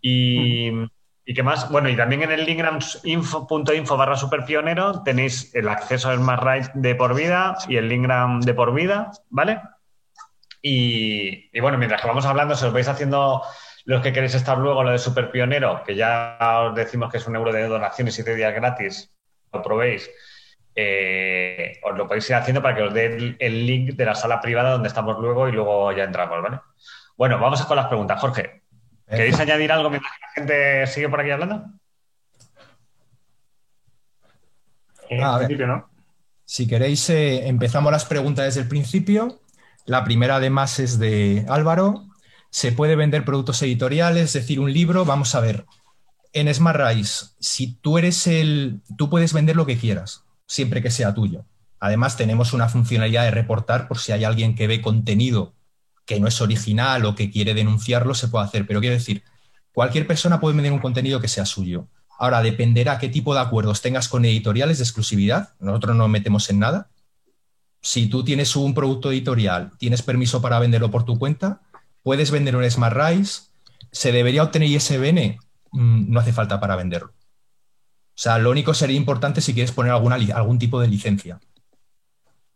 Y... 0.00 0.70
Mm. 0.72 0.90
¿Y 1.24 1.34
qué 1.34 1.42
más? 1.44 1.70
Bueno, 1.70 1.88
y 1.88 1.96
también 1.96 2.22
en 2.22 2.32
el 2.32 2.44
linkgram.info 2.44 3.96
barra 3.96 4.16
superpionero 4.16 5.02
tenéis 5.04 5.54
el 5.54 5.68
acceso 5.68 6.10
al 6.10 6.18
Smart 6.18 6.42
Ride 6.42 6.70
de 6.74 6.96
por 6.96 7.14
vida 7.14 7.56
y 7.68 7.76
el 7.76 7.88
Linkgram 7.88 8.40
de 8.40 8.54
por 8.54 8.74
vida, 8.74 9.12
¿vale? 9.30 9.60
Y, 10.60 11.60
bueno, 11.60 11.78
mientras 11.78 12.00
que 12.00 12.08
vamos 12.08 12.26
hablando, 12.26 12.56
si 12.56 12.64
os 12.64 12.72
vais 12.72 12.88
haciendo 12.88 13.42
los 13.84 14.02
que 14.02 14.12
queréis 14.12 14.34
estar 14.34 14.58
luego, 14.58 14.82
lo 14.82 14.90
de 14.90 14.98
superpionero, 14.98 15.82
que 15.84 15.94
ya 15.94 16.38
os 16.68 16.74
decimos 16.74 17.10
que 17.10 17.18
es 17.18 17.26
un 17.26 17.36
euro 17.36 17.52
de 17.52 17.66
donación 17.68 18.08
y 18.08 18.12
siete 18.12 18.34
días 18.34 18.54
gratis, 18.54 19.12
lo 19.52 19.62
probéis, 19.62 20.10
eh, 20.74 21.78
os 21.82 21.96
lo 21.96 22.06
podéis 22.08 22.28
ir 22.30 22.36
haciendo 22.36 22.62
para 22.62 22.74
que 22.74 22.82
os 22.82 22.94
dé 22.94 23.36
el, 23.38 23.66
link 23.66 23.94
de 23.94 24.04
la 24.04 24.14
sala 24.14 24.40
privada 24.40 24.72
donde 24.72 24.88
estamos 24.88 25.18
luego 25.18 25.48
y 25.48 25.52
luego 25.52 25.92
ya 25.92 26.04
entramos, 26.04 26.42
¿vale? 26.42 26.60
Bueno, 27.16 27.38
vamos 27.38 27.62
con 27.66 27.76
las 27.76 27.86
preguntas. 27.86 28.20
Jorge, 28.20 28.62
¿Queréis 29.08 29.38
añadir 29.38 29.70
algo 29.70 29.90
mientras 29.90 30.12
la 30.20 30.28
gente 30.34 30.86
sigue 30.86 31.08
por 31.08 31.20
aquí 31.20 31.30
hablando? 31.30 31.64
En 35.10 35.38
principio, 35.38 35.66
¿no? 35.66 35.90
Si 36.44 36.66
queréis, 36.66 37.08
eh, 37.10 37.46
empezamos 37.46 37.92
las 37.92 38.06
preguntas 38.06 38.46
desde 38.46 38.62
el 38.62 38.68
principio. 38.68 39.40
La 39.84 40.04
primera, 40.04 40.36
además, 40.36 40.78
es 40.78 40.98
de 40.98 41.44
Álvaro. 41.48 42.06
¿Se 42.50 42.72
puede 42.72 42.96
vender 42.96 43.24
productos 43.24 43.62
editoriales, 43.62 44.24
es 44.24 44.32
decir, 44.32 44.60
un 44.60 44.72
libro? 44.72 45.04
Vamos 45.04 45.34
a 45.34 45.40
ver. 45.40 45.66
En 46.32 46.52
Smart 46.52 46.80
Rise, 46.80 47.26
si 47.38 47.74
tú 47.74 47.98
eres 47.98 48.26
el. 48.26 48.80
Tú 48.96 49.10
puedes 49.10 49.34
vender 49.34 49.56
lo 49.56 49.66
que 49.66 49.76
quieras, 49.76 50.24
siempre 50.52 50.82
que 50.82 50.90
sea 50.90 51.14
tuyo. 51.14 51.46
Además, 51.80 52.18
tenemos 52.18 52.52
una 52.52 52.68
funcionalidad 52.68 53.24
de 53.24 53.30
reportar 53.30 53.88
por 53.88 53.98
si 53.98 54.12
hay 54.12 54.24
alguien 54.24 54.54
que 54.54 54.66
ve 54.66 54.82
contenido 54.82 55.54
que 56.04 56.20
no 56.20 56.28
es 56.28 56.42
original 56.42 57.06
o 57.06 57.14
que 57.14 57.30
quiere 57.30 57.54
denunciarlo, 57.54 58.14
se 58.14 58.28
puede 58.28 58.44
hacer. 58.44 58.66
Pero 58.66 58.80
quiero 58.80 58.94
decir, 58.94 59.24
cualquier 59.72 60.06
persona 60.06 60.40
puede 60.40 60.54
vender 60.54 60.72
un 60.72 60.80
contenido 60.80 61.20
que 61.20 61.28
sea 61.28 61.46
suyo. 61.46 61.88
Ahora, 62.18 62.42
dependerá 62.42 62.98
qué 62.98 63.08
tipo 63.08 63.32
de 63.32 63.40
acuerdos 63.40 63.80
tengas 63.80 64.08
con 64.08 64.26
editoriales 64.26 64.76
de 64.76 64.84
exclusividad. 64.84 65.54
Nosotros 65.58 65.96
no 65.96 66.06
metemos 66.06 66.50
en 66.50 66.58
nada. 66.58 66.90
Si 67.80 68.08
tú 68.08 68.22
tienes 68.22 68.54
un 68.54 68.74
producto 68.74 69.10
editorial, 69.10 69.70
tienes 69.78 70.02
permiso 70.02 70.42
para 70.42 70.58
venderlo 70.58 70.90
por 70.90 71.04
tu 71.04 71.18
cuenta, 71.18 71.62
puedes 72.02 72.30
vender 72.30 72.56
un 72.56 72.70
Smart 72.70 72.94
Rise. 72.94 73.44
¿Se 73.90 74.12
debería 74.12 74.42
obtener 74.42 74.68
ISBN? 74.68 75.38
Mm, 75.72 76.12
no 76.12 76.20
hace 76.20 76.34
falta 76.34 76.60
para 76.60 76.76
venderlo. 76.76 77.14
O 78.14 78.22
sea, 78.22 78.38
lo 78.38 78.50
único 78.50 78.74
sería 78.74 78.96
importante 78.96 79.40
si 79.40 79.54
quieres 79.54 79.72
poner 79.72 79.92
algún 79.92 80.58
tipo 80.58 80.80
de 80.80 80.88
licencia 80.88 81.40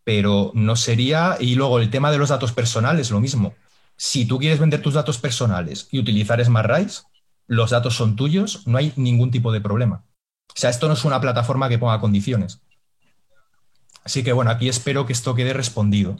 pero 0.06 0.52
no 0.54 0.76
sería. 0.76 1.36
Y 1.40 1.56
luego 1.56 1.80
el 1.80 1.90
tema 1.90 2.12
de 2.12 2.18
los 2.18 2.28
datos 2.28 2.52
personales, 2.52 3.10
lo 3.10 3.20
mismo. 3.20 3.56
Si 3.96 4.24
tú 4.24 4.38
quieres 4.38 4.60
vender 4.60 4.80
tus 4.80 4.94
datos 4.94 5.18
personales 5.18 5.88
y 5.90 5.98
utilizar 5.98 6.42
SmartRise, 6.44 7.02
los 7.48 7.70
datos 7.70 7.96
son 7.96 8.14
tuyos, 8.14 8.68
no 8.68 8.78
hay 8.78 8.92
ningún 8.94 9.32
tipo 9.32 9.50
de 9.50 9.60
problema. 9.60 10.04
O 10.48 10.58
sea, 10.58 10.70
esto 10.70 10.86
no 10.86 10.94
es 10.94 11.04
una 11.04 11.20
plataforma 11.20 11.68
que 11.68 11.78
ponga 11.78 11.98
condiciones. 12.00 12.60
Así 14.04 14.22
que 14.22 14.32
bueno, 14.32 14.52
aquí 14.52 14.68
espero 14.68 15.06
que 15.06 15.12
esto 15.12 15.34
quede 15.34 15.52
respondido. 15.52 16.16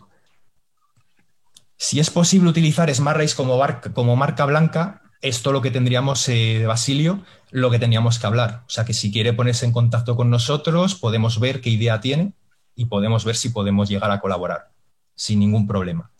Si 1.77 2.01
es 2.01 2.11
posible 2.11 2.51
utilizar 2.51 2.93
SmartRise 2.93 3.37
como, 3.37 3.57
como 3.95 4.17
marca 4.17 4.47
blanca, 4.47 5.06
esto 5.29 5.53
lo 5.53 5.63
que 5.63 5.71
tendríamos 5.71 6.29
eh, 6.29 6.65
Basilio, 6.67 7.23
lo 7.51 7.71
que 7.71 7.79
teníamos 7.79 8.19
que 8.19 8.27
hablar. 8.27 8.63
O 8.67 8.71
sea, 8.71 8.85
que 8.85 8.95
si 8.95 9.13
quiere 9.13 9.33
ponerse 9.33 9.67
en 9.67 9.73
contacto 9.73 10.17
con 10.17 10.31
nosotros, 10.31 10.95
podemos 10.95 11.41
ver 11.41 11.61
qué 11.61 11.71
idea 11.71 12.01
tiene 12.01 12.33
y 12.75 12.87
podemos 12.87 13.25
ver 13.25 13.37
si 13.37 13.49
podemos 13.51 13.89
llegar 13.89 14.11
a 14.11 14.21
colaborar 14.21 14.71
sin 15.15 15.41
ningún 15.41 15.67
problema. 15.67 16.11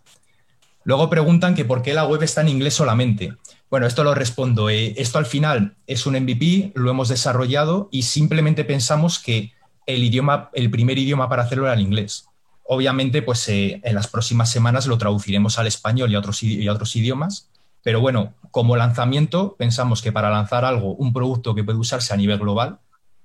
Luego 0.85 1.11
preguntan 1.11 1.55
que 1.55 1.65
por 1.65 1.83
qué 1.83 1.95
la 1.95 2.07
web 2.07 2.23
está 2.23 2.41
en 2.41 2.49
inglés 2.49 2.75
solamente. 2.75 3.35
Bueno, 3.69 3.87
esto 3.87 4.05
lo 4.05 4.15
respondo. 4.15 4.71
Eh, 4.71 4.95
esto 4.97 5.19
al 5.19 5.27
final 5.27 5.77
es 5.87 6.07
un 6.07 6.15
MVP, 6.15 6.73
lo 6.75 6.91
hemos 6.91 7.09
desarrollado 7.09 7.89
y 7.91 8.03
simplemente 8.03 8.65
pensamos 8.65 9.19
que 9.19 9.53
el 9.87 10.03
idioma, 10.05 10.51
el 10.55 10.71
primer 10.71 10.99
idioma 10.99 11.29
para 11.29 11.43
hacerlo 11.43 11.65
era 11.65 11.75
el 11.75 11.81
inglés. 11.81 12.27
Obviamente, 12.63 13.23
pues 13.23 13.49
eh, 13.49 13.81
en 13.85 13.95
las 13.95 14.09
próximas 14.09 14.51
semanas 14.51 14.87
lo 14.87 14.99
traduciremos 14.99 15.59
al 15.59 15.67
español 15.67 16.11
y 16.11 16.17
otros, 16.17 16.43
y 16.43 16.67
a 16.67 16.73
otros 16.73 16.95
idiomas. 16.97 17.51
Pero 17.87 18.01
bueno, 18.01 18.35
como 18.51 18.75
lanzamiento, 18.75 19.55
pensamos 19.57 20.03
que 20.03 20.11
para 20.11 20.29
lanzar 20.29 20.65
algo, 20.65 20.97
un 20.97 21.13
producto 21.13 21.55
que 21.55 21.63
puede 21.63 21.79
usarse 21.79 22.13
a 22.13 22.17
nivel 22.17 22.41
global, 22.41 22.81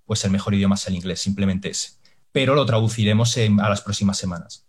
pues 0.05 0.24
el 0.24 0.30
mejor 0.30 0.53
idioma 0.53 0.76
es 0.76 0.86
el 0.86 0.93
inglés, 0.93 1.20
simplemente 1.20 1.72
ese 1.72 2.01
pero 2.32 2.55
lo 2.55 2.66
traduciremos 2.66 3.38
a 3.38 3.70
las 3.70 3.82
próximas 3.82 4.18
semanas. 4.18 4.66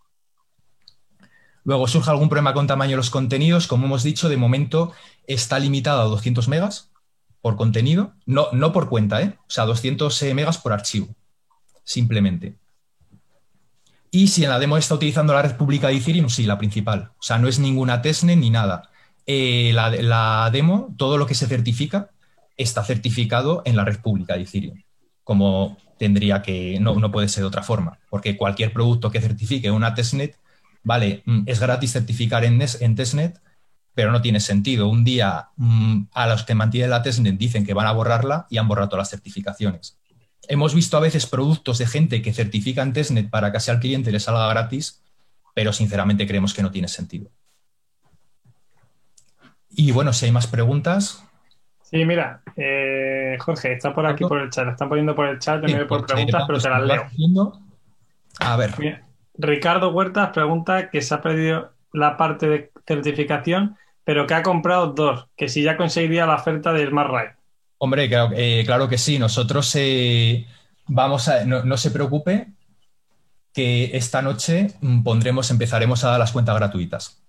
Luego 1.64 1.86
surge 1.86 2.10
algún 2.10 2.28
problema 2.28 2.54
con 2.54 2.66
tamaño 2.66 2.92
de 2.92 2.96
los 2.96 3.10
contenidos. 3.10 3.68
Como 3.68 3.86
hemos 3.86 4.02
dicho, 4.02 4.28
de 4.28 4.36
momento 4.36 4.92
está 5.26 5.58
limitado 5.58 6.00
a 6.00 6.06
200 6.06 6.48
megas 6.48 6.90
por 7.40 7.56
contenido, 7.56 8.14
no, 8.26 8.48
no 8.52 8.72
por 8.72 8.88
cuenta, 8.88 9.22
¿eh? 9.22 9.36
o 9.40 9.50
sea, 9.50 9.64
200 9.64 10.22
eh, 10.22 10.34
megas 10.34 10.58
por 10.58 10.72
archivo, 10.72 11.08
simplemente. 11.84 12.56
Y 14.10 14.28
si 14.28 14.44
en 14.44 14.50
la 14.50 14.58
demo 14.58 14.76
está 14.76 14.94
utilizando 14.94 15.32
la 15.32 15.42
red 15.42 15.56
pública 15.56 15.88
de 15.88 15.96
Ethereum, 15.96 16.28
sí, 16.28 16.44
la 16.44 16.58
principal. 16.58 17.12
O 17.18 17.22
sea, 17.22 17.38
no 17.38 17.48
es 17.48 17.58
ninguna 17.58 18.02
testnet 18.02 18.38
ni 18.38 18.50
nada. 18.50 18.91
Eh, 19.26 19.72
la, 19.72 20.50
demo, 20.52 20.94
todo 20.96 21.16
lo 21.18 21.26
que 21.26 21.34
se 21.34 21.46
certifica, 21.46 22.10
está 22.56 22.84
certificado 22.84 23.62
en 23.64 23.76
la 23.76 23.84
red 23.84 24.00
pública 24.00 24.34
de 24.34 24.42
Ethereum, 24.42 24.82
como 25.24 25.78
tendría 25.98 26.42
que, 26.42 26.78
no, 26.80 27.10
puede 27.12 27.28
ser 27.28 27.42
de 27.42 27.48
otra 27.48 27.62
forma, 27.62 27.98
porque 28.10 28.36
cualquier 28.36 28.72
producto 28.72 29.10
que 29.10 29.20
certifique 29.20 29.70
una 29.70 29.94
testnet, 29.94 30.36
vale, 30.82 31.22
mm, 31.24 31.42
es 31.46 31.60
gratis 31.60 31.92
certificar 31.92 32.44
en, 32.44 32.60
en 32.80 32.96
testnet, 32.96 33.40
pero 33.94 34.10
no 34.10 34.22
tiene 34.22 34.40
sentido. 34.40 34.88
Un 34.88 35.04
día 35.04 35.48
mm, 35.56 36.04
a 36.12 36.26
los 36.26 36.44
que 36.44 36.54
mantienen 36.54 36.90
la 36.90 37.02
testnet 37.02 37.36
dicen 37.36 37.64
que 37.64 37.74
van 37.74 37.86
a 37.86 37.92
borrarla 37.92 38.46
y 38.50 38.58
han 38.58 38.68
borrado 38.68 38.96
las 38.96 39.10
certificaciones. 39.10 39.98
Hemos 40.48 40.74
visto 40.74 40.96
a 40.96 41.00
veces 41.00 41.26
productos 41.26 41.78
de 41.78 41.86
gente 41.86 42.20
que 42.20 42.32
certifican 42.32 42.92
testnet 42.92 43.30
para 43.30 43.52
que 43.52 43.58
así 43.58 43.70
al 43.70 43.78
cliente 43.78 44.10
le 44.10 44.18
salga 44.18 44.48
gratis, 44.48 45.02
pero 45.54 45.72
sinceramente 45.72 46.26
creemos 46.26 46.52
que 46.52 46.62
no 46.62 46.70
tiene 46.70 46.88
sentido. 46.88 47.30
Y 49.74 49.92
bueno, 49.92 50.12
si 50.12 50.26
hay 50.26 50.32
más 50.32 50.46
preguntas. 50.46 51.24
Sí, 51.82 52.04
mira, 52.04 52.42
eh, 52.56 53.36
Jorge, 53.40 53.72
está 53.72 53.94
por 53.94 54.06
aquí 54.06 54.24
por 54.24 54.40
el 54.40 54.50
chat, 54.50 54.68
están 54.68 54.88
poniendo 54.88 55.14
por 55.14 55.28
el 55.28 55.38
chat, 55.38 55.60
por 55.86 56.06
preguntas, 56.06 56.44
pero 56.46 56.58
te 56.58 56.68
las 56.70 56.82
leo. 56.82 57.52
A 58.40 58.56
ver. 58.56 58.74
Ricardo 59.34 59.90
Huertas 59.90 60.30
pregunta 60.30 60.90
que 60.90 61.02
se 61.02 61.14
ha 61.14 61.20
perdido 61.20 61.72
la 61.92 62.16
parte 62.16 62.48
de 62.48 62.72
certificación, 62.86 63.76
pero 64.04 64.26
que 64.26 64.34
ha 64.34 64.42
comprado 64.42 64.88
dos, 64.88 65.28
que 65.36 65.48
si 65.48 65.62
ya 65.62 65.76
conseguiría 65.76 66.26
la 66.26 66.36
oferta 66.36 66.72
de 66.72 66.86
Smart 66.86 67.10
Ride. 67.10 67.36
Hombre, 67.78 68.08
claro, 68.08 68.30
eh, 68.36 68.62
claro 68.64 68.88
que 68.88 68.96
sí. 68.96 69.18
Nosotros 69.18 69.74
eh, 69.74 70.46
vamos 70.86 71.28
a. 71.28 71.44
No, 71.44 71.76
se 71.76 71.90
preocupe 71.90 72.52
que 73.52 73.90
esta 73.96 74.22
noche 74.22 74.74
mm, 74.80 75.02
pondremos, 75.02 75.50
empezaremos 75.50 76.04
a 76.04 76.10
dar 76.10 76.20
las 76.20 76.32
cuentas 76.32 76.56
gratuitas. 76.56 77.22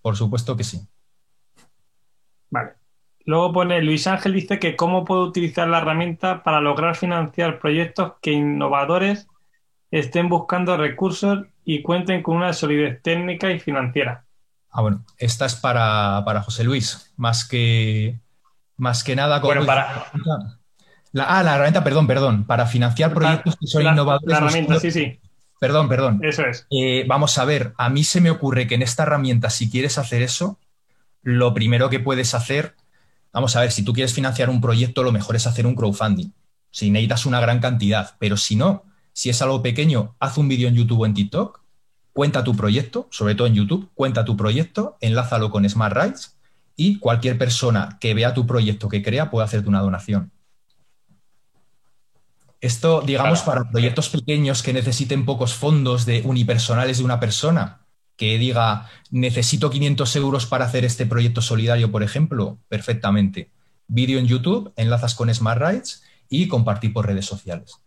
Por 0.00 0.16
supuesto 0.16 0.56
que 0.56 0.64
sí. 0.64 0.80
Luego 3.30 3.52
pone 3.52 3.80
Luis 3.80 4.08
Ángel 4.08 4.32
dice 4.32 4.58
que 4.58 4.74
cómo 4.74 5.04
puedo 5.04 5.22
utilizar 5.22 5.68
la 5.68 5.78
herramienta 5.78 6.42
para 6.42 6.60
lograr 6.60 6.96
financiar 6.96 7.60
proyectos 7.60 8.14
que 8.20 8.32
innovadores 8.32 9.28
estén 9.92 10.28
buscando 10.28 10.76
recursos 10.76 11.46
y 11.64 11.80
cuenten 11.80 12.24
con 12.24 12.38
una 12.38 12.52
solidez 12.52 13.00
técnica 13.02 13.52
y 13.52 13.60
financiera. 13.60 14.24
Ah, 14.72 14.80
bueno, 14.82 15.04
esta 15.16 15.46
es 15.46 15.54
para, 15.54 16.24
para 16.24 16.42
José 16.42 16.64
Luis, 16.64 17.12
más 17.16 17.46
que, 17.46 18.18
más 18.76 19.04
que 19.04 19.14
nada. 19.14 19.38
Bueno, 19.38 19.64
para... 19.64 20.06
ah, 20.10 21.42
la 21.44 21.54
herramienta, 21.54 21.84
perdón, 21.84 22.08
perdón, 22.08 22.42
para 22.42 22.66
financiar 22.66 23.14
proyectos 23.14 23.56
que 23.60 23.68
son 23.68 23.82
innovadores. 23.82 24.28
La 24.28 24.38
herramienta, 24.38 24.80
sí, 24.80 24.90
sí. 24.90 25.20
Perdón, 25.60 25.88
perdón. 25.88 26.18
Eso 26.24 26.44
es. 26.46 26.66
Eh, 26.68 27.04
vamos 27.06 27.38
a 27.38 27.44
ver, 27.44 27.74
a 27.78 27.90
mí 27.90 28.02
se 28.02 28.20
me 28.20 28.32
ocurre 28.32 28.66
que 28.66 28.74
en 28.74 28.82
esta 28.82 29.04
herramienta, 29.04 29.50
si 29.50 29.70
quieres 29.70 29.98
hacer 29.98 30.20
eso, 30.20 30.58
lo 31.22 31.54
primero 31.54 31.90
que 31.90 32.00
puedes 32.00 32.34
hacer, 32.34 32.74
vamos 33.32 33.56
a 33.56 33.60
ver, 33.60 33.72
si 33.72 33.82
tú 33.82 33.92
quieres 33.92 34.14
financiar 34.14 34.50
un 34.50 34.60
proyecto, 34.60 35.02
lo 35.02 35.12
mejor 35.12 35.36
es 35.36 35.46
hacer 35.46 35.66
un 35.66 35.74
crowdfunding. 35.74 36.32
Si 36.70 36.90
necesitas 36.90 37.26
una 37.26 37.40
gran 37.40 37.60
cantidad, 37.60 38.14
pero 38.18 38.36
si 38.36 38.56
no, 38.56 38.84
si 39.12 39.30
es 39.30 39.42
algo 39.42 39.62
pequeño, 39.62 40.14
haz 40.20 40.38
un 40.38 40.48
vídeo 40.48 40.68
en 40.68 40.74
YouTube 40.74 41.00
o 41.00 41.06
en 41.06 41.14
TikTok, 41.14 41.60
cuenta 42.12 42.44
tu 42.44 42.54
proyecto, 42.56 43.08
sobre 43.10 43.34
todo 43.34 43.46
en 43.46 43.54
YouTube, 43.54 43.90
cuenta 43.94 44.24
tu 44.24 44.36
proyecto, 44.36 44.96
enlázalo 45.00 45.50
con 45.50 45.68
Smart 45.68 45.96
Rights 45.96 46.36
y 46.76 46.98
cualquier 46.98 47.36
persona 47.38 47.98
que 48.00 48.14
vea 48.14 48.34
tu 48.34 48.46
proyecto 48.46 48.88
que 48.88 49.02
crea 49.02 49.30
puede 49.30 49.44
hacerte 49.44 49.68
una 49.68 49.80
donación. 49.80 50.32
Esto, 52.60 53.00
digamos, 53.00 53.40
para 53.40 53.70
proyectos 53.70 54.10
pequeños 54.10 54.62
que 54.62 54.74
necesiten 54.74 55.24
pocos 55.24 55.54
fondos 55.54 56.04
de 56.04 56.20
unipersonales 56.24 56.98
de 56.98 57.04
una 57.04 57.18
persona, 57.18 57.79
que 58.20 58.36
diga, 58.36 58.86
necesito 59.10 59.70
500 59.70 60.16
euros 60.16 60.44
para 60.44 60.66
hacer 60.66 60.84
este 60.84 61.06
proyecto 61.06 61.40
solidario, 61.40 61.90
por 61.90 62.02
ejemplo, 62.02 62.58
perfectamente. 62.68 63.48
Vídeo 63.88 64.18
en 64.18 64.26
YouTube, 64.26 64.74
enlazas 64.76 65.14
con 65.14 65.34
Smart 65.34 65.58
Rights 65.58 66.02
y 66.28 66.46
compartir 66.46 66.92
por 66.92 67.06
redes 67.06 67.24
sociales. 67.24 67.80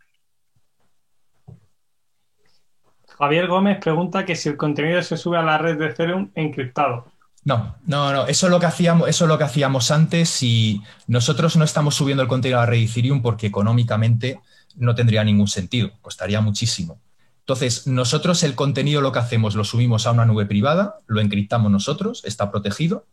Javier 3.16 3.46
Gómez 3.46 3.78
pregunta 3.78 4.24
que 4.24 4.34
si 4.34 4.48
el 4.48 4.56
contenido 4.56 5.00
se 5.02 5.16
sube 5.16 5.38
a 5.38 5.42
la 5.42 5.56
red 5.56 5.78
de 5.78 5.86
Ethereum 5.86 6.32
encriptado. 6.34 7.12
No, 7.44 7.76
no, 7.86 8.12
no. 8.12 8.26
Eso 8.26 8.46
es 8.48 8.50
lo 8.50 8.58
que 8.58 8.66
hacíamos, 8.66 9.08
eso 9.08 9.26
es 9.26 9.28
lo 9.28 9.38
que 9.38 9.44
hacíamos 9.44 9.92
antes 9.92 10.42
y 10.42 10.82
nosotros 11.06 11.56
no 11.56 11.64
estamos 11.64 11.94
subiendo 11.94 12.24
el 12.24 12.28
contenido 12.28 12.58
a 12.58 12.62
la 12.64 12.70
red 12.70 12.82
Ethereum 12.82 13.22
porque 13.22 13.46
económicamente 13.46 14.40
no 14.74 14.96
tendría 14.96 15.22
ningún 15.22 15.46
sentido, 15.46 15.92
costaría 16.02 16.40
muchísimo. 16.40 16.98
Entonces, 17.44 17.86
nosotros 17.86 18.42
el 18.42 18.54
contenido 18.54 19.02
lo 19.02 19.12
que 19.12 19.18
hacemos 19.18 19.54
lo 19.54 19.64
subimos 19.64 20.06
a 20.06 20.12
una 20.12 20.24
nube 20.24 20.46
privada, 20.46 21.00
lo 21.06 21.20
encriptamos 21.20 21.70
nosotros, 21.70 22.22
está 22.24 22.50
protegido, 22.50 23.06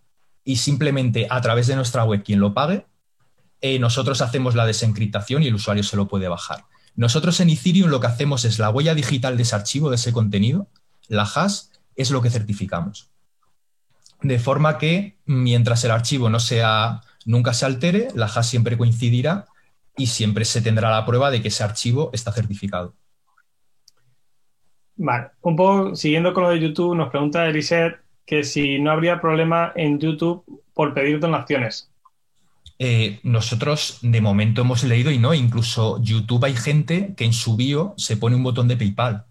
y 0.45 0.55
simplemente 0.55 1.27
a 1.29 1.41
través 1.41 1.67
de 1.67 1.75
nuestra 1.75 2.05
web, 2.05 2.23
quien 2.23 2.39
lo 2.39 2.53
pague, 2.53 2.86
eh, 3.59 3.77
nosotros 3.77 4.21
hacemos 4.21 4.55
la 4.55 4.65
desencriptación 4.65 5.43
y 5.43 5.47
el 5.47 5.55
usuario 5.55 5.84
se 5.84 5.97
lo 5.97 6.07
puede 6.07 6.29
bajar. 6.29 6.63
Nosotros 6.95 7.41
en 7.41 7.49
Ethereum 7.49 7.89
lo 7.89 7.99
que 7.99 8.07
hacemos 8.07 8.45
es 8.45 8.57
la 8.57 8.69
huella 8.69 8.95
digital 8.95 9.36
de 9.36 9.43
ese 9.43 9.55
archivo, 9.55 9.89
de 9.89 9.97
ese 9.97 10.13
contenido, 10.13 10.67
la 11.09 11.23
hash, 11.23 11.63
es 11.97 12.09
lo 12.09 12.21
que 12.21 12.29
certificamos. 12.29 13.09
De 14.21 14.39
forma 14.39 14.77
que 14.77 15.17
mientras 15.25 15.84
el 15.84 15.91
archivo 15.91 16.29
no 16.29 16.39
sea, 16.39 17.01
nunca 17.25 17.53
se 17.53 17.65
altere, 17.65 18.07
la 18.15 18.27
hash 18.27 18.45
siempre 18.45 18.77
coincidirá 18.77 19.47
y 19.97 20.07
siempre 20.07 20.45
se 20.45 20.61
tendrá 20.61 20.89
la 20.89 21.05
prueba 21.05 21.32
de 21.32 21.41
que 21.41 21.49
ese 21.49 21.63
archivo 21.63 22.11
está 22.13 22.32
certificado. 22.32 22.93
Vale, 25.04 25.30
un 25.41 25.56
poco 25.56 25.95
siguiendo 25.95 26.32
con 26.32 26.43
lo 26.43 26.52
de 26.52 26.60
YouTube, 26.60 26.95
nos 26.95 27.10
pregunta 27.10 27.47
Eliseth 27.47 27.95
que 28.24 28.43
si 28.43 28.78
no 28.78 28.91
habría 28.91 29.20
problema 29.20 29.74
en 29.76 29.99
YouTube 29.99 30.43
por 30.76 30.93
pedir 30.93 31.20
donaciones. 31.20 31.89
Eh, 32.78 33.20
nosotros 33.24 33.97
de 34.04 34.22
momento 34.22 34.62
hemos 34.62 34.84
leído 34.84 35.10
y 35.10 35.18
no, 35.18 35.34
incluso 35.34 35.99
YouTube 36.04 36.45
hay 36.45 36.54
gente 36.54 37.16
que 37.18 37.26
en 37.26 37.34
su 37.34 37.56
bio 37.56 37.95
se 37.97 38.16
pone 38.16 38.36
un 38.36 38.43
botón 38.43 38.68
de 38.68 38.78
PayPal. 38.78 39.26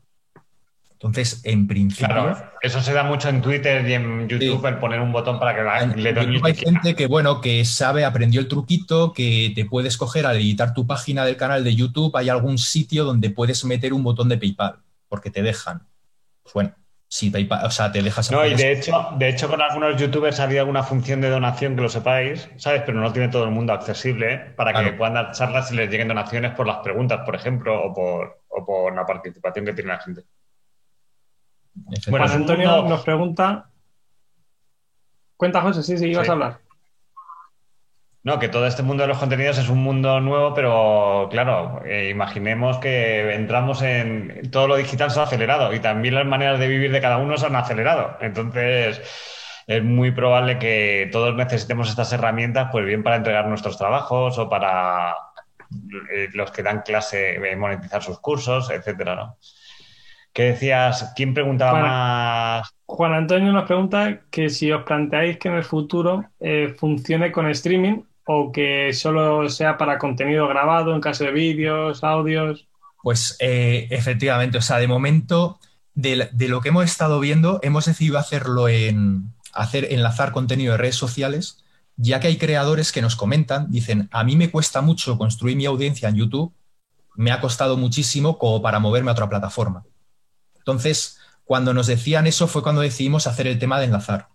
Entonces, 0.90 1.40
en 1.44 1.68
principio. 1.68 2.08
Claro, 2.08 2.36
eso 2.62 2.80
se 2.80 2.92
da 2.92 3.04
mucho 3.04 3.28
en 3.28 3.40
Twitter 3.40 3.88
y 3.88 3.94
en 3.94 4.28
YouTube, 4.28 4.66
el 4.66 4.78
poner 4.78 5.00
un 5.00 5.12
botón 5.12 5.38
para 5.38 5.54
que 5.54 5.62
la, 5.62 5.86
le 5.86 6.12
doy 6.12 6.40
Hay 6.42 6.54
gente 6.56 6.96
que, 6.96 7.06
bueno, 7.06 7.40
que 7.40 7.64
sabe, 7.64 8.04
aprendió 8.04 8.40
el 8.40 8.48
truquito, 8.48 9.12
que 9.12 9.52
te 9.54 9.64
puedes 9.66 9.96
coger 9.96 10.26
al 10.26 10.36
editar 10.36 10.74
tu 10.74 10.84
página 10.84 11.24
del 11.24 11.36
canal 11.36 11.62
de 11.62 11.76
YouTube, 11.76 12.16
hay 12.16 12.28
algún 12.28 12.58
sitio 12.58 13.04
donde 13.04 13.30
puedes 13.30 13.64
meter 13.64 13.94
un 13.94 14.02
botón 14.02 14.28
de 14.28 14.36
PayPal, 14.36 14.80
porque 15.10 15.30
te 15.30 15.42
dejan. 15.42 15.86
Pues 16.42 16.54
bueno, 16.54 16.74
si 17.08 17.28
PayPal, 17.28 17.66
o 17.66 17.70
sea, 17.70 17.90
te 17.90 18.02
dejas. 18.02 18.30
No, 18.30 18.46
y 18.46 18.54
de 18.54 18.72
hecho, 18.72 19.08
de 19.18 19.28
hecho, 19.28 19.48
con 19.48 19.60
algunos 19.60 20.00
youtubers 20.00 20.38
ha 20.38 20.44
habido 20.44 20.60
alguna 20.60 20.84
función 20.84 21.20
de 21.20 21.28
donación 21.28 21.74
que 21.74 21.82
lo 21.82 21.88
sepáis, 21.88 22.48
¿sabes? 22.56 22.82
Pero 22.86 23.00
no 23.00 23.12
tiene 23.12 23.28
todo 23.28 23.44
el 23.44 23.50
mundo 23.50 23.72
accesible 23.72 24.32
¿eh? 24.32 24.38
para 24.56 24.72
que 24.82 24.92
puedan 24.92 25.14
dar 25.14 25.32
charlas 25.32 25.72
y 25.72 25.76
les 25.76 25.90
lleguen 25.90 26.08
donaciones 26.08 26.54
por 26.54 26.68
las 26.68 26.78
preguntas, 26.78 27.20
por 27.26 27.34
ejemplo, 27.34 27.82
o 27.82 27.92
por, 27.92 28.44
o 28.48 28.64
por 28.64 28.94
la 28.94 29.04
participación 29.04 29.66
que 29.66 29.72
tiene 29.74 29.88
la 29.88 29.98
gente. 29.98 30.22
Bueno, 32.08 32.26
Antonio 32.26 32.82
nos 32.84 33.02
pregunta. 33.02 33.70
Cuenta, 35.36 35.62
José, 35.62 35.82
sí, 35.82 35.98
sí, 35.98 36.06
ibas 36.06 36.28
a 36.28 36.32
hablar. 36.32 36.60
No, 38.22 38.38
que 38.38 38.48
todo 38.48 38.66
este 38.66 38.82
mundo 38.82 39.02
de 39.02 39.08
los 39.08 39.18
contenidos 39.18 39.56
es 39.56 39.70
un 39.70 39.82
mundo 39.82 40.20
nuevo, 40.20 40.52
pero 40.52 41.28
claro, 41.30 41.80
eh, 41.86 42.10
imaginemos 42.10 42.76
que 42.76 43.32
entramos 43.34 43.80
en 43.80 44.50
todo 44.50 44.68
lo 44.68 44.76
digital 44.76 45.10
se 45.10 45.20
ha 45.20 45.22
acelerado 45.22 45.72
y 45.72 45.80
también 45.80 46.14
las 46.14 46.26
maneras 46.26 46.60
de 46.60 46.68
vivir 46.68 46.92
de 46.92 47.00
cada 47.00 47.16
uno 47.16 47.38
se 47.38 47.46
han 47.46 47.56
acelerado. 47.56 48.18
Entonces, 48.20 49.00
es 49.66 49.82
muy 49.82 50.10
probable 50.10 50.58
que 50.58 51.08
todos 51.10 51.34
necesitemos 51.34 51.88
estas 51.88 52.12
herramientas, 52.12 52.68
pues 52.70 52.84
bien 52.84 53.02
para 53.02 53.16
entregar 53.16 53.46
nuestros 53.48 53.78
trabajos 53.78 54.36
o 54.38 54.50
para 54.50 55.16
eh, 56.12 56.28
los 56.34 56.50
que 56.50 56.62
dan 56.62 56.82
clase, 56.82 57.36
eh, 57.36 57.56
monetizar 57.56 58.02
sus 58.02 58.20
cursos, 58.20 58.70
etcétera, 58.70 59.14
¿no? 59.14 59.38
¿Qué 60.30 60.42
decías? 60.42 61.14
¿Quién 61.16 61.32
preguntaba 61.32 61.80
más? 61.80 62.74
Juan 62.84 63.14
Antonio 63.14 63.50
nos 63.50 63.64
pregunta 63.64 64.20
que 64.30 64.50
si 64.50 64.70
os 64.70 64.84
planteáis 64.84 65.38
que 65.38 65.48
en 65.48 65.54
el 65.54 65.64
futuro 65.64 66.24
funcione 66.76 67.32
con 67.32 67.48
streaming 67.48 68.02
o 68.26 68.52
que 68.52 68.92
solo 68.92 69.48
sea 69.48 69.76
para 69.78 69.98
contenido 69.98 70.46
grabado 70.48 70.94
en 70.94 71.00
caso 71.00 71.24
de 71.24 71.32
vídeos, 71.32 72.04
audios? 72.04 72.66
Pues 73.02 73.36
eh, 73.40 73.88
efectivamente, 73.90 74.58
o 74.58 74.62
sea, 74.62 74.78
de 74.78 74.88
momento, 74.88 75.58
de, 75.94 76.30
lo 76.48 76.60
que 76.60 76.68
hemos 76.68 76.84
estado 76.84 77.20
viendo, 77.20 77.60
hemos 77.62 77.86
decidido 77.86 78.18
hacerlo 78.18 78.68
en 78.68 79.32
hacer 79.52 79.92
enlazar 79.92 80.32
contenido 80.32 80.72
de 80.72 80.78
redes 80.78 80.96
sociales, 80.96 81.64
ya 81.96 82.20
que 82.20 82.28
hay 82.28 82.36
creadores 82.36 82.92
que 82.92 83.02
nos 83.02 83.16
comentan, 83.16 83.70
dicen, 83.70 84.08
a 84.12 84.24
mí 84.24 84.36
me 84.36 84.50
cuesta 84.50 84.80
mucho 84.80 85.18
construir 85.18 85.56
mi 85.56 85.66
audiencia 85.66 86.08
en 86.08 86.16
YouTube, 86.16 86.52
me 87.16 87.32
ha 87.32 87.40
costado 87.40 87.76
muchísimo 87.76 88.38
como 88.38 88.62
para 88.62 88.78
moverme 88.78 89.10
a 89.10 89.12
otra 89.12 89.28
plataforma. 89.28 89.84
Entonces, 90.56 91.18
cuando 91.44 91.74
nos 91.74 91.86
decían 91.88 92.26
eso 92.26 92.46
fue 92.46 92.62
cuando 92.62 92.80
decidimos 92.80 93.26
hacer 93.26 93.46
el 93.46 93.58
tema 93.58 93.78
de 93.80 93.86
enlazar. 93.86 94.28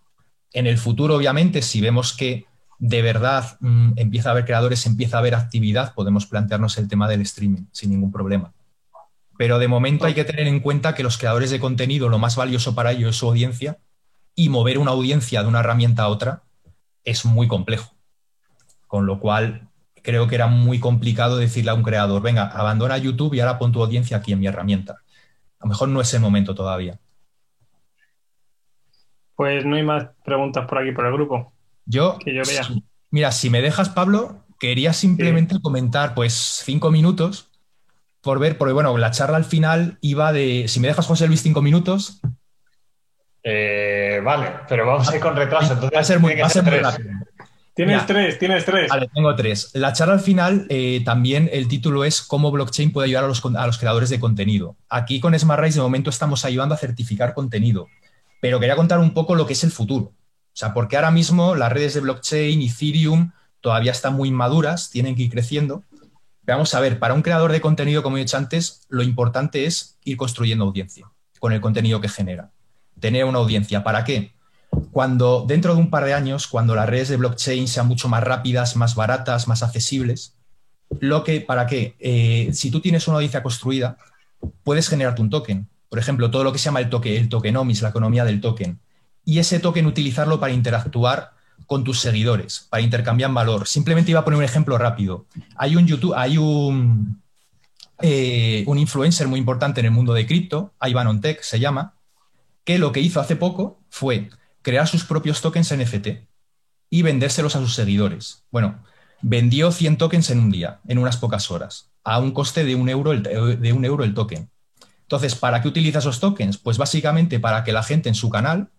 En 0.52 0.66
el 0.66 0.78
futuro, 0.78 1.16
obviamente, 1.16 1.62
si 1.62 1.80
vemos 1.80 2.12
que 2.12 2.46
de 2.78 3.02
verdad 3.02 3.56
mm, 3.60 3.92
empieza 3.96 4.28
a 4.28 4.32
haber 4.32 4.44
creadores, 4.44 4.86
empieza 4.86 5.16
a 5.16 5.20
haber 5.20 5.34
actividad, 5.34 5.94
podemos 5.94 6.26
plantearnos 6.26 6.78
el 6.78 6.88
tema 6.88 7.08
del 7.08 7.22
streaming 7.22 7.66
sin 7.72 7.90
ningún 7.90 8.12
problema. 8.12 8.52
Pero 9.38 9.58
de 9.58 9.68
momento 9.68 10.06
hay 10.06 10.14
que 10.14 10.24
tener 10.24 10.46
en 10.46 10.60
cuenta 10.60 10.94
que 10.94 11.02
los 11.02 11.18
creadores 11.18 11.50
de 11.50 11.60
contenido, 11.60 12.08
lo 12.08 12.18
más 12.18 12.36
valioso 12.36 12.74
para 12.74 12.92
ellos 12.92 13.10
es 13.10 13.16
su 13.16 13.26
audiencia, 13.26 13.78
y 14.34 14.48
mover 14.48 14.78
una 14.78 14.90
audiencia 14.90 15.42
de 15.42 15.48
una 15.48 15.60
herramienta 15.60 16.04
a 16.04 16.08
otra 16.08 16.42
es 17.04 17.24
muy 17.24 17.48
complejo. 17.48 17.94
Con 18.86 19.06
lo 19.06 19.18
cual, 19.18 19.68
creo 20.02 20.28
que 20.28 20.34
era 20.34 20.46
muy 20.46 20.78
complicado 20.78 21.38
decirle 21.38 21.70
a 21.70 21.74
un 21.74 21.82
creador, 21.82 22.22
venga, 22.22 22.46
abandona 22.46 22.98
YouTube 22.98 23.34
y 23.34 23.40
ahora 23.40 23.58
pon 23.58 23.72
tu 23.72 23.82
audiencia 23.82 24.18
aquí 24.18 24.32
en 24.32 24.40
mi 24.40 24.46
herramienta. 24.46 25.00
A 25.58 25.64
lo 25.64 25.68
mejor 25.70 25.88
no 25.88 26.00
es 26.00 26.12
el 26.14 26.20
momento 26.20 26.54
todavía. 26.54 26.98
Pues 29.34 29.64
no 29.64 29.76
hay 29.76 29.82
más 29.82 30.08
preguntas 30.24 30.66
por 30.66 30.78
aquí 30.78 30.92
por 30.92 31.06
el 31.06 31.12
grupo. 31.12 31.52
Yo, 31.86 32.18
mira, 33.10 33.32
si 33.32 33.48
me 33.48 33.62
dejas, 33.62 33.88
Pablo, 33.88 34.44
quería 34.58 34.92
simplemente 34.92 35.60
comentar, 35.60 36.14
pues, 36.14 36.60
cinco 36.64 36.90
minutos 36.90 37.48
por 38.26 38.40
ver, 38.40 38.58
porque 38.58 38.72
bueno, 38.74 38.98
la 38.98 39.12
charla 39.12 39.36
al 39.36 39.44
final 39.44 39.98
iba 40.00 40.32
de. 40.32 40.66
Si 40.66 40.80
me 40.80 40.88
dejas, 40.88 41.06
José 41.06 41.28
Luis, 41.28 41.42
cinco 41.42 41.62
minutos. 41.62 42.20
Eh, 43.44 44.20
vale, 44.24 44.50
pero 44.68 44.84
vamos 44.84 45.08
a 45.08 45.14
ir 45.14 45.22
con 45.22 45.36
retraso. 45.36 45.74
Entonces 45.74 45.96
va 45.96 46.00
a 46.00 46.04
ser 46.04 46.18
muy, 46.18 46.34
rápido. 46.34 47.08
Tienes 47.72 48.06
tres, 48.06 48.38
tienes 48.38 48.64
tres. 48.64 48.88
Vale, 48.88 49.08
tengo 49.14 49.36
tres. 49.36 49.70
La 49.74 49.92
charla 49.92 50.14
al 50.14 50.20
final, 50.20 50.66
eh, 50.70 51.02
también 51.04 51.48
el 51.52 51.68
título 51.68 52.04
es 52.04 52.20
cómo 52.20 52.50
blockchain 52.50 52.90
puede 52.90 53.06
ayudar 53.06 53.24
a 53.24 53.28
los, 53.28 53.44
a 53.44 53.66
los 53.66 53.78
creadores 53.78 54.10
de 54.10 54.18
contenido. 54.18 54.76
Aquí 54.88 55.20
con 55.20 55.38
Smart 55.38 55.62
de 55.62 55.80
momento 55.80 56.10
estamos 56.10 56.44
ayudando 56.44 56.74
a 56.74 56.78
certificar 56.78 57.32
contenido, 57.32 57.86
pero 58.40 58.58
quería 58.58 58.74
contar 58.74 58.98
un 58.98 59.14
poco 59.14 59.36
lo 59.36 59.46
que 59.46 59.52
es 59.52 59.62
el 59.62 59.70
futuro. 59.70 60.12
O 60.56 60.58
sea, 60.58 60.72
porque 60.72 60.96
ahora 60.96 61.10
mismo 61.10 61.54
las 61.54 61.70
redes 61.70 61.92
de 61.92 62.00
blockchain, 62.00 62.62
Ethereum, 62.62 63.32
todavía 63.60 63.92
están 63.92 64.14
muy 64.14 64.30
maduras, 64.30 64.88
tienen 64.88 65.14
que 65.14 65.24
ir 65.24 65.30
creciendo. 65.30 65.84
vamos 66.46 66.72
a 66.74 66.80
ver, 66.80 66.98
para 66.98 67.12
un 67.12 67.20
creador 67.20 67.52
de 67.52 67.60
contenido, 67.60 68.02
como 68.02 68.16
he 68.16 68.20
dicho 68.20 68.38
antes, 68.38 68.86
lo 68.88 69.02
importante 69.02 69.66
es 69.66 69.98
ir 70.04 70.16
construyendo 70.16 70.64
audiencia 70.64 71.10
con 71.40 71.52
el 71.52 71.60
contenido 71.60 72.00
que 72.00 72.08
genera. 72.08 72.52
Tener 72.98 73.26
una 73.26 73.36
audiencia. 73.38 73.84
¿Para 73.84 74.02
qué? 74.04 74.32
Cuando 74.92 75.44
dentro 75.46 75.74
de 75.74 75.80
un 75.80 75.90
par 75.90 76.06
de 76.06 76.14
años, 76.14 76.46
cuando 76.46 76.74
las 76.74 76.88
redes 76.88 77.10
de 77.10 77.18
blockchain 77.18 77.68
sean 77.68 77.86
mucho 77.86 78.08
más 78.08 78.24
rápidas, 78.24 78.76
más 78.76 78.94
baratas, 78.94 79.48
más 79.48 79.62
accesibles, 79.62 80.36
lo 81.00 81.22
que, 81.22 81.42
¿para 81.42 81.66
qué? 81.66 81.96
Eh, 81.98 82.48
si 82.54 82.70
tú 82.70 82.80
tienes 82.80 83.06
una 83.08 83.16
audiencia 83.16 83.42
construida, 83.42 83.98
puedes 84.64 84.88
generarte 84.88 85.20
un 85.20 85.28
token. 85.28 85.68
Por 85.90 85.98
ejemplo, 85.98 86.30
todo 86.30 86.44
lo 86.44 86.52
que 86.52 86.58
se 86.58 86.64
llama 86.64 86.80
el 86.80 86.88
token, 86.88 87.12
el 87.12 87.28
tokenomics, 87.28 87.82
la 87.82 87.90
economía 87.90 88.24
del 88.24 88.40
token. 88.40 88.80
Y 89.26 89.40
ese 89.40 89.60
token 89.60 89.84
utilizarlo 89.84 90.40
para 90.40 90.54
interactuar 90.54 91.32
con 91.66 91.84
tus 91.84 92.00
seguidores, 92.00 92.66
para 92.70 92.80
intercambiar 92.80 93.30
valor. 93.32 93.66
Simplemente 93.66 94.10
iba 94.12 94.20
a 94.20 94.24
poner 94.24 94.38
un 94.38 94.44
ejemplo 94.44 94.78
rápido. 94.78 95.26
Hay 95.56 95.76
un 95.76 95.86
YouTube, 95.86 96.14
hay 96.16 96.38
un, 96.38 97.20
eh, 98.00 98.64
un 98.66 98.78
influencer 98.78 99.26
muy 99.26 99.38
importante 99.38 99.80
en 99.80 99.86
el 99.86 99.92
mundo 99.92 100.12
de 100.14 100.26
cripto, 100.26 100.72
Ivan 100.82 101.06
Ontech 101.06 101.42
se 101.42 101.58
llama, 101.58 101.94
que 102.64 102.78
lo 102.78 102.92
que 102.92 103.00
hizo 103.00 103.20
hace 103.20 103.36
poco 103.36 103.80
fue 103.88 104.30
crear 104.62 104.86
sus 104.86 105.04
propios 105.04 105.40
tokens 105.40 105.74
NFT 105.74 106.08
y 106.90 107.02
vendérselos 107.02 107.56
a 107.56 107.60
sus 107.60 107.74
seguidores. 107.74 108.44
Bueno, 108.50 108.84
vendió 109.22 109.72
100 109.72 109.96
tokens 109.96 110.30
en 110.30 110.40
un 110.40 110.50
día, 110.50 110.80
en 110.86 110.98
unas 110.98 111.16
pocas 111.16 111.50
horas, 111.50 111.90
a 112.04 112.18
un 112.18 112.32
coste 112.32 112.64
de 112.64 112.74
un 112.74 112.88
euro 112.88 113.12
el, 113.12 113.22
de 113.22 113.72
un 113.72 113.84
euro 113.84 114.04
el 114.04 114.14
token. 114.14 114.50
Entonces, 115.02 115.34
¿para 115.36 115.62
qué 115.62 115.68
utiliza 115.68 116.00
esos 116.00 116.20
tokens? 116.20 116.58
Pues 116.58 116.78
básicamente 116.78 117.40
para 117.40 117.64
que 117.64 117.72
la 117.72 117.82
gente 117.82 118.08
en 118.08 118.14
su 118.14 118.28
canal 118.28 118.70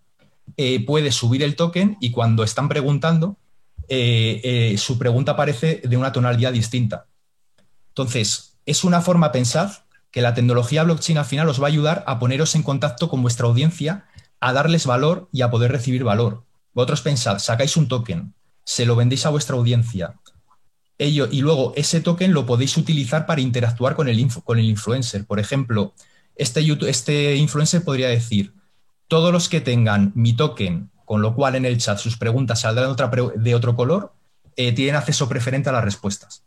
eh, 0.56 0.84
puede 0.84 1.12
subir 1.12 1.42
el 1.42 1.56
token 1.56 1.96
y 2.00 2.10
cuando 2.10 2.44
están 2.44 2.68
preguntando, 2.68 3.36
eh, 3.88 4.40
eh, 4.44 4.78
su 4.78 4.98
pregunta 4.98 5.32
aparece 5.32 5.80
de 5.84 5.96
una 5.96 6.12
tonalidad 6.12 6.52
distinta. 6.52 7.06
Entonces, 7.88 8.58
es 8.66 8.84
una 8.84 9.00
forma, 9.00 9.32
pensar 9.32 9.84
que 10.10 10.22
la 10.22 10.34
tecnología 10.34 10.84
blockchain 10.84 11.18
al 11.18 11.24
final 11.24 11.48
os 11.48 11.60
va 11.60 11.66
a 11.66 11.68
ayudar 11.68 12.04
a 12.06 12.18
poneros 12.18 12.54
en 12.54 12.62
contacto 12.62 13.08
con 13.08 13.22
vuestra 13.22 13.46
audiencia, 13.46 14.06
a 14.40 14.52
darles 14.52 14.86
valor 14.86 15.28
y 15.32 15.42
a 15.42 15.50
poder 15.50 15.72
recibir 15.72 16.04
valor. 16.04 16.44
Vosotros 16.74 17.02
pensad, 17.02 17.38
sacáis 17.38 17.76
un 17.76 17.88
token, 17.88 18.34
se 18.64 18.86
lo 18.86 18.94
vendéis 18.94 19.26
a 19.26 19.30
vuestra 19.30 19.56
audiencia, 19.56 20.14
ello, 20.98 21.28
y 21.30 21.40
luego 21.40 21.72
ese 21.76 22.00
token 22.00 22.32
lo 22.32 22.44
podéis 22.44 22.76
utilizar 22.76 23.24
para 23.24 23.40
interactuar 23.40 23.94
con 23.94 24.08
el, 24.08 24.28
con 24.44 24.58
el 24.58 24.64
influencer. 24.64 25.24
Por 25.24 25.38
ejemplo, 25.38 25.94
este, 26.34 26.60
este 26.88 27.36
influencer 27.36 27.84
podría 27.84 28.08
decir, 28.08 28.52
todos 29.08 29.32
los 29.32 29.48
que 29.48 29.60
tengan 29.60 30.12
mi 30.14 30.34
token, 30.34 30.90
con 31.04 31.22
lo 31.22 31.34
cual 31.34 31.56
en 31.56 31.64
el 31.64 31.78
chat 31.78 31.98
sus 31.98 32.16
preguntas 32.16 32.60
saldrán 32.60 32.94
de, 33.36 33.54
otro 33.54 33.74
color, 33.74 34.12
eh, 34.56 34.72
tienen 34.72 34.96
acceso 34.96 35.28
preferente 35.28 35.70
a 35.70 35.72
las 35.72 35.84
respuestas. 35.84 36.44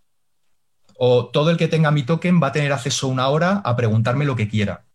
O 0.98 1.26
todo 1.28 1.50
el 1.50 1.58
que 1.58 1.68
tenga 1.68 1.90
mi 1.90 2.04
token 2.04 2.42
va 2.42 2.48
a 2.48 2.52
tener 2.52 2.72
acceso 2.72 3.08
una 3.08 3.28
hora 3.28 3.62
a 3.66 3.76
preguntarme 3.76 4.26
lo 4.26 4.36
que 4.36 4.48
quiera. 4.48 4.86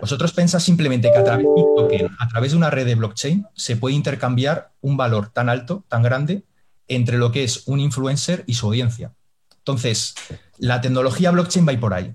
Vosotros 0.00 0.32
pensáis 0.32 0.64
simplemente 0.64 1.10
que 1.12 1.18
a 1.18 1.24
través 1.24 1.44
de 1.44 1.50
un 1.50 1.76
token, 1.76 2.10
a 2.18 2.28
través 2.28 2.52
de 2.52 2.56
una 2.56 2.70
red 2.70 2.86
de 2.86 2.94
blockchain, 2.94 3.46
se 3.54 3.76
puede 3.76 3.94
intercambiar 3.94 4.72
un 4.80 4.96
valor 4.96 5.28
tan 5.28 5.50
alto, 5.50 5.84
tan 5.88 6.02
grande, 6.02 6.44
entre 6.88 7.18
lo 7.18 7.32
que 7.32 7.44
es 7.44 7.64
un 7.66 7.80
influencer 7.80 8.44
y 8.46 8.54
su 8.54 8.66
audiencia. 8.66 9.12
Entonces, 9.58 10.14
la 10.56 10.80
tecnología 10.80 11.30
blockchain 11.30 11.68
va 11.68 11.72
ir 11.74 11.80
por 11.80 11.94
ahí. 11.94 12.14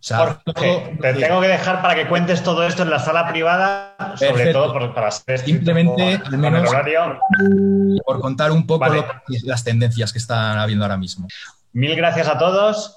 Te 0.00 1.14
tengo 1.14 1.40
que 1.40 1.48
dejar 1.48 1.82
para 1.82 1.94
que 1.94 2.06
cuentes 2.06 2.42
todo 2.42 2.66
esto 2.66 2.82
en 2.82 2.90
la 2.90 2.98
sala 2.98 3.28
privada, 3.28 3.96
sobre 4.16 4.52
todo 4.52 4.94
para 4.94 5.10
Simplemente, 5.10 6.20
al 6.24 6.38
menos, 6.38 6.70
por 8.04 8.20
contar 8.20 8.50
un 8.50 8.66
poco 8.66 8.86
las 9.44 9.64
tendencias 9.64 10.12
que 10.12 10.18
están 10.18 10.58
habiendo 10.58 10.84
ahora 10.84 10.96
mismo. 10.96 11.28
Mil 11.72 11.94
gracias 11.96 12.28
a 12.28 12.38
todos. 12.38 12.96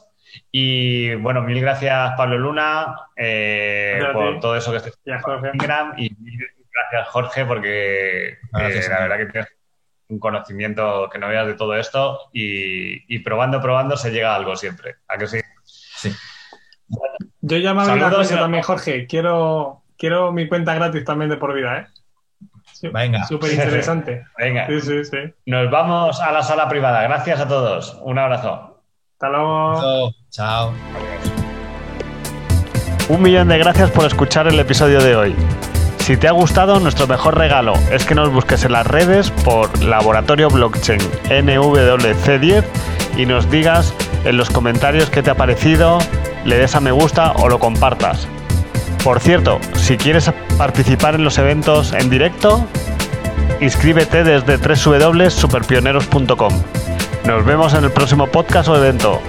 Y 0.52 1.14
bueno, 1.16 1.44
mil 1.44 1.62
gracias 1.62 2.14
Pablo 2.18 2.40
Luna 2.40 2.96
eh, 3.16 4.02
por 4.14 4.40
todo 4.40 4.56
eso 4.56 4.72
que 4.72 4.78
estés 4.78 4.98
en 5.06 5.14
Instagram 5.14 5.94
y 5.98 6.10
mil 6.20 6.40
gracias 6.74 7.08
Jorge 7.10 7.46
porque 7.46 8.30
eh, 8.30 8.38
la 8.52 9.02
verdad 9.02 9.18
que 9.18 9.26
tienes 9.28 9.50
un 10.08 10.20
conocimiento 10.20 11.10
que 11.12 11.20
no 11.20 11.28
veas 11.28 11.48
de 11.48 11.54
todo 11.54 11.76
esto 11.76 12.20
y, 12.34 13.20
probando, 13.20 13.62
probando 13.62 13.98
se 13.98 14.12
llega 14.12 14.32
a 14.32 14.36
algo 14.36 14.56
siempre. 14.56 14.96
¿A 15.08 15.18
que 15.18 15.28
sí? 15.28 15.40
Sí. 15.64 16.12
Yo 17.42 17.58
ya 17.58 17.74
me 17.74 17.84
una 17.84 18.10
cosa 18.10 18.40
también, 18.40 18.64
Jorge. 18.64 19.06
Quiero, 19.08 19.82
quiero 19.98 20.32
mi 20.32 20.48
cuenta 20.48 20.74
gratis 20.74 21.04
también 21.04 21.30
de 21.30 21.38
por 21.38 21.54
vida, 21.54 21.80
¿eh? 21.80 21.88
Venga. 22.92 23.26
Súper 23.26 23.54
interesante. 23.54 24.26
Venga. 24.38 24.68
Sí, 24.68 24.82
sí, 24.82 25.06
sí. 25.06 25.18
Nos 25.46 25.70
vamos 25.72 26.20
a 26.20 26.32
la 26.32 26.44
sala 26.44 26.68
privada. 26.68 27.02
Gracias 27.04 27.40
a 27.40 27.48
todos. 27.48 27.98
Un 28.02 28.20
abrazo. 28.20 28.82
Hasta 29.14 29.30
luego. 29.30 30.14
Chao. 30.30 30.74
Un 33.10 33.22
millón 33.22 33.50
de 33.50 33.58
gracias 33.58 33.92
por 33.92 34.06
escuchar 34.06 34.48
el 34.48 34.60
episodio 34.60 35.02
de 35.02 35.16
hoy. 35.16 35.36
Si 36.00 36.18
te 36.18 36.28
ha 36.28 36.32
gustado, 36.32 36.80
nuestro 36.80 37.08
mejor 37.08 37.38
regalo 37.38 37.74
es 37.92 38.06
que 38.06 38.16
nos 38.16 38.30
busques 38.30 38.66
en 38.66 38.74
las 38.74 38.86
redes 38.86 39.32
por 39.32 39.82
Laboratorio 39.82 40.50
Blockchain 40.50 41.00
NWC10 41.30 42.64
y 43.18 43.26
nos 43.26 43.50
digas 43.50 43.94
en 44.26 44.36
los 44.38 44.50
comentarios 44.50 45.10
qué 45.10 45.24
te 45.24 45.32
ha 45.32 45.36
parecido, 45.36 46.00
le 46.46 46.58
des 46.58 46.76
a 46.76 46.80
me 46.80 46.92
gusta 46.92 47.34
o 47.34 47.50
lo 47.50 47.60
compartas. 47.60 48.28
Por 49.04 49.20
cierto, 49.20 49.60
si 49.76 49.98
quieres 49.98 50.32
participar 50.58 51.16
en 51.16 51.24
los 51.24 51.38
eventos 51.38 51.94
en 51.94 52.10
directo, 52.10 52.66
inscríbete 53.60 54.24
desde 54.24 54.58
www.superpioneros.com. 54.58 56.54
Nos 57.26 57.46
vemos 57.46 57.74
en 57.74 57.84
el 57.84 57.92
próximo 57.92 58.28
podcast 58.28 58.70
o 58.70 58.78
evento. 58.78 59.22